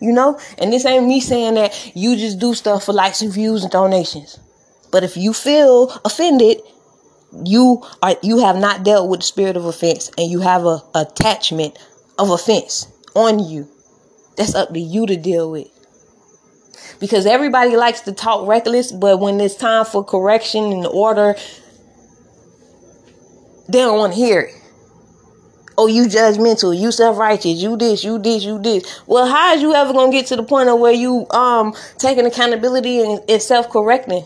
You 0.00 0.12
know? 0.12 0.38
And 0.58 0.72
this 0.72 0.84
ain't 0.84 1.06
me 1.06 1.20
saying 1.20 1.54
that 1.54 1.92
you 1.96 2.16
just 2.16 2.38
do 2.38 2.54
stuff 2.54 2.84
for 2.84 2.92
likes 2.92 3.22
and 3.22 3.32
views 3.32 3.62
and 3.62 3.72
donations. 3.72 4.38
But 4.90 5.04
if 5.04 5.16
you 5.16 5.32
feel 5.32 5.90
offended, 6.04 6.60
you 7.44 7.82
are 8.02 8.16
you 8.22 8.38
have 8.38 8.56
not 8.56 8.84
dealt 8.84 9.10
with 9.10 9.20
the 9.20 9.26
spirit 9.26 9.56
of 9.56 9.66
offense 9.66 10.10
and 10.16 10.30
you 10.30 10.40
have 10.40 10.64
a 10.64 10.82
attachment 10.94 11.78
of 12.18 12.30
offense 12.30 12.86
on 13.14 13.38
you. 13.38 13.68
That's 14.36 14.54
up 14.54 14.72
to 14.72 14.80
you 14.80 15.06
to 15.06 15.16
deal 15.16 15.50
with. 15.50 15.68
Because 17.00 17.26
everybody 17.26 17.76
likes 17.76 18.00
to 18.02 18.12
talk 18.12 18.48
reckless, 18.48 18.92
but 18.92 19.20
when 19.20 19.40
it's 19.40 19.54
time 19.54 19.84
for 19.84 20.02
correction 20.04 20.72
and 20.72 20.86
order, 20.86 21.34
they 23.68 23.80
don't 23.80 23.98
want 23.98 24.14
to 24.14 24.18
hear 24.18 24.40
it 24.40 24.57
oh, 25.78 25.86
you 25.86 26.06
judgmental, 26.06 26.78
you 26.78 26.90
self-righteous, 26.90 27.62
you 27.62 27.76
this, 27.76 28.02
you 28.02 28.18
this, 28.18 28.44
you 28.44 28.58
this. 28.58 29.00
Well, 29.06 29.26
how 29.26 29.54
is 29.54 29.62
you 29.62 29.72
ever 29.74 29.92
gonna 29.92 30.10
get 30.10 30.26
to 30.26 30.36
the 30.36 30.42
point 30.42 30.68
of 30.68 30.80
where 30.80 30.92
you 30.92 31.26
um 31.30 31.72
taking 31.98 32.26
accountability 32.26 33.00
and, 33.00 33.20
and 33.28 33.40
self-correcting? 33.40 34.24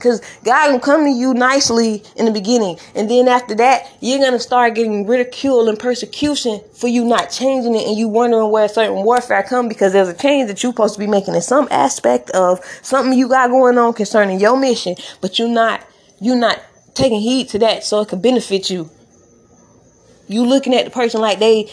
Cause 0.00 0.20
God 0.42 0.72
will 0.72 0.80
come 0.80 1.04
to 1.04 1.10
you 1.10 1.32
nicely 1.32 2.02
in 2.16 2.24
the 2.24 2.32
beginning, 2.32 2.76
and 2.96 3.08
then 3.08 3.28
after 3.28 3.54
that, 3.56 3.86
you're 4.00 4.18
gonna 4.18 4.40
start 4.40 4.74
getting 4.74 5.06
ridicule 5.06 5.68
and 5.68 5.78
persecution 5.78 6.60
for 6.74 6.88
you 6.88 7.04
not 7.04 7.30
changing 7.30 7.76
it, 7.76 7.86
and 7.86 7.96
you 7.96 8.08
wondering 8.08 8.50
where 8.50 8.66
certain 8.66 9.04
warfare 9.04 9.44
come 9.44 9.68
because 9.68 9.92
there's 9.92 10.08
a 10.08 10.14
change 10.14 10.48
that 10.48 10.60
you're 10.62 10.72
supposed 10.72 10.94
to 10.94 10.98
be 10.98 11.06
making 11.06 11.36
in 11.36 11.42
some 11.42 11.68
aspect 11.70 12.30
of 12.30 12.64
something 12.82 13.16
you 13.16 13.28
got 13.28 13.50
going 13.50 13.78
on 13.78 13.92
concerning 13.92 14.40
your 14.40 14.56
mission, 14.56 14.96
but 15.20 15.38
you're 15.38 15.46
not 15.46 15.86
you're 16.20 16.34
not 16.34 16.60
taking 16.94 17.20
heed 17.20 17.48
to 17.50 17.58
that 17.60 17.84
so 17.84 18.00
it 18.00 18.08
could 18.08 18.22
benefit 18.22 18.70
you. 18.70 18.90
You 20.32 20.44
looking 20.46 20.74
at 20.74 20.84
the 20.84 20.90
person 20.90 21.20
like 21.20 21.38
they 21.38 21.70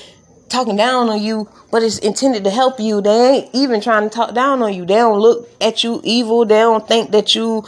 talking 0.50 0.76
down 0.76 1.10
on 1.10 1.22
you, 1.22 1.48
but 1.72 1.84
it's 1.84 2.00
intended 2.00 2.44
to 2.44 2.50
help 2.50 2.80
you. 2.80 3.02
They 3.02 3.30
ain't 3.30 3.50
even 3.54 3.82
trying 3.82 4.04
to 4.04 4.10
talk 4.10 4.34
down 4.34 4.62
on 4.62 4.74
you. 4.74 4.86
They 4.86 4.96
don't 4.96 5.20
look 5.20 5.50
at 5.62 5.84
you 5.84 6.02
evil. 6.04 6.46
They 6.46 6.60
don't 6.60 6.88
think 6.88 7.12
that 7.12 7.36
you 7.36 7.64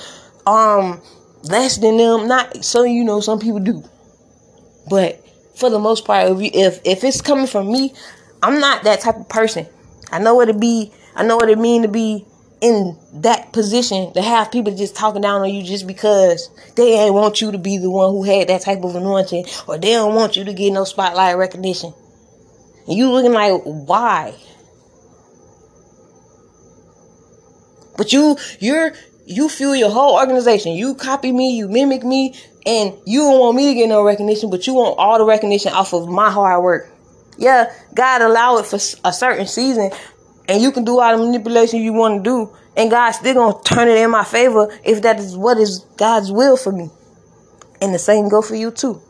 um 0.45 1.01
less 1.43 1.77
than 1.77 1.97
them. 1.97 2.27
Not 2.27 2.63
so 2.63 2.83
you 2.83 3.03
know 3.03 3.19
some 3.19 3.39
people 3.39 3.59
do, 3.59 3.83
but 4.89 5.23
for 5.55 5.69
the 5.69 5.79
most 5.79 6.05
part, 6.05 6.31
if 6.31 6.41
you, 6.41 6.49
if, 6.53 6.81
if 6.83 7.03
it's 7.03 7.21
coming 7.21 7.47
from 7.47 7.71
me, 7.71 7.93
I'm 8.41 8.59
not 8.59 8.83
that 8.83 9.01
type 9.01 9.17
of 9.17 9.29
person. 9.29 9.67
I 10.11 10.19
know 10.19 10.35
what 10.35 10.49
it 10.49 10.59
be. 10.59 10.91
I 11.15 11.23
know 11.23 11.35
what 11.35 11.49
it 11.49 11.59
mean 11.59 11.83
to 11.83 11.87
be 11.87 12.25
in 12.61 12.97
that 13.13 13.51
position 13.53 14.13
to 14.13 14.21
have 14.21 14.51
people 14.51 14.75
just 14.75 14.95
talking 14.95 15.21
down 15.21 15.41
on 15.41 15.53
you 15.53 15.63
just 15.63 15.87
because 15.87 16.49
they 16.75 16.93
ain't 16.93 17.13
want 17.13 17.41
you 17.41 17.51
to 17.51 17.57
be 17.57 17.77
the 17.77 17.89
one 17.89 18.11
who 18.11 18.23
had 18.23 18.47
that 18.49 18.61
type 18.61 18.83
of 18.83 18.95
anointing 18.95 19.45
or 19.67 19.77
they 19.79 19.93
don't 19.93 20.13
want 20.13 20.35
you 20.35 20.45
to 20.45 20.53
get 20.53 20.71
no 20.71 20.83
spotlight 20.83 21.37
recognition. 21.37 21.93
And 22.87 22.97
you 22.97 23.09
looking 23.09 23.33
like 23.33 23.61
why? 23.63 24.35
But 27.97 28.13
you 28.13 28.37
you're 28.59 28.93
you 29.25 29.49
fuel 29.49 29.75
your 29.75 29.89
whole 29.89 30.15
organization. 30.15 30.73
You 30.73 30.95
copy 30.95 31.31
me, 31.31 31.55
you 31.55 31.67
mimic 31.67 32.03
me, 32.03 32.35
and 32.65 32.93
you 33.05 33.21
don't 33.21 33.39
want 33.39 33.57
me 33.57 33.69
to 33.69 33.75
get 33.75 33.89
no 33.89 34.03
recognition, 34.03 34.49
but 34.49 34.67
you 34.67 34.73
want 34.73 34.97
all 34.97 35.17
the 35.17 35.25
recognition 35.25 35.73
off 35.73 35.93
of 35.93 36.07
my 36.07 36.29
hard 36.29 36.63
work. 36.63 36.89
Yeah, 37.37 37.73
God 37.93 38.21
allow 38.21 38.57
it 38.57 38.65
for 38.65 38.75
a 39.03 39.13
certain 39.13 39.47
season, 39.47 39.91
and 40.51 40.61
you 40.61 40.73
can 40.73 40.83
do 40.83 40.99
all 40.99 41.17
the 41.17 41.23
manipulation 41.23 41.79
you 41.79 41.93
want 41.93 42.25
to 42.25 42.29
do, 42.29 42.53
and 42.75 42.91
God's 42.91 43.19
still 43.19 43.33
gonna 43.33 43.63
turn 43.63 43.87
it 43.87 43.97
in 43.97 44.11
my 44.11 44.25
favor 44.25 44.69
if 44.83 45.01
that 45.01 45.17
is 45.17 45.37
what 45.37 45.57
is 45.57 45.79
God's 45.95 46.29
will 46.29 46.57
for 46.57 46.73
me. 46.73 46.89
And 47.81 47.93
the 47.93 47.99
same 47.99 48.27
go 48.27 48.41
for 48.41 48.55
you 48.55 48.69
too. 48.69 49.01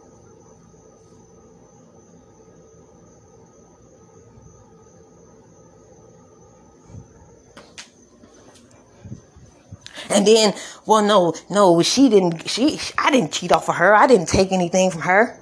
And 10.12 10.28
then, 10.28 10.54
well, 10.86 11.02
no, 11.02 11.34
no, 11.50 11.82
she 11.82 12.08
didn't. 12.08 12.48
She, 12.48 12.80
I 13.00 13.10
didn't 13.10 13.32
cheat 13.32 13.52
off 13.52 13.68
of 13.68 13.78
her. 13.78 13.96
I 13.96 14.06
didn't 14.06 14.28
take 14.28 14.52
anything 14.52 14.92
from 14.92 15.02
her. 15.02 15.42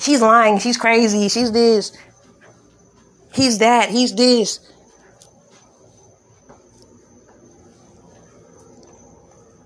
She's 0.00 0.20
lying. 0.20 0.58
She's 0.58 0.76
crazy. 0.76 1.28
She's 1.28 1.52
this. 1.52 1.96
He's 3.34 3.58
that. 3.58 3.90
He's 3.90 4.14
this. 4.14 4.60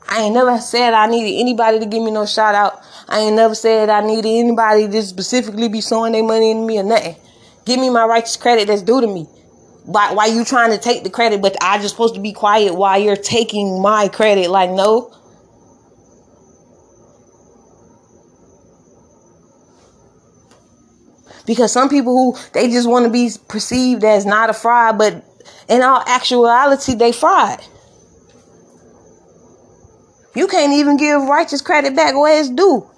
I 0.08 0.22
ain't 0.22 0.34
never 0.34 0.58
said 0.58 0.94
I 0.94 1.06
needed 1.06 1.40
anybody 1.40 1.78
to 1.80 1.86
give 1.86 2.02
me 2.02 2.10
no 2.10 2.26
shout 2.26 2.54
out. 2.54 2.80
I 3.08 3.20
ain't 3.20 3.36
never 3.36 3.54
said 3.54 3.90
I 3.90 4.00
needed 4.00 4.28
anybody 4.28 4.88
to 4.88 5.02
specifically 5.02 5.68
be 5.68 5.80
sowing 5.80 6.12
their 6.12 6.22
money 6.22 6.52
in 6.52 6.64
me 6.64 6.78
or 6.78 6.84
nothing. 6.84 7.16
Give 7.64 7.80
me 7.80 7.90
my 7.90 8.04
righteous 8.04 8.36
credit 8.36 8.68
that's 8.68 8.82
due 8.82 9.00
to 9.00 9.06
me. 9.06 9.24
Why, 9.84 10.12
why 10.12 10.26
you 10.26 10.44
trying 10.44 10.70
to 10.70 10.78
take 10.78 11.04
the 11.04 11.10
credit, 11.10 11.42
but 11.42 11.56
I 11.60 11.78
just 11.78 11.90
supposed 11.90 12.14
to 12.14 12.20
be 12.20 12.32
quiet 12.32 12.74
while 12.74 12.98
you're 12.98 13.16
taking 13.16 13.82
my 13.82 14.08
credit? 14.08 14.50
Like, 14.50 14.70
no. 14.70 15.12
Because 21.46 21.72
some 21.72 21.88
people 21.88 22.12
who 22.12 22.38
they 22.52 22.68
just 22.68 22.88
want 22.88 23.04
to 23.06 23.10
be 23.10 23.30
perceived 23.48 24.04
as 24.04 24.26
not 24.26 24.50
a 24.50 24.52
fraud, 24.52 24.98
but 24.98 25.24
in 25.68 25.82
all 25.82 26.02
actuality, 26.06 26.94
they 26.94 27.12
fraud. 27.12 27.60
You 30.34 30.48
can't 30.48 30.74
even 30.74 30.96
give 30.96 31.22
righteous 31.22 31.62
credit 31.62 31.96
back 31.96 32.14
where 32.14 32.38
it's 32.38 32.50
due. 32.50 32.88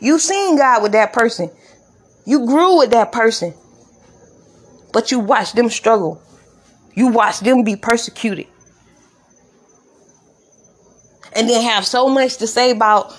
You've 0.00 0.22
seen 0.22 0.56
God 0.56 0.82
with 0.82 0.92
that 0.92 1.12
person. 1.12 1.50
You 2.24 2.46
grew 2.46 2.78
with 2.78 2.90
that 2.90 3.12
person. 3.12 3.54
But 4.92 5.10
you 5.10 5.18
watched 5.18 5.56
them 5.56 5.68
struggle. 5.68 6.22
You 6.94 7.08
watched 7.08 7.44
them 7.44 7.64
be 7.64 7.76
persecuted. 7.76 8.46
And 11.34 11.48
then 11.48 11.62
have 11.62 11.86
so 11.86 12.08
much 12.08 12.38
to 12.38 12.46
say 12.46 12.70
about 12.70 13.14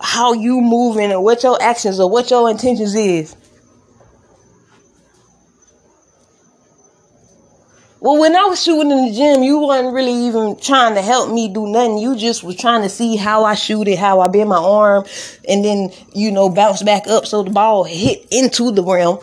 how 0.00 0.32
you 0.32 0.60
moving 0.60 1.10
and 1.10 1.22
what 1.24 1.42
your 1.42 1.60
actions 1.60 1.98
or 1.98 2.08
what 2.08 2.30
your 2.30 2.48
intentions 2.48 2.94
is. 2.94 3.34
Well, 8.06 8.20
when 8.20 8.36
I 8.36 8.44
was 8.44 8.62
shooting 8.62 8.92
in 8.92 9.06
the 9.06 9.12
gym, 9.12 9.42
you 9.42 9.58
wasn't 9.58 9.92
really 9.92 10.28
even 10.28 10.60
trying 10.60 10.94
to 10.94 11.02
help 11.02 11.32
me 11.32 11.52
do 11.52 11.66
nothing. 11.66 11.98
You 11.98 12.14
just 12.16 12.44
was 12.44 12.54
trying 12.54 12.82
to 12.82 12.88
see 12.88 13.16
how 13.16 13.42
I 13.42 13.56
shoot 13.56 13.88
it, 13.88 13.98
how 13.98 14.20
I 14.20 14.28
bend 14.28 14.48
my 14.48 14.58
arm, 14.58 15.04
and 15.48 15.64
then, 15.64 15.90
you 16.14 16.30
know, 16.30 16.48
bounce 16.48 16.84
back 16.84 17.08
up 17.08 17.26
so 17.26 17.42
the 17.42 17.50
ball 17.50 17.82
hit 17.82 18.24
into 18.30 18.70
the 18.70 18.84
rim. 18.84 19.18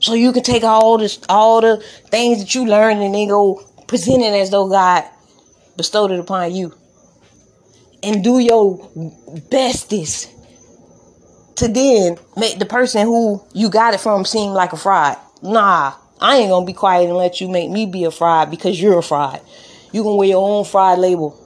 So 0.00 0.14
you 0.14 0.32
can 0.32 0.42
take 0.42 0.64
all 0.64 0.98
this, 0.98 1.20
all 1.28 1.60
the 1.60 1.76
things 2.08 2.40
that 2.40 2.52
you 2.56 2.66
learned 2.66 3.00
and 3.00 3.14
then 3.14 3.28
go 3.28 3.64
present 3.86 4.24
it 4.24 4.34
as 4.34 4.50
though 4.50 4.68
God 4.68 5.04
bestowed 5.76 6.10
it 6.10 6.18
upon 6.18 6.52
you. 6.52 6.74
And 8.02 8.24
do 8.24 8.40
your 8.40 8.90
bestest 9.52 10.33
to 11.56 11.68
then 11.68 12.18
make 12.36 12.58
the 12.58 12.66
person 12.66 13.02
who 13.06 13.42
you 13.52 13.70
got 13.70 13.94
it 13.94 14.00
from 14.00 14.24
seem 14.24 14.52
like 14.52 14.72
a 14.72 14.76
fraud. 14.76 15.16
Nah, 15.42 15.94
I 16.20 16.38
ain't 16.38 16.50
gonna 16.50 16.66
be 16.66 16.72
quiet 16.72 17.08
and 17.08 17.16
let 17.16 17.40
you 17.40 17.48
make 17.48 17.70
me 17.70 17.86
be 17.86 18.04
a 18.04 18.10
fraud 18.10 18.50
because 18.50 18.80
you're 18.80 18.98
a 18.98 19.02
fraud. 19.02 19.40
You 19.92 20.02
gonna 20.02 20.16
wear 20.16 20.28
your 20.28 20.46
own 20.46 20.64
fraud 20.64 20.98
label. 20.98 21.38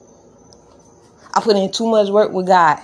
I 1.35 1.41
put 1.41 1.57
in 1.57 1.71
too 1.71 1.87
much 1.87 2.09
work 2.09 2.33
with 2.33 2.47
God. 2.47 2.79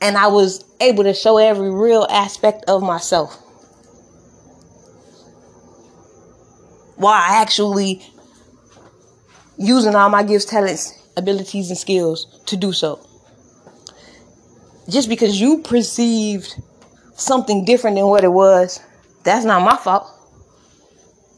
And 0.00 0.16
I 0.16 0.26
was 0.26 0.64
able 0.80 1.04
to 1.04 1.14
show 1.14 1.38
every 1.38 1.70
real 1.70 2.06
aspect 2.10 2.64
of 2.66 2.82
myself. 2.82 3.36
While 6.96 7.14
actually 7.14 8.04
using 9.58 9.94
all 9.94 10.08
my 10.08 10.22
gifts, 10.24 10.44
talents, 10.44 10.92
abilities, 11.16 11.68
and 11.68 11.78
skills 11.78 12.26
to 12.46 12.56
do 12.56 12.72
so. 12.72 13.06
Just 14.92 15.08
because 15.08 15.40
you 15.40 15.62
perceived 15.62 16.54
something 17.14 17.64
different 17.64 17.96
than 17.96 18.06
what 18.06 18.24
it 18.24 18.32
was, 18.32 18.78
that's 19.24 19.46
not 19.46 19.62
my 19.62 19.76
fault. 19.76 20.06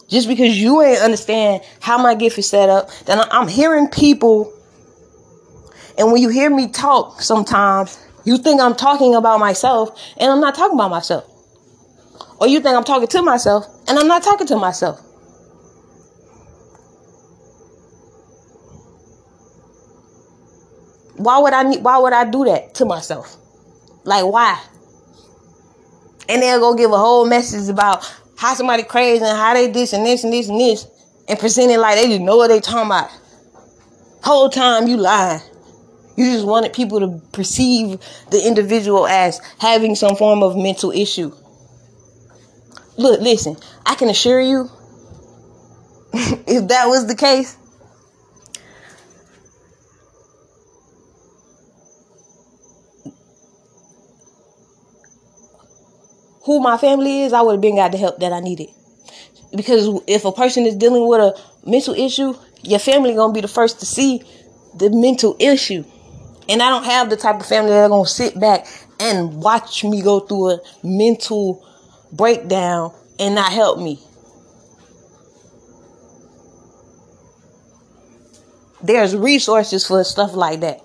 Just 0.08 0.26
because 0.26 0.58
you 0.58 0.82
ain't 0.82 1.00
understand 1.00 1.62
how 1.80 1.96
my 1.96 2.16
gift 2.16 2.36
is 2.36 2.48
set 2.48 2.68
up, 2.68 2.90
then 3.06 3.20
I'm 3.30 3.46
hearing 3.46 3.86
people, 3.88 4.52
and 5.96 6.10
when 6.10 6.20
you 6.20 6.30
hear 6.30 6.50
me 6.50 6.68
talk 6.68 7.22
sometimes, 7.22 7.96
you 8.24 8.38
think 8.38 8.60
I'm 8.60 8.74
talking 8.74 9.14
about 9.14 9.38
myself, 9.38 9.98
and 10.16 10.32
I'm 10.32 10.40
not 10.40 10.56
talking 10.56 10.76
about 10.76 10.90
myself. 10.90 11.24
Or 12.40 12.48
you 12.48 12.58
think 12.58 12.76
I'm 12.76 12.82
talking 12.82 13.06
to 13.06 13.22
myself, 13.22 13.66
and 13.86 13.98
I'm 14.00 14.08
not 14.08 14.24
talking 14.24 14.48
to 14.48 14.56
myself. 14.56 15.00
Why 21.16 21.38
would 21.38 21.52
I 21.52 21.62
need 21.62 21.84
why 21.84 21.98
would 21.98 22.12
I 22.12 22.28
do 22.28 22.44
that 22.46 22.74
to 22.74 22.84
myself? 22.84 23.36
Like 24.04 24.24
why? 24.24 24.62
And 26.28 26.42
they'll 26.42 26.60
go 26.60 26.74
give 26.74 26.90
a 26.92 26.98
whole 26.98 27.26
message 27.26 27.68
about 27.68 28.04
how 28.36 28.54
somebody 28.54 28.82
crazy 28.82 29.24
and 29.24 29.36
how 29.36 29.54
they 29.54 29.68
this 29.68 29.92
and 29.92 30.04
this 30.04 30.24
and 30.24 30.32
this 30.32 30.48
and 30.48 30.60
this 30.60 30.86
and 31.28 31.38
present 31.38 31.70
it 31.70 31.78
like 31.78 31.96
they 31.96 32.08
didn't 32.08 32.26
know 32.26 32.36
what 32.36 32.48
they 32.48 32.60
talking 32.60 32.86
about. 32.86 33.10
Whole 34.22 34.48
time 34.48 34.86
you 34.86 34.96
lying. 34.96 35.40
You 36.16 36.32
just 36.32 36.46
wanted 36.46 36.72
people 36.72 37.00
to 37.00 37.20
perceive 37.32 37.98
the 38.30 38.46
individual 38.46 39.06
as 39.06 39.40
having 39.58 39.94
some 39.94 40.16
form 40.16 40.42
of 40.42 40.56
mental 40.56 40.92
issue. 40.92 41.34
Look, 42.96 43.20
listen, 43.20 43.56
I 43.84 43.96
can 43.96 44.08
assure 44.08 44.40
you, 44.40 44.70
if 46.12 46.68
that 46.68 46.86
was 46.86 47.06
the 47.08 47.16
case, 47.16 47.56
who 56.44 56.60
my 56.60 56.76
family 56.76 57.22
is, 57.22 57.32
I 57.32 57.40
would 57.42 57.52
have 57.52 57.60
been 57.60 57.76
got 57.76 57.92
the 57.92 57.98
help 57.98 58.18
that 58.20 58.32
I 58.32 58.40
needed. 58.40 58.68
Because 59.54 59.88
if 60.06 60.24
a 60.24 60.32
person 60.32 60.66
is 60.66 60.74
dealing 60.74 61.06
with 61.08 61.20
a 61.20 61.40
mental 61.68 61.94
issue, 61.94 62.34
your 62.62 62.78
family 62.78 63.14
gonna 63.14 63.32
be 63.32 63.40
the 63.40 63.48
first 63.48 63.80
to 63.80 63.86
see 63.86 64.22
the 64.74 64.90
mental 64.90 65.36
issue. 65.38 65.84
And 66.48 66.62
I 66.62 66.68
don't 66.68 66.84
have 66.84 67.08
the 67.08 67.16
type 67.16 67.40
of 67.40 67.46
family 67.46 67.70
that 67.70 67.84
are 67.84 67.88
gonna 67.88 68.06
sit 68.06 68.38
back 68.38 68.66
and 69.00 69.42
watch 69.42 69.84
me 69.84 70.02
go 70.02 70.20
through 70.20 70.50
a 70.50 70.60
mental 70.82 71.64
breakdown 72.12 72.92
and 73.18 73.34
not 73.34 73.52
help 73.52 73.78
me. 73.78 74.00
There's 78.82 79.16
resources 79.16 79.86
for 79.86 80.04
stuff 80.04 80.34
like 80.34 80.60
that. 80.60 80.80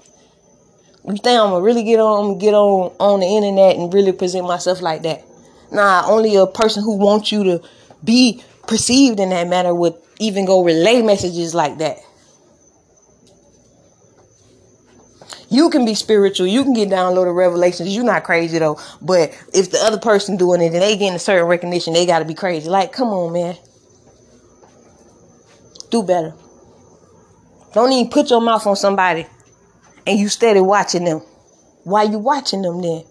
You 1.06 1.14
think 1.16 1.28
I'm 1.28 1.50
gonna 1.50 1.62
really 1.62 1.84
get 1.84 2.00
on 2.00 2.38
get 2.38 2.54
on 2.54 2.94
on 3.00 3.20
the 3.20 3.26
internet 3.26 3.76
and 3.76 3.94
really 3.94 4.14
present 4.14 4.48
myself 4.48 4.82
like 4.82 5.02
that? 5.04 5.26
Nah, 5.72 6.04
only 6.08 6.36
a 6.36 6.48
person 6.48 6.84
who 6.84 6.98
wants 6.98 7.32
you 7.32 7.44
to 7.44 7.62
be 8.04 8.44
perceived 8.68 9.20
in 9.20 9.30
that 9.30 9.48
manner 9.48 9.74
would 9.74 9.96
even 10.20 10.46
go 10.46 10.64
relay 10.64 11.02
messages 11.02 11.54
like 11.54 11.78
that. 11.78 11.98
You 15.52 15.72
can 15.72 15.84
be 15.84 15.96
spiritual. 15.96 16.46
You 16.46 16.64
can 16.64 16.74
get 16.74 16.90
downloaded 16.90 17.36
revelations. 17.36 17.96
You're 17.96 18.04
not 18.04 18.24
crazy 18.24 18.60
though. 18.60 18.80
But 19.02 19.32
if 19.54 19.72
the 19.72 19.80
other 19.80 19.98
person 19.98 20.38
doing 20.38 20.62
it 20.62 20.74
and 20.74 20.76
they 20.76 20.96
getting 20.96 21.16
a 21.16 21.20
certain 21.20 21.48
recognition, 21.48 21.94
they 21.94 22.06
got 22.06 22.20
to 22.20 22.26
be 22.26 22.36
crazy. 22.36 22.70
Like, 22.70 22.92
come 22.92 23.08
on, 23.10 23.34
man. 23.34 23.58
Do 25.90 26.04
better. 26.04 26.36
Don't 27.74 27.92
even 27.92 28.12
put 28.12 28.30
your 28.30 28.42
mouth 28.42 28.66
on 28.68 28.76
somebody 28.76 29.26
and 30.06 30.20
you 30.20 30.30
steady 30.30 30.60
watching 30.60 31.06
them. 31.06 31.22
Why 31.84 32.04
you 32.04 32.20
watching 32.20 32.62
them 32.62 32.82
then? 32.82 33.04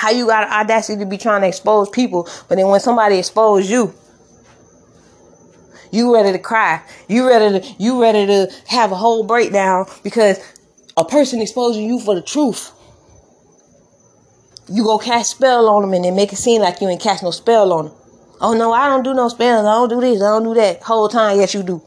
How 0.00 0.08
you 0.08 0.26
got 0.26 0.48
audacity 0.50 0.98
to 1.00 1.04
be 1.04 1.18
trying 1.18 1.42
to 1.42 1.46
expose 1.46 1.90
people, 1.90 2.26
but 2.48 2.54
then 2.56 2.68
when 2.68 2.80
somebody 2.80 3.18
expose 3.18 3.70
you, 3.70 3.92
you 5.92 6.14
ready 6.14 6.32
to 6.32 6.38
cry. 6.38 6.80
You 7.06 7.28
ready 7.28 7.60
to 7.60 7.74
you 7.78 8.00
ready 8.00 8.24
to 8.24 8.50
have 8.68 8.92
a 8.92 8.94
whole 8.94 9.24
breakdown 9.24 9.84
because 10.02 10.38
a 10.96 11.04
person 11.04 11.42
exposing 11.42 11.84
you 11.84 12.00
for 12.00 12.14
the 12.14 12.22
truth. 12.22 12.72
You 14.70 14.84
go 14.84 14.96
cast 14.96 15.32
spell 15.32 15.68
on 15.68 15.82
them 15.82 15.92
and 15.92 16.06
then 16.06 16.16
make 16.16 16.32
it 16.32 16.36
seem 16.36 16.62
like 16.62 16.80
you 16.80 16.88
ain't 16.88 17.02
cast 17.02 17.22
no 17.22 17.30
spell 17.30 17.70
on 17.70 17.84
them. 17.88 17.94
Oh 18.40 18.54
no, 18.54 18.72
I 18.72 18.88
don't 18.88 19.02
do 19.02 19.12
no 19.12 19.28
spells. 19.28 19.66
I 19.66 19.74
don't 19.74 19.90
do 19.90 20.00
this. 20.00 20.22
I 20.22 20.30
don't 20.30 20.44
do 20.44 20.54
that. 20.54 20.82
Whole 20.82 21.10
time, 21.10 21.38
yes 21.38 21.52
you 21.52 21.62
do. 21.62 21.82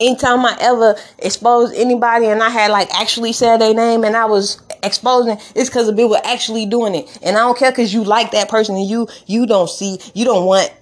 Anytime 0.00 0.44
I 0.44 0.56
ever 0.60 0.96
exposed 1.18 1.74
anybody 1.74 2.26
and 2.26 2.42
I 2.42 2.48
had 2.48 2.70
like 2.70 2.92
actually 2.94 3.32
said 3.32 3.60
their 3.60 3.74
name 3.74 4.04
and 4.04 4.16
I 4.16 4.24
was 4.24 4.60
exposing, 4.82 5.38
it's 5.54 5.68
because 5.68 5.86
the 5.86 5.92
people 5.92 6.16
actually 6.24 6.66
doing 6.66 6.94
it. 6.94 7.18
And 7.22 7.36
I 7.36 7.40
don't 7.40 7.58
care 7.58 7.70
because 7.70 7.92
you 7.92 8.04
like 8.04 8.30
that 8.32 8.48
person 8.48 8.76
and 8.76 8.88
you 8.88 9.08
you 9.26 9.46
don't 9.46 9.68
see 9.68 9.98
you 10.14 10.24
don't 10.24 10.46
want 10.46 10.72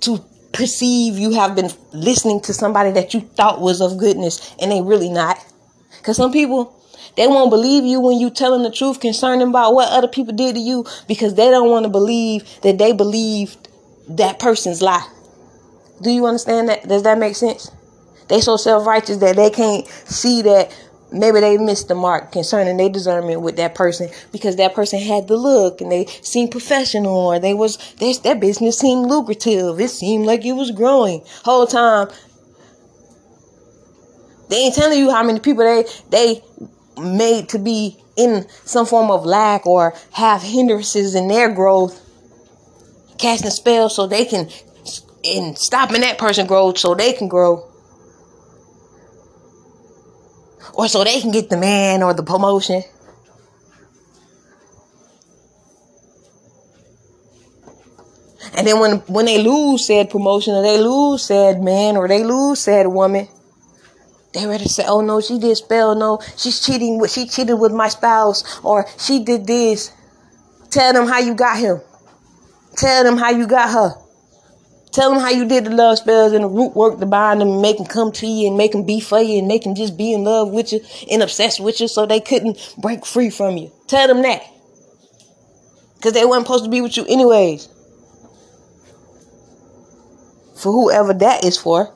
to 0.00 0.24
perceive 0.52 1.18
you 1.18 1.32
have 1.32 1.54
been 1.54 1.70
listening 1.92 2.40
to 2.40 2.54
somebody 2.54 2.90
that 2.92 3.12
you 3.14 3.20
thought 3.20 3.60
was 3.60 3.80
of 3.80 3.98
goodness 3.98 4.54
and 4.60 4.70
they 4.70 4.82
really 4.82 5.10
not. 5.10 5.38
Because 5.98 6.16
some 6.16 6.32
people 6.32 6.74
they 7.16 7.26
won't 7.26 7.50
believe 7.50 7.84
you 7.84 8.00
when 8.00 8.18
you 8.18 8.30
tell 8.30 8.52
them 8.52 8.62
the 8.62 8.70
truth 8.70 9.00
concerning 9.00 9.48
about 9.48 9.74
what 9.74 9.90
other 9.90 10.08
people 10.08 10.34
did 10.34 10.54
to 10.54 10.60
you 10.60 10.86
because 11.08 11.34
they 11.34 11.50
don't 11.50 11.70
want 11.70 11.84
to 11.84 11.88
believe 11.88 12.48
that 12.62 12.78
they 12.78 12.92
believed 12.92 13.68
that 14.08 14.38
person's 14.38 14.80
lie. 14.80 15.06
Do 16.00 16.10
you 16.10 16.26
understand 16.26 16.68
that? 16.68 16.86
Does 16.86 17.02
that 17.02 17.18
make 17.18 17.34
sense? 17.34 17.72
They 18.28 18.40
so 18.40 18.56
self 18.56 18.86
righteous 18.86 19.18
that 19.18 19.36
they 19.36 19.50
can't 19.50 19.86
see 19.86 20.42
that 20.42 20.76
maybe 21.10 21.40
they 21.40 21.56
missed 21.56 21.88
the 21.88 21.94
mark 21.94 22.32
concerning 22.32 22.76
their 22.76 22.90
discernment 22.90 23.40
with 23.40 23.56
that 23.56 23.74
person 23.74 24.10
because 24.32 24.56
that 24.56 24.74
person 24.74 25.00
had 25.00 25.26
the 25.28 25.36
look 25.36 25.80
and 25.80 25.90
they 25.90 26.06
seemed 26.06 26.50
professional 26.50 27.16
or 27.16 27.38
they 27.38 27.54
was 27.54 27.78
their 27.98 28.34
business 28.34 28.78
seemed 28.78 29.06
lucrative. 29.06 29.80
It 29.80 29.88
seemed 29.88 30.26
like 30.26 30.44
it 30.44 30.52
was 30.52 30.70
growing. 30.70 31.22
Whole 31.44 31.66
time 31.66 32.08
they 34.48 34.56
ain't 34.56 34.74
telling 34.74 34.98
you 34.98 35.10
how 35.10 35.22
many 35.22 35.40
people 35.40 35.64
they 35.64 35.84
they 36.10 36.42
made 37.00 37.48
to 37.50 37.58
be 37.58 37.96
in 38.16 38.46
some 38.64 38.86
form 38.86 39.10
of 39.10 39.24
lack 39.24 39.66
or 39.66 39.94
have 40.12 40.42
hindrances 40.42 41.14
in 41.14 41.28
their 41.28 41.52
growth, 41.54 42.00
casting 43.18 43.50
spells 43.50 43.94
so 43.94 44.06
they 44.06 44.24
can 44.24 44.48
and 45.24 45.58
stopping 45.58 46.00
that 46.00 46.18
person 46.18 46.46
growth 46.46 46.78
so 46.78 46.94
they 46.94 47.12
can 47.12 47.28
grow. 47.28 47.64
Or 50.74 50.88
so 50.88 51.04
they 51.04 51.20
can 51.20 51.30
get 51.30 51.50
the 51.50 51.56
man 51.56 52.02
or 52.02 52.14
the 52.14 52.22
promotion. 52.22 52.82
And 58.54 58.66
then 58.66 58.80
when 58.80 58.98
when 59.06 59.26
they 59.26 59.42
lose 59.42 59.86
said 59.86 60.10
promotion 60.10 60.54
or 60.54 60.62
they 60.62 60.78
lose 60.78 61.22
said 61.22 61.62
man 61.62 61.96
or 61.96 62.08
they 62.08 62.24
lose 62.24 62.60
said 62.60 62.86
woman, 62.86 63.28
they 64.32 64.46
ready 64.46 64.64
to 64.64 64.68
say, 64.68 64.84
"Oh 64.86 65.00
no, 65.00 65.20
she 65.20 65.38
did 65.38 65.56
spell. 65.56 65.94
No, 65.94 66.20
she's 66.36 66.64
cheating 66.64 66.98
with 66.98 67.12
she 67.12 67.26
cheated 67.26 67.58
with 67.58 67.72
my 67.72 67.88
spouse 67.88 68.60
or 68.64 68.86
she 68.98 69.22
did 69.24 69.46
this." 69.46 69.92
Tell 70.70 70.92
them 70.92 71.06
how 71.06 71.18
you 71.18 71.34
got 71.34 71.58
him. 71.58 71.80
Tell 72.76 73.04
them 73.04 73.16
how 73.16 73.30
you 73.30 73.46
got 73.46 73.70
her. 73.70 74.07
Tell 74.92 75.10
them 75.12 75.20
how 75.20 75.30
you 75.30 75.46
did 75.46 75.64
the 75.64 75.70
love 75.70 75.98
spells 75.98 76.32
and 76.32 76.44
the 76.44 76.48
root 76.48 76.74
work 76.74 76.98
to 76.98 77.06
bind 77.06 77.40
them 77.40 77.48
and 77.48 77.62
make 77.62 77.76
them 77.76 77.86
come 77.86 78.10
to 78.12 78.26
you 78.26 78.48
and 78.48 78.56
make 78.56 78.72
them 78.72 78.84
be 78.84 79.00
for 79.00 79.20
you 79.20 79.38
and 79.38 79.48
make 79.48 79.64
them 79.64 79.74
just 79.74 79.96
be 79.96 80.12
in 80.12 80.24
love 80.24 80.50
with 80.50 80.72
you 80.72 80.80
and 81.10 81.22
obsessed 81.22 81.60
with 81.60 81.80
you 81.80 81.88
so 81.88 82.06
they 82.06 82.20
couldn't 82.20 82.74
break 82.78 83.04
free 83.04 83.30
from 83.30 83.56
you. 83.56 83.70
Tell 83.86 84.08
them 84.08 84.22
that. 84.22 84.42
Because 85.96 86.12
they 86.12 86.24
weren't 86.24 86.46
supposed 86.46 86.64
to 86.64 86.70
be 86.70 86.80
with 86.80 86.96
you 86.96 87.04
anyways. 87.06 87.68
For 90.56 90.72
whoever 90.72 91.12
that 91.14 91.44
is 91.44 91.58
for. 91.58 91.94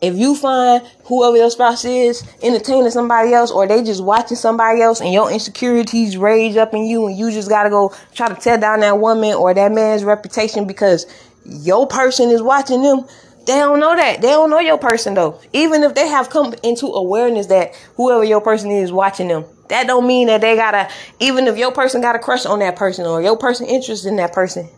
If 0.00 0.14
you 0.16 0.34
find 0.34 0.86
whoever 1.04 1.36
your 1.36 1.50
spouse 1.50 1.84
is 1.84 2.22
entertaining 2.42 2.90
somebody 2.90 3.32
else 3.32 3.50
or 3.50 3.66
they 3.66 3.82
just 3.82 4.04
watching 4.04 4.36
somebody 4.36 4.82
else 4.82 5.00
and 5.00 5.12
your 5.12 5.30
insecurities 5.30 6.16
rage 6.16 6.56
up 6.56 6.74
in 6.74 6.84
you 6.84 7.06
and 7.06 7.16
you 7.16 7.30
just 7.30 7.48
gotta 7.48 7.70
go 7.70 7.94
try 8.14 8.28
to 8.28 8.34
tear 8.34 8.58
down 8.58 8.80
that 8.80 8.98
woman 8.98 9.34
or 9.34 9.54
that 9.54 9.72
man's 9.72 10.04
reputation 10.04 10.66
because 10.66 11.06
your 11.44 11.86
person 11.86 12.30
is 12.30 12.42
watching 12.42 12.82
them, 12.82 13.06
they 13.46 13.54
don't 13.54 13.80
know 13.80 13.94
that. 13.94 14.20
They 14.20 14.28
don't 14.28 14.50
know 14.50 14.58
your 14.58 14.78
person 14.78 15.14
though. 15.14 15.40
Even 15.52 15.82
if 15.82 15.94
they 15.94 16.08
have 16.08 16.28
come 16.28 16.54
into 16.62 16.86
awareness 16.86 17.46
that 17.46 17.74
whoever 17.96 18.24
your 18.24 18.40
person 18.40 18.70
is 18.70 18.92
watching 18.92 19.28
them, 19.28 19.44
that 19.68 19.86
don't 19.86 20.06
mean 20.06 20.26
that 20.26 20.40
they 20.40 20.56
gotta 20.56 20.90
even 21.20 21.46
if 21.46 21.56
your 21.56 21.72
person 21.72 22.00
got 22.00 22.16
a 22.16 22.18
crush 22.18 22.44
on 22.44 22.58
that 22.58 22.76
person 22.76 23.06
or 23.06 23.22
your 23.22 23.36
person 23.38 23.66
interested 23.66 24.08
in 24.08 24.16
that 24.16 24.32
person 24.32 24.68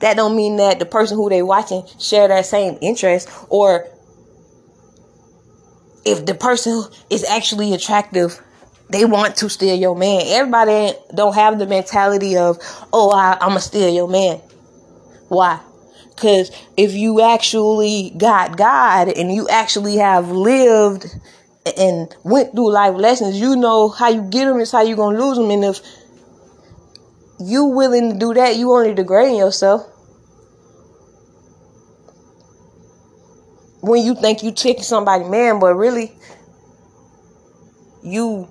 that 0.00 0.16
don't 0.16 0.34
mean 0.34 0.56
that 0.56 0.78
the 0.78 0.86
person 0.86 1.16
who 1.16 1.28
they 1.28 1.42
watching 1.42 1.82
share 1.98 2.28
that 2.28 2.46
same 2.46 2.78
interest 2.80 3.28
or 3.48 3.86
if 6.04 6.26
the 6.26 6.34
person 6.34 6.84
is 7.10 7.24
actually 7.24 7.74
attractive 7.74 8.40
they 8.90 9.04
want 9.04 9.36
to 9.36 9.48
steal 9.48 9.76
your 9.76 9.94
man. 9.94 10.22
Everybody 10.26 10.96
don't 11.14 11.34
have 11.34 11.58
the 11.58 11.66
mentality 11.66 12.36
of 12.36 12.58
oh 12.92 13.10
I, 13.10 13.34
i'm 13.34 13.50
gonna 13.50 13.60
steal 13.60 13.88
your 13.88 14.08
man. 14.08 14.38
Why? 15.28 15.60
Because 16.08 16.50
if 16.76 16.92
you 16.92 17.20
actually 17.20 18.12
got 18.16 18.56
god 18.56 19.08
and 19.08 19.32
you 19.32 19.48
actually 19.48 19.96
have 19.96 20.30
lived 20.30 21.06
and 21.78 22.14
went 22.24 22.52
through 22.52 22.72
life 22.72 22.94
lessons 22.96 23.38
you 23.38 23.54
know 23.54 23.90
how 23.90 24.08
you 24.08 24.22
get 24.22 24.46
them 24.46 24.58
is 24.58 24.72
how 24.72 24.82
you 24.82 24.96
gonna 24.96 25.18
lose 25.18 25.36
them 25.36 25.50
and 25.50 25.64
if 25.64 25.80
you 27.38 27.66
willing 27.66 28.12
to 28.12 28.18
do 28.18 28.34
that 28.34 28.56
you 28.56 28.72
only 28.72 28.94
degrading 28.94 29.36
yourself 29.36 29.86
when 33.80 34.04
you 34.04 34.14
think 34.14 34.42
you 34.42 34.52
taking 34.52 34.82
somebody 34.82 35.24
man, 35.24 35.58
but 35.58 35.74
really 35.74 36.12
you 38.02 38.48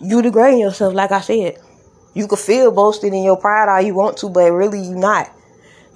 you 0.00 0.22
degrading 0.22 0.60
yourself, 0.60 0.94
like 0.94 1.12
I 1.12 1.20
said. 1.20 1.58
You 2.14 2.26
could 2.26 2.38
feel 2.38 2.70
boasted 2.72 3.12
in 3.12 3.22
your 3.22 3.36
pride 3.36 3.68
all 3.68 3.80
you 3.80 3.94
want 3.94 4.16
to, 4.18 4.28
but 4.28 4.50
really 4.52 4.80
you 4.80 4.94
not. 4.94 5.30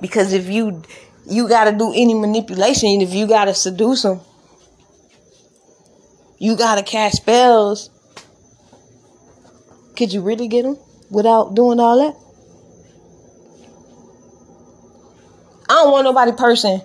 Because 0.00 0.32
if 0.32 0.48
you 0.48 0.82
you 1.26 1.48
gotta 1.48 1.72
do 1.72 1.92
any 1.94 2.14
manipulation, 2.14 3.00
if 3.00 3.12
you 3.14 3.26
gotta 3.26 3.54
seduce 3.54 4.02
them, 4.02 4.20
you 6.38 6.56
gotta 6.56 6.82
cast 6.82 7.16
spells. 7.16 7.90
Could 9.96 10.12
you 10.12 10.20
really 10.22 10.48
get 10.48 10.62
them 10.62 10.76
without 11.10 11.54
doing 11.54 11.80
all 11.80 11.98
that? 11.98 12.23
I 15.68 15.74
don't 15.74 15.92
want 15.92 16.04
nobody 16.04 16.32
person. 16.32 16.80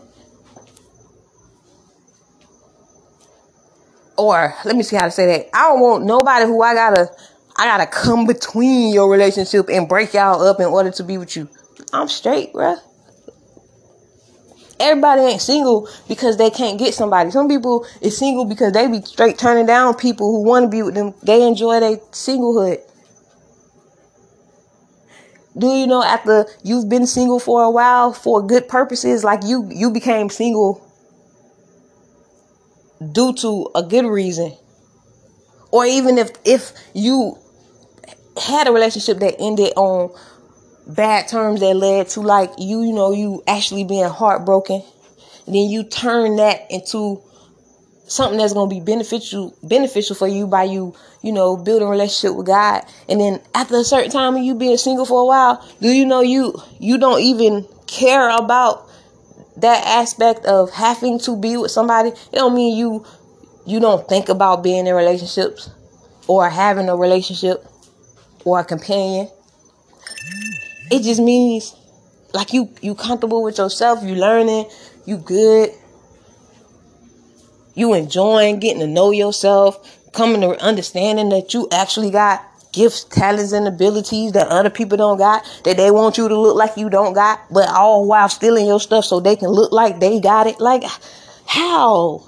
Or 4.18 4.54
let 4.66 4.76
me 4.76 4.84
see 4.84 4.96
how 4.96 5.06
to 5.06 5.12
say 5.12 5.26
that. 5.28 5.50
I 5.56 5.70
don't 5.70 5.80
want 5.80 6.06
nobody 6.06 6.46
who 6.46 6.62
I 6.62 6.74
gotta 6.74 7.10
I 7.58 7.66
gotta 7.66 7.88
come 7.88 8.26
between 8.26 8.94
your 8.94 9.10
relationship 9.10 9.70
and 9.70 9.88
break 9.88 10.14
y'all 10.14 10.42
up 10.42 10.60
in 10.60 10.66
order 10.66 10.92
to 10.92 11.04
be 11.04 11.18
with 11.18 11.36
you. 11.36 11.50
I'm 11.94 12.08
straight, 12.08 12.54
bruh. 12.54 12.80
Everybody 14.80 15.22
ain't 15.22 15.42
single 15.42 15.90
because 16.08 16.38
they 16.38 16.50
can't 16.50 16.80
get 16.80 16.94
somebody. 16.94 17.32
Some 17.32 17.50
people 17.50 17.86
is 18.02 18.18
single 18.18 18.46
because 18.46 18.72
they 18.72 18.88
be 18.88 19.02
straight 19.02 19.38
turning 19.38 19.66
down 19.66 19.96
people 19.96 20.32
who 20.32 20.44
want 20.44 20.64
to 20.64 20.70
be 20.70 20.84
with 20.84 20.96
them. 20.96 21.14
They 21.24 21.46
enjoy 21.46 21.82
their 21.82 21.98
singlehood 21.98 22.82
do 25.60 25.68
you 25.68 25.88
know 25.88 26.04
after 26.04 26.46
you've 26.64 26.90
been 26.90 27.06
single 27.06 27.40
for 27.40 27.64
a 27.64 27.70
while 27.70 28.14
for 28.14 28.46
good 28.46 28.68
purposes 28.68 29.24
like 29.24 29.44
you 29.44 29.70
you 29.72 29.92
became 29.92 30.30
single 30.30 30.86
due 33.12 33.34
to 33.34 33.70
a 33.76 33.84
good 33.84 34.06
reason? 34.06 34.56
Or 35.72 35.86
even 35.86 36.18
if 36.18 36.32
if 36.46 36.72
you 36.94 37.38
had 38.42 38.68
a 38.68 38.72
relationship 38.72 39.20
that 39.20 39.36
ended 39.40 39.74
on 39.76 40.16
bad 40.88 41.28
terms 41.28 41.60
that 41.60 41.76
led 41.76 42.08
to 42.10 42.22
like 42.22 42.52
you 42.58 42.82
you 42.82 42.94
know 42.94 43.12
you 43.12 43.44
actually 43.46 43.84
being 43.84 44.10
heartbroken 44.10 44.82
then 45.46 45.70
you 45.70 45.84
turn 45.84 46.38
that 46.38 46.66
into 46.72 47.22
something 48.10 48.40
that's 48.40 48.54
going 48.54 48.70
to 48.70 48.76
be 48.76 48.82
beneficial 48.82 49.56
beneficial 49.64 50.16
for 50.16 50.28
you 50.28 50.48
by 50.48 50.64
you 50.64 50.96
you 51.22 51.32
know 51.32 51.56
building 51.56 51.88
a 51.88 51.92
relationship 51.92 52.36
with 52.36 52.48
god. 52.48 52.84
And 53.08 53.22
then 53.22 53.42
after 53.54 53.78
a 53.78 53.84
certain 53.84 54.12
time 54.12 54.36
of 54.36 54.44
you 54.44 54.56
being 54.56 54.78
single 54.78 55.06
for 55.06 55.22
a 55.22 55.26
while 55.26 55.66
do 55.80 55.90
you 55.90 56.06
know 56.06 56.22
you 56.22 56.56
you 56.80 56.98
don't 56.98 57.22
even 57.22 57.68
care 57.88 58.30
about 58.30 58.88
that 59.58 59.86
aspect 59.86 60.46
of 60.46 60.72
having 60.72 61.20
to 61.20 61.36
be 61.38 61.58
with 61.58 61.72
somebody? 61.72 62.10
It 62.10 62.34
don't 62.34 62.56
mean 62.56 62.78
you 62.78 63.06
you 63.66 63.80
don't 63.80 64.08
think 64.08 64.30
about 64.30 64.64
being 64.64 64.88
in 64.88 64.96
relationships 64.96 65.70
or 66.28 66.50
having 66.50 66.90
a 66.90 66.96
relationship 66.96 67.64
or 68.44 68.60
a 68.60 68.66
companion. 68.66 69.30
It 70.92 71.04
just 71.04 71.22
means 71.22 71.76
like 72.34 72.54
you 72.54 72.74
you 72.82 72.96
comfortable 72.96 73.44
with 73.44 73.58
yourself 73.58 74.04
you 74.04 74.16
learning 74.16 74.66
you 75.06 75.18
good 75.18 75.72
you 77.80 77.94
enjoying 77.94 78.60
getting 78.60 78.82
to 78.82 78.88
know 78.88 79.12
yourself, 79.12 79.98
coming 80.12 80.42
to 80.42 80.62
understanding 80.62 81.30
that 81.30 81.54
you 81.54 81.68
actually 81.72 82.12
got 82.12 82.46
gifts, 82.72 83.06
talents, 83.06 83.52
and 83.52 83.68
abilities 83.68 84.34
that 84.34 84.48
other 84.48 84.70
people 84.70 84.98
don't 84.98 85.18
got, 85.18 85.44
that 85.64 85.78
they 85.78 85.90
want 85.90 86.18
you 86.18 86.28
to 86.28 86.40
look 86.40 86.56
like 86.56 86.78
you 86.78 86.90
don't 86.90 87.14
got, 87.14 87.42
but 87.52 87.70
all 87.70 88.06
while 88.06 88.30
stealing 88.30 88.68
your 88.68 88.80
stuff 88.80 89.06
so 89.06 89.20
they 89.20 89.36
can 89.36 89.50
look 89.50 89.72
like 89.72 90.00
they 90.00 90.20
got 90.20 90.46
it. 90.46 90.60
Like, 90.60 90.84
how? 91.48 92.28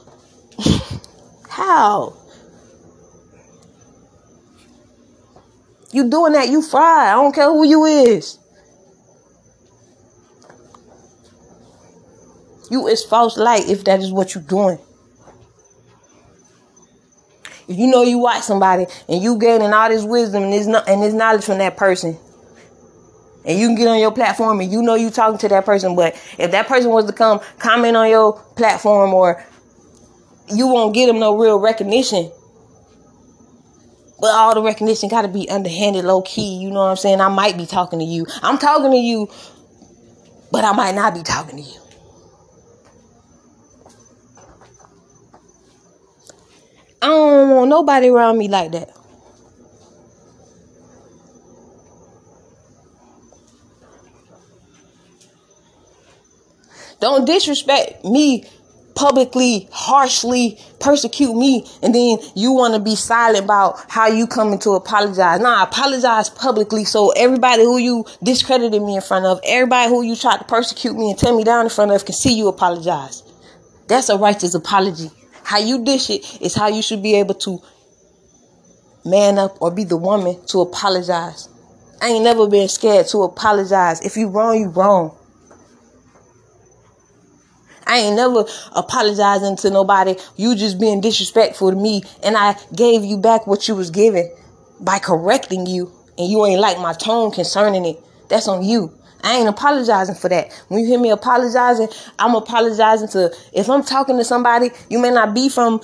how? 1.50 2.18
You 5.92 6.10
doing 6.10 6.34
that, 6.34 6.50
you 6.50 6.62
fried. 6.62 7.10
I 7.10 7.14
don't 7.14 7.36
care 7.36 7.48
who 7.48 7.66
you 7.66 7.86
is. 7.86 8.40
You 12.70 12.88
is 12.88 13.04
false 13.04 13.36
light 13.36 13.68
if 13.68 13.84
that 13.84 14.00
is 14.00 14.14
what 14.14 14.34
you're 14.34 14.44
doing. 14.44 14.80
If 17.68 17.78
you 17.78 17.88
know 17.88 18.04
you 18.04 18.18
watch 18.18 18.44
somebody 18.44 18.86
and 19.08 19.22
you 19.22 19.38
gaining 19.38 19.74
all 19.74 19.90
this 19.90 20.04
wisdom 20.04 20.44
and 20.44 20.54
this 20.54 20.68
and 20.68 21.02
this 21.02 21.14
knowledge 21.14 21.44
from 21.44 21.60
that 21.60 21.78
person, 21.78 22.18
and 23.46 23.60
you 23.60 23.68
can 23.68 23.76
get 23.76 23.88
on 23.88 24.00
your 24.00 24.12
platform 24.12 24.60
and 24.60 24.72
you 24.72 24.82
know 24.82 24.96
you 24.96 25.10
talking 25.10 25.38
to 25.40 25.48
that 25.50 25.66
person, 25.66 25.96
but 25.96 26.14
if 26.38 26.52
that 26.52 26.68
person 26.68 26.92
was 26.92 27.06
to 27.06 27.14
come 27.14 27.40
comment 27.60 27.98
on 27.98 28.10
your 28.10 28.34
platform 28.56 29.14
or 29.14 29.44
you 30.54 30.68
won't 30.68 30.94
get 30.94 31.08
them 31.08 31.20
no 31.20 31.38
real 31.38 31.60
recognition. 31.60 32.32
But 34.20 34.36
all 34.36 34.54
the 34.54 34.62
recognition 34.62 35.10
got 35.10 35.24
to 35.24 35.28
be 35.28 35.50
underhanded, 35.50 36.06
low 36.06 36.22
key. 36.22 36.58
You 36.58 36.70
know 36.70 36.82
what 36.82 36.92
I'm 36.92 36.96
saying? 36.96 37.22
I 37.22 37.30
might 37.30 37.58
be 37.58 37.66
talking 37.66 37.98
to 38.00 38.06
you. 38.06 38.28
I'm 38.44 38.60
talking 38.60 38.92
to 38.92 38.98
you, 38.98 39.28
but 40.52 40.64
I 40.64 40.74
might 40.74 40.94
not 40.94 41.16
be 41.16 41.24
talking 41.24 41.58
to 41.58 41.64
you. 41.64 41.81
I 47.02 47.08
don't 47.08 47.50
want 47.50 47.70
nobody 47.70 48.10
around 48.10 48.38
me 48.38 48.48
like 48.48 48.72
that. 48.74 48.90
Don't 57.00 57.26
disrespect 57.26 58.06
me 58.06 58.46
publicly, 58.94 59.68
harshly 59.72 60.60
persecute 60.80 61.34
me, 61.36 61.66
and 61.82 61.96
then 61.96 62.20
you 62.36 62.52
want 62.52 62.76
to 62.76 62.80
be 62.80 62.96
silent 62.96 63.44
about 63.44 63.84
how 63.90 64.08
you 64.08 64.28
coming 64.28 64.60
to 64.60 64.72
apologize. 64.72 65.40
Nah, 65.40 65.64
apologize 65.64 66.30
publicly 66.30 66.86
so 66.86 67.10
everybody 67.12 67.64
who 67.64 67.80
you 67.80 68.06
discredited 68.22 68.82
me 68.84 68.96
in 68.96 69.02
front 69.02 69.26
of, 69.26 69.40
everybody 69.44 69.90
who 69.90 70.04
you 70.04 70.16
tried 70.16 70.38
to 70.38 70.44
persecute 70.44 70.96
me 70.96 71.10
and 71.10 71.18
tear 71.18 71.36
me 71.36 71.44
down 71.44 71.66
in 71.66 71.70
front 71.72 71.90
of 71.90 72.06
can 72.06 72.14
see 72.14 72.34
you 72.36 72.48
apologize. 72.48 73.24
That's 73.88 74.10
a 74.10 74.18
righteous 74.18 74.54
apology. 74.54 75.10
How 75.44 75.58
you 75.58 75.84
dish 75.84 76.10
it 76.10 76.42
is 76.42 76.56
how 76.56 76.68
you 76.68 76.82
should 76.82 77.04
be 77.04 77.16
able 77.16 77.36
to 77.36 77.62
man 79.06 79.38
up 79.38 79.58
or 79.62 79.72
be 79.72 79.84
the 79.84 79.98
woman 79.98 80.40
to 80.48 80.62
apologize. 80.62 81.50
I 82.02 82.10
ain't 82.10 82.24
never 82.24 82.48
been 82.48 82.68
scared 82.68 83.08
to 83.08 83.20
apologize. 83.20 84.02
If 84.02 84.18
you 84.18 84.28
wrong, 84.28 84.60
you 84.60 84.70
wrong. 84.70 85.18
I 87.86 87.98
ain't 87.98 88.16
never 88.16 88.46
apologizing 88.74 89.58
to 89.58 89.70
nobody. 89.70 90.16
You 90.38 90.56
just 90.56 90.80
being 90.80 91.02
disrespectful 91.02 91.72
to 91.72 91.76
me, 91.76 92.04
and 92.24 92.38
I 92.38 92.56
gave 92.74 93.04
you 93.04 93.18
back 93.18 93.48
what 93.48 93.68
you 93.68 93.76
was 93.76 93.90
giving 93.90 94.34
by 94.80 95.00
correcting 95.00 95.66
you, 95.66 95.92
and 96.18 96.30
you 96.30 96.46
ain't 96.46 96.62
like 96.62 96.80
my 96.80 96.94
tone 96.94 97.32
concerning 97.32 97.86
it. 97.86 98.00
That's 98.30 98.48
on 98.48 98.64
you. 98.64 98.98
I 99.24 99.38
ain't 99.38 99.50
apologizing 99.50 100.16
for 100.16 100.30
that. 100.30 100.52
When 100.68 100.80
you 100.80 100.88
hear 100.88 101.00
me 101.00 101.12
apologizing, 101.12 101.90
I'm 102.18 102.36
apologizing 102.36 103.10
to 103.10 103.34
if 103.54 103.70
I'm 103.70 103.84
talking 103.84 104.18
to 104.18 104.24
somebody, 104.24 104.72
you 104.90 105.00
may 105.00 105.12
not 105.12 105.34
be 105.34 105.50
from, 105.50 105.82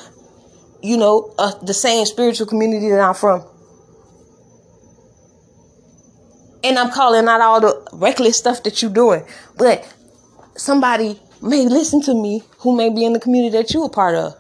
you 0.82 0.98
know, 0.98 1.34
uh, 1.38 1.54
the 1.64 1.74
same 1.74 2.06
spiritual 2.06 2.48
community 2.48 2.90
that 2.90 3.00
I'm 3.00 3.16
from. 3.16 3.46
And 6.64 6.78
I'm 6.78 6.92
calling 6.92 7.28
out 7.28 7.42
all 7.42 7.62
the 7.62 7.90
reckless 7.94 8.38
stuff 8.38 8.64
that 8.64 8.82
you're 8.82 8.92
doing. 8.92 9.24
But 9.58 9.88
somebody 10.56 11.20
may 11.42 11.66
listen 11.66 12.02
to 12.04 12.14
me 12.14 12.44
who 12.60 12.76
may 12.76 12.90
be 12.90 13.06
in 13.06 13.14
the 13.14 13.20
community 13.20 13.58
that 13.58 13.74
you're 13.74 13.86
a 13.86 13.90
part 13.90 14.16
of. 14.16 14.36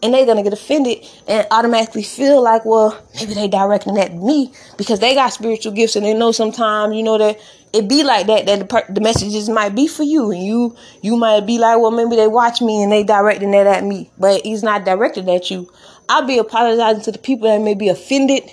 And 0.00 0.14
they're 0.14 0.26
gonna 0.26 0.44
get 0.44 0.52
offended 0.52 1.04
and 1.26 1.46
automatically 1.50 2.04
feel 2.04 2.40
like, 2.40 2.64
well, 2.64 3.02
maybe 3.16 3.34
they 3.34 3.48
directing 3.48 3.98
at 3.98 4.14
me 4.14 4.52
because 4.76 5.00
they 5.00 5.14
got 5.14 5.32
spiritual 5.32 5.72
gifts 5.72 5.96
and 5.96 6.06
they 6.06 6.14
know 6.14 6.30
sometimes, 6.30 6.94
you 6.94 7.02
know, 7.02 7.18
that 7.18 7.40
it 7.72 7.88
be 7.88 8.02
like 8.02 8.26
that 8.26 8.46
that 8.46 8.58
the, 8.60 8.64
per- 8.64 8.92
the 8.92 9.00
messages 9.00 9.48
might 9.48 9.74
be 9.74 9.86
for 9.86 10.02
you 10.02 10.30
and 10.30 10.42
you 10.42 10.76
you 11.02 11.16
might 11.16 11.46
be 11.46 11.58
like, 11.58 11.78
well, 11.78 11.90
maybe 11.90 12.16
they 12.16 12.26
watch 12.26 12.60
me 12.60 12.82
and 12.82 12.90
they 12.90 13.04
directing 13.04 13.50
that 13.50 13.66
at 13.66 13.84
me, 13.84 14.10
but 14.18 14.42
he's 14.42 14.62
not 14.62 14.84
directed 14.84 15.28
at 15.28 15.50
you. 15.50 15.70
I'll 16.08 16.26
be 16.26 16.38
apologizing 16.38 17.02
to 17.02 17.12
the 17.12 17.18
people 17.18 17.48
that 17.48 17.60
may 17.60 17.74
be 17.74 17.88
offended 17.88 18.44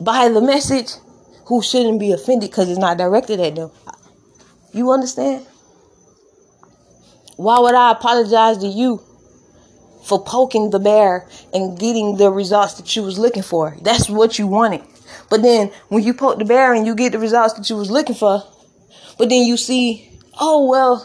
by 0.00 0.28
the 0.28 0.40
message 0.40 0.90
who 1.46 1.62
shouldn't 1.62 2.00
be 2.00 2.12
offended 2.12 2.50
because 2.50 2.68
it's 2.68 2.78
not 2.78 2.98
directed 2.98 3.40
at 3.40 3.54
them. 3.54 3.70
You 4.72 4.90
understand? 4.90 5.46
Why 7.36 7.58
would 7.58 7.74
I 7.74 7.92
apologize 7.92 8.58
to 8.58 8.66
you 8.66 9.02
for 10.04 10.22
poking 10.22 10.70
the 10.70 10.78
bear 10.78 11.26
and 11.52 11.78
getting 11.78 12.16
the 12.16 12.30
results 12.30 12.74
that 12.74 12.94
you 12.94 13.02
was 13.02 13.18
looking 13.18 13.42
for? 13.42 13.76
That's 13.82 14.08
what 14.08 14.38
you 14.38 14.46
wanted. 14.46 14.82
But 15.34 15.42
then 15.42 15.72
when 15.88 16.04
you 16.04 16.14
poke 16.14 16.38
the 16.38 16.44
bear 16.44 16.74
and 16.74 16.86
you 16.86 16.94
get 16.94 17.10
the 17.10 17.18
results 17.18 17.54
that 17.54 17.68
you 17.68 17.74
was 17.74 17.90
looking 17.90 18.14
for, 18.14 18.40
but 19.18 19.28
then 19.28 19.44
you 19.44 19.56
see, 19.56 20.08
oh 20.38 20.68
well, 20.68 21.04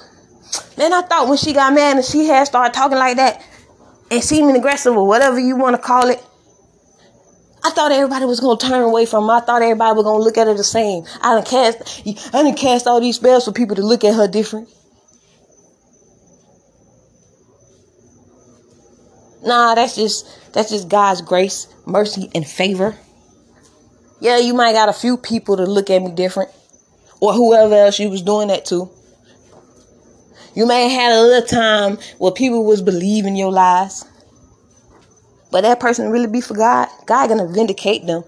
man, 0.78 0.94
I 0.94 1.02
thought 1.02 1.28
when 1.28 1.40
she 1.40 1.52
got 1.52 1.74
mad 1.74 1.98
and 1.98 2.06
she 2.06 2.26
had 2.26 2.44
started 2.44 2.76
talking 2.76 3.00
like 3.00 3.18
that 3.18 3.44
and 4.12 4.24
seeming 4.24 4.56
aggressive 4.56 4.96
or 4.96 5.08
whatever 5.08 5.40
you 5.40 5.56
want 5.56 5.76
to 5.78 5.82
call 5.82 6.10
it, 6.10 6.24
I 7.64 7.72
thought 7.72 7.92
everybody 7.92 8.26
was 8.26 8.40
gonna 8.40 8.60
turn 8.60 8.84
away 8.84 9.08
from 9.08 9.26
her. 9.26 9.34
I 9.34 9.40
thought 9.40 9.64
everybody 9.64 9.96
was 9.96 10.04
gonna 10.04 10.24
look 10.24 10.38
at 10.38 10.46
her 10.46 10.54
the 10.54 10.64
same. 10.64 11.06
I 11.24 11.34
didn't 11.34 11.48
cast 11.48 12.04
I 12.32 12.44
didn't 12.44 12.60
cast 12.60 12.86
all 12.86 13.02
these 13.02 13.16
spells 13.16 13.46
for 13.46 13.52
people 13.52 13.78
to 13.78 13.82
look 13.82 14.04
at 14.04 14.14
her 14.14 14.28
different. 14.28 14.70
Nah, 19.44 19.74
that's 19.74 19.96
just 19.96 20.54
that's 20.54 20.70
just 20.70 20.88
God's 20.88 21.24
grace, 21.24 21.68
mercy, 21.88 22.30
and 22.36 22.46
favor. 22.46 22.96
Yeah, 24.22 24.38
you 24.38 24.54
might 24.54 24.74
got 24.74 24.90
a 24.90 24.94
few 24.94 25.18
people 25.18 25.58
to 25.58 25.64
look 25.64 25.90
at 25.90 26.02
me 26.02 26.12
different. 26.12 26.50
Or 27.22 27.34
whoever 27.34 27.76
else 27.76 28.00
you 28.00 28.10
was 28.10 28.22
doing 28.22 28.48
that 28.50 28.66
to. 28.66 28.90
You 30.56 30.66
may 30.66 30.90
have 30.90 31.02
had 31.02 31.12
a 31.14 31.22
little 31.22 31.48
time 31.48 31.98
where 32.18 32.32
people 32.32 32.66
was 32.66 32.82
believing 32.82 33.36
your 33.36 33.52
lies. 33.52 34.06
But 35.52 35.62
that 35.62 35.80
person 35.80 36.12
really 36.12 36.28
be 36.28 36.42
for 36.42 36.54
God. 36.54 36.88
God 37.06 37.30
gonna 37.30 37.48
vindicate 37.48 38.06
them. 38.06 38.24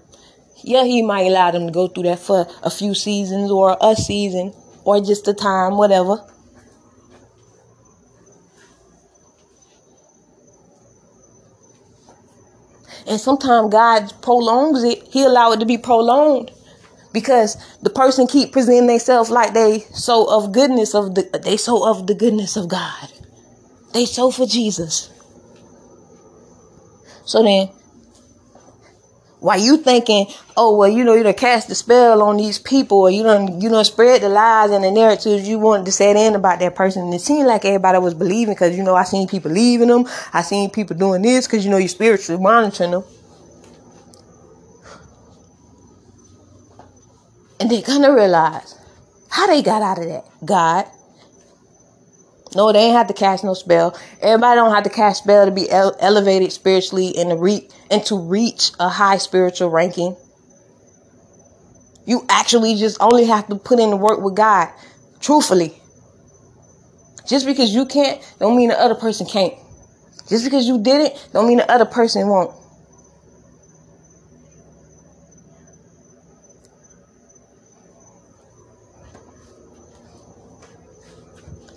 Yeah, 0.64 0.84
he 0.84 1.02
might 1.02 1.26
allow 1.26 1.50
them 1.50 1.66
to 1.66 1.72
go 1.72 1.88
through 1.88 2.04
that 2.04 2.20
for 2.20 2.46
a 2.62 2.70
few 2.70 2.94
seasons 2.94 3.50
or 3.50 3.76
a 3.80 3.96
season 3.96 4.52
or 4.84 5.00
just 5.00 5.28
a 5.28 5.34
time, 5.34 5.76
whatever. 5.76 6.24
And 13.06 13.20
sometimes 13.20 13.70
God 13.72 14.12
prolongs 14.22 14.84
it. 14.84 15.02
He 15.08 15.24
allow 15.24 15.52
it 15.52 15.60
to 15.60 15.66
be 15.66 15.78
prolonged 15.78 16.50
because 17.12 17.56
the 17.82 17.90
person 17.90 18.26
keep 18.26 18.52
presenting 18.52 18.86
themselves 18.86 19.30
like 19.30 19.54
they 19.54 19.80
so 19.92 20.30
of 20.30 20.52
goodness 20.52 20.94
of 20.94 21.14
the 21.14 21.28
they 21.44 21.56
so 21.56 21.86
of 21.88 22.06
the 22.06 22.14
goodness 22.14 22.56
of 22.56 22.68
God. 22.68 23.12
They 23.92 24.06
so 24.06 24.30
for 24.30 24.46
Jesus. 24.46 25.10
So 27.24 27.42
then, 27.42 27.70
while 29.42 29.58
you 29.58 29.76
thinking, 29.76 30.26
oh 30.56 30.76
well, 30.76 30.88
you 30.88 31.02
know, 31.02 31.14
you 31.14 31.24
done 31.24 31.34
cast 31.34 31.66
the 31.68 31.74
spell 31.74 32.22
on 32.22 32.36
these 32.36 32.60
people, 32.60 32.98
or 32.98 33.10
you 33.10 33.24
don't, 33.24 33.60
you 33.60 33.68
don't 33.68 33.84
spread 33.84 34.22
the 34.22 34.28
lies 34.28 34.70
and 34.70 34.84
the 34.84 34.90
narratives 34.92 35.48
you 35.48 35.58
wanted 35.58 35.84
to 35.86 35.92
set 35.92 36.14
in 36.14 36.36
about 36.36 36.60
that 36.60 36.76
person. 36.76 37.02
And 37.02 37.14
it 37.14 37.20
seemed 37.20 37.48
like 37.48 37.64
everybody 37.64 37.98
was 37.98 38.14
believing 38.14 38.54
because 38.54 38.76
you 38.76 38.84
know 38.84 38.94
I 38.94 39.02
seen 39.02 39.26
people 39.26 39.50
leaving 39.50 39.88
them, 39.88 40.06
I 40.32 40.42
seen 40.42 40.70
people 40.70 40.96
doing 40.96 41.22
this 41.22 41.48
because 41.48 41.64
you 41.64 41.72
know 41.72 41.76
you 41.76 41.88
spiritually 41.88 42.40
monitoring 42.40 42.92
them. 42.92 43.04
And 47.58 47.68
they're 47.68 47.82
gonna 47.82 48.14
realize 48.14 48.76
how 49.28 49.48
they 49.48 49.60
got 49.60 49.82
out 49.82 49.98
of 49.98 50.04
that. 50.06 50.24
God. 50.44 50.86
No, 52.54 52.72
they 52.72 52.80
ain't 52.80 52.96
have 52.96 53.06
to 53.06 53.14
cast 53.14 53.44
no 53.44 53.54
spell. 53.54 53.98
Everybody 54.20 54.56
don't 54.56 54.74
have 54.74 54.84
to 54.84 54.90
cast 54.90 55.22
spell 55.22 55.46
to 55.46 55.50
be 55.50 55.70
ele- 55.70 55.96
elevated 56.00 56.52
spiritually 56.52 57.16
and 57.16 57.30
to 57.30 57.36
reach 57.36 57.70
and 57.90 58.04
to 58.06 58.18
reach 58.18 58.72
a 58.78 58.88
high 58.88 59.18
spiritual 59.18 59.70
ranking. 59.70 60.16
You 62.04 62.26
actually 62.28 62.74
just 62.76 62.98
only 63.00 63.24
have 63.24 63.46
to 63.48 63.56
put 63.56 63.78
in 63.78 63.90
the 63.90 63.96
work 63.96 64.20
with 64.20 64.34
God, 64.34 64.68
truthfully. 65.20 65.80
Just 67.26 67.46
because 67.46 67.74
you 67.74 67.86
can't, 67.86 68.20
don't 68.38 68.56
mean 68.56 68.68
the 68.68 68.78
other 68.80 68.96
person 68.96 69.26
can't. 69.26 69.54
Just 70.28 70.44
because 70.44 70.66
you 70.66 70.82
did 70.82 71.00
it, 71.06 71.28
don't 71.32 71.46
mean 71.46 71.58
the 71.58 71.70
other 71.70 71.84
person 71.84 72.28
won't. 72.28 72.54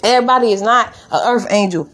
Everybody 0.06 0.52
is 0.52 0.62
not 0.62 0.94
an 1.12 1.22
earth 1.26 1.48
angel. 1.50 1.90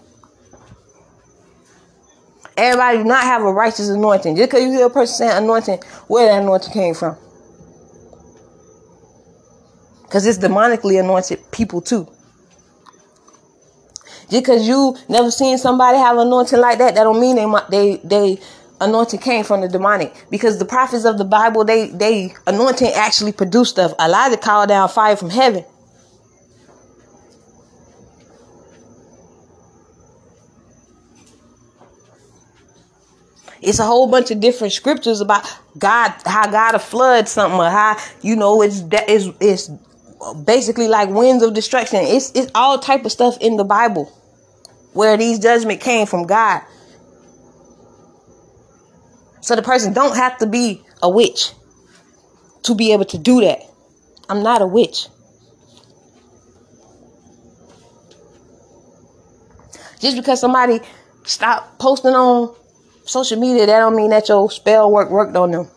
Everybody 2.57 2.99
do 2.99 3.03
not 3.05 3.23
have 3.23 3.43
a 3.43 3.53
righteous 3.53 3.89
anointing. 3.89 4.35
Just 4.35 4.51
because 4.51 4.65
you 4.65 4.71
hear 4.71 4.87
a 4.87 4.89
person 4.89 5.15
saying 5.15 5.43
anointing, 5.43 5.79
where 6.07 6.27
that 6.27 6.43
anointing 6.43 6.73
came 6.73 6.93
from. 6.93 7.17
Because 10.03 10.25
it's 10.27 10.39
demonically 10.39 10.99
anointed 10.99 11.39
people 11.51 11.81
too. 11.81 12.07
Just 14.29 14.43
because 14.43 14.67
you 14.67 14.97
never 15.09 15.31
seen 15.31 15.57
somebody 15.57 15.97
have 15.97 16.17
anointing 16.17 16.59
like 16.59 16.79
that, 16.79 16.95
that 16.95 17.03
don't 17.03 17.19
mean 17.21 17.37
they 17.37 17.47
they 17.69 18.01
they 18.03 18.39
anointing 18.81 19.21
came 19.21 19.45
from 19.45 19.61
the 19.61 19.69
demonic. 19.69 20.13
Because 20.29 20.59
the 20.59 20.65
prophets 20.65 21.05
of 21.05 21.17
the 21.17 21.25
Bible, 21.25 21.63
they 21.63 21.87
they 21.87 22.33
anointing 22.47 22.91
actually 22.93 23.31
produced 23.31 23.71
stuff. 23.71 23.93
Elijah 23.99 24.37
called 24.37 24.69
down 24.69 24.89
fire 24.89 25.15
from 25.15 25.29
heaven. 25.29 25.65
It's 33.61 33.77
a 33.77 33.85
whole 33.85 34.07
bunch 34.07 34.31
of 34.31 34.39
different 34.39 34.73
scriptures 34.73 35.21
about 35.21 35.45
God, 35.77 36.13
how 36.25 36.49
God 36.49 36.73
will 36.73 36.79
flood 36.79 37.29
something, 37.29 37.59
or 37.59 37.69
how 37.69 37.97
you 38.21 38.35
know 38.35 38.61
it's 38.63 38.83
it's 38.91 39.27
it's 39.39 39.69
basically 40.45 40.87
like 40.87 41.09
winds 41.09 41.43
of 41.43 41.53
destruction. 41.53 41.99
It's 42.01 42.31
it's 42.31 42.51
all 42.55 42.79
type 42.79 43.05
of 43.05 43.11
stuff 43.11 43.37
in 43.39 43.57
the 43.57 43.63
Bible 43.63 44.11
where 44.93 45.15
these 45.15 45.39
judgment 45.39 45.79
came 45.79 46.07
from 46.07 46.25
God. 46.25 46.61
So 49.41 49.55
the 49.55 49.61
person 49.61 49.93
don't 49.93 50.15
have 50.15 50.37
to 50.39 50.47
be 50.47 50.83
a 51.01 51.09
witch 51.09 51.53
to 52.63 52.75
be 52.75 52.93
able 52.93 53.05
to 53.05 53.17
do 53.17 53.41
that. 53.41 53.61
I'm 54.29 54.43
not 54.43 54.61
a 54.61 54.67
witch. 54.67 55.07
Just 59.99 60.17
because 60.17 60.39
somebody 60.39 60.79
stop 61.25 61.77
posting 61.77 62.13
on 62.13 62.55
social 63.03 63.39
media, 63.39 63.65
that 63.65 63.79
don't 63.79 63.95
mean 63.95 64.09
that 64.11 64.29
your 64.29 64.49
spell 64.49 64.91
work 64.91 65.09
worked 65.09 65.35
on 65.35 65.51
them. 65.51 65.67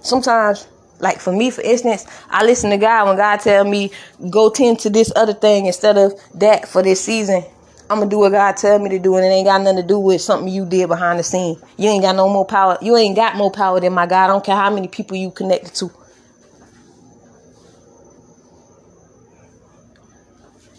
Sometimes, 0.00 0.66
like 1.00 1.18
for 1.18 1.32
me, 1.32 1.50
for 1.50 1.62
instance, 1.62 2.06
I 2.30 2.44
listen 2.44 2.70
to 2.70 2.76
God 2.76 3.08
when 3.08 3.16
God 3.16 3.38
tell 3.40 3.64
me 3.64 3.90
go 4.30 4.50
tend 4.50 4.80
to 4.80 4.90
this 4.90 5.12
other 5.14 5.34
thing 5.34 5.66
instead 5.66 5.98
of 5.98 6.18
that 6.34 6.68
for 6.68 6.82
this 6.82 7.00
season. 7.00 7.44
I'm 7.90 7.98
gonna 8.00 8.10
do 8.10 8.18
what 8.18 8.32
God 8.32 8.56
tell 8.56 8.78
me 8.78 8.90
to 8.90 8.98
do, 8.98 9.16
and 9.16 9.24
it 9.24 9.28
ain't 9.28 9.46
got 9.46 9.62
nothing 9.62 9.80
to 9.80 9.86
do 9.86 9.98
with 9.98 10.20
something 10.20 10.52
you 10.52 10.66
did 10.66 10.88
behind 10.88 11.18
the 11.18 11.22
scene. 11.22 11.56
You 11.78 11.88
ain't 11.88 12.02
got 12.02 12.16
no 12.16 12.28
more 12.28 12.44
power. 12.44 12.76
You 12.82 12.96
ain't 12.96 13.16
got 13.16 13.36
more 13.36 13.50
power 13.50 13.80
than 13.80 13.94
my 13.94 14.06
God. 14.06 14.24
I 14.24 14.26
don't 14.26 14.44
care 14.44 14.56
how 14.56 14.72
many 14.72 14.88
people 14.88 15.16
you 15.16 15.30
connected 15.30 15.74
to. 15.76 15.90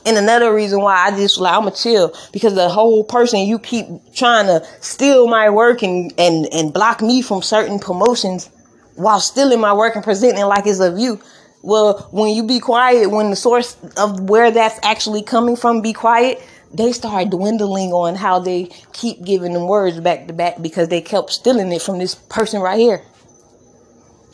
And 0.06 0.18
another 0.18 0.54
reason 0.54 0.82
why 0.82 1.08
I 1.08 1.12
just 1.12 1.40
like 1.40 1.54
I'ma 1.54 1.72
chill 1.72 2.16
because 2.32 2.56
the 2.56 2.70
whole 2.70 3.04
person 3.04 3.42
you 3.42 3.60
keep 3.60 3.86
trying 4.14 4.46
to 4.48 4.66
steal 4.80 5.28
my 5.28 5.50
work 5.50 5.84
and 5.84 6.14
and 6.18 6.48
and 6.54 6.74
block 6.74 7.02
me 7.02 7.22
from 7.22 7.42
certain 7.42 7.80
promotions 7.80 8.50
while 8.96 9.20
stealing 9.20 9.60
my 9.60 9.74
work 9.74 9.96
and 9.96 10.04
presenting 10.04 10.46
like 10.46 10.66
it's 10.66 10.80
of 10.80 10.98
you. 10.98 11.20
Well, 11.62 12.08
when 12.12 12.34
you 12.34 12.44
be 12.44 12.60
quiet, 12.62 13.12
when 13.12 13.30
the 13.30 13.36
source 13.36 13.76
of 13.98 14.30
where 14.30 14.50
that's 14.50 14.80
actually 14.84 15.22
coming 15.22 15.58
from 15.58 15.82
be 15.82 15.92
quiet, 15.92 16.42
they 16.74 16.94
start 16.94 17.30
dwindling 17.30 17.92
on 17.92 18.16
how 18.16 18.40
they 18.40 18.72
keep 18.94 19.24
giving 19.26 19.52
them 19.54 19.68
words 19.68 20.00
back 20.00 20.28
to 20.28 20.34
back 20.34 20.62
because 20.62 20.88
they 20.88 21.02
kept 21.02 21.32
stealing 21.32 21.72
it 21.74 21.82
from 21.82 22.00
this 22.00 22.16
person 22.16 22.62
right 22.62 22.80
here. 22.80 23.04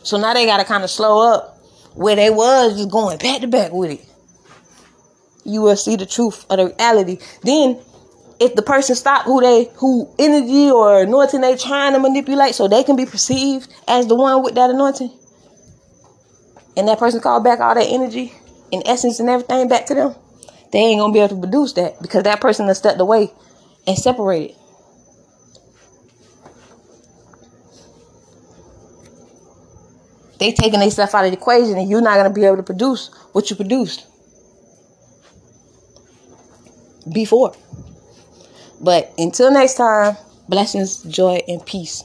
So 0.04 0.16
now 0.18 0.34
they 0.34 0.46
gotta 0.46 0.64
kind 0.64 0.84
of 0.84 0.90
slow 0.90 1.32
up 1.32 1.58
where 1.94 2.14
they 2.14 2.30
was 2.30 2.76
just 2.76 2.90
going 2.90 3.18
back 3.18 3.40
to 3.40 3.48
back 3.48 3.72
with 3.72 3.90
it 3.90 4.05
you 5.46 5.62
will 5.62 5.76
see 5.76 5.96
the 5.96 6.06
truth 6.06 6.44
of 6.50 6.58
the 6.58 6.66
reality. 6.66 7.18
Then 7.42 7.80
if 8.38 8.54
the 8.54 8.62
person 8.62 8.94
stop 8.94 9.24
who 9.24 9.40
they 9.40 9.70
who 9.76 10.12
energy 10.18 10.70
or 10.70 11.02
anointing 11.02 11.40
they 11.40 11.56
trying 11.56 11.92
to 11.94 11.98
manipulate 11.98 12.54
so 12.54 12.68
they 12.68 12.84
can 12.84 12.96
be 12.96 13.06
perceived 13.06 13.72
as 13.88 14.06
the 14.06 14.14
one 14.14 14.42
with 14.42 14.54
that 14.54 14.68
anointing 14.68 15.10
and 16.76 16.86
that 16.86 16.98
person 16.98 17.18
call 17.20 17.40
back 17.40 17.60
all 17.60 17.74
that 17.74 17.86
energy 17.88 18.34
and 18.72 18.82
essence 18.84 19.20
and 19.20 19.30
everything 19.30 19.68
back 19.68 19.86
to 19.86 19.94
them 19.94 20.14
they 20.72 20.78
ain't 20.78 21.00
gonna 21.00 21.12
be 21.12 21.20
able 21.20 21.34
to 21.34 21.40
produce 21.40 21.72
that 21.74 22.00
because 22.02 22.24
that 22.24 22.40
person 22.40 22.66
has 22.66 22.78
stepped 22.78 23.00
away 23.00 23.32
and 23.86 23.96
separated. 23.96 24.56
They 30.38 30.52
taking 30.52 30.90
stuff 30.90 31.14
out 31.14 31.24
of 31.24 31.30
the 31.30 31.36
equation 31.38 31.78
and 31.78 31.88
you're 31.88 32.02
not 32.02 32.16
gonna 32.16 32.30
be 32.30 32.44
able 32.44 32.58
to 32.58 32.62
produce 32.62 33.10
what 33.32 33.48
you 33.48 33.56
produced 33.56 34.06
before. 37.12 37.52
But 38.80 39.12
until 39.18 39.50
next 39.50 39.74
time, 39.74 40.16
blessings, 40.48 41.02
joy, 41.02 41.40
and 41.48 41.64
peace. 41.64 42.04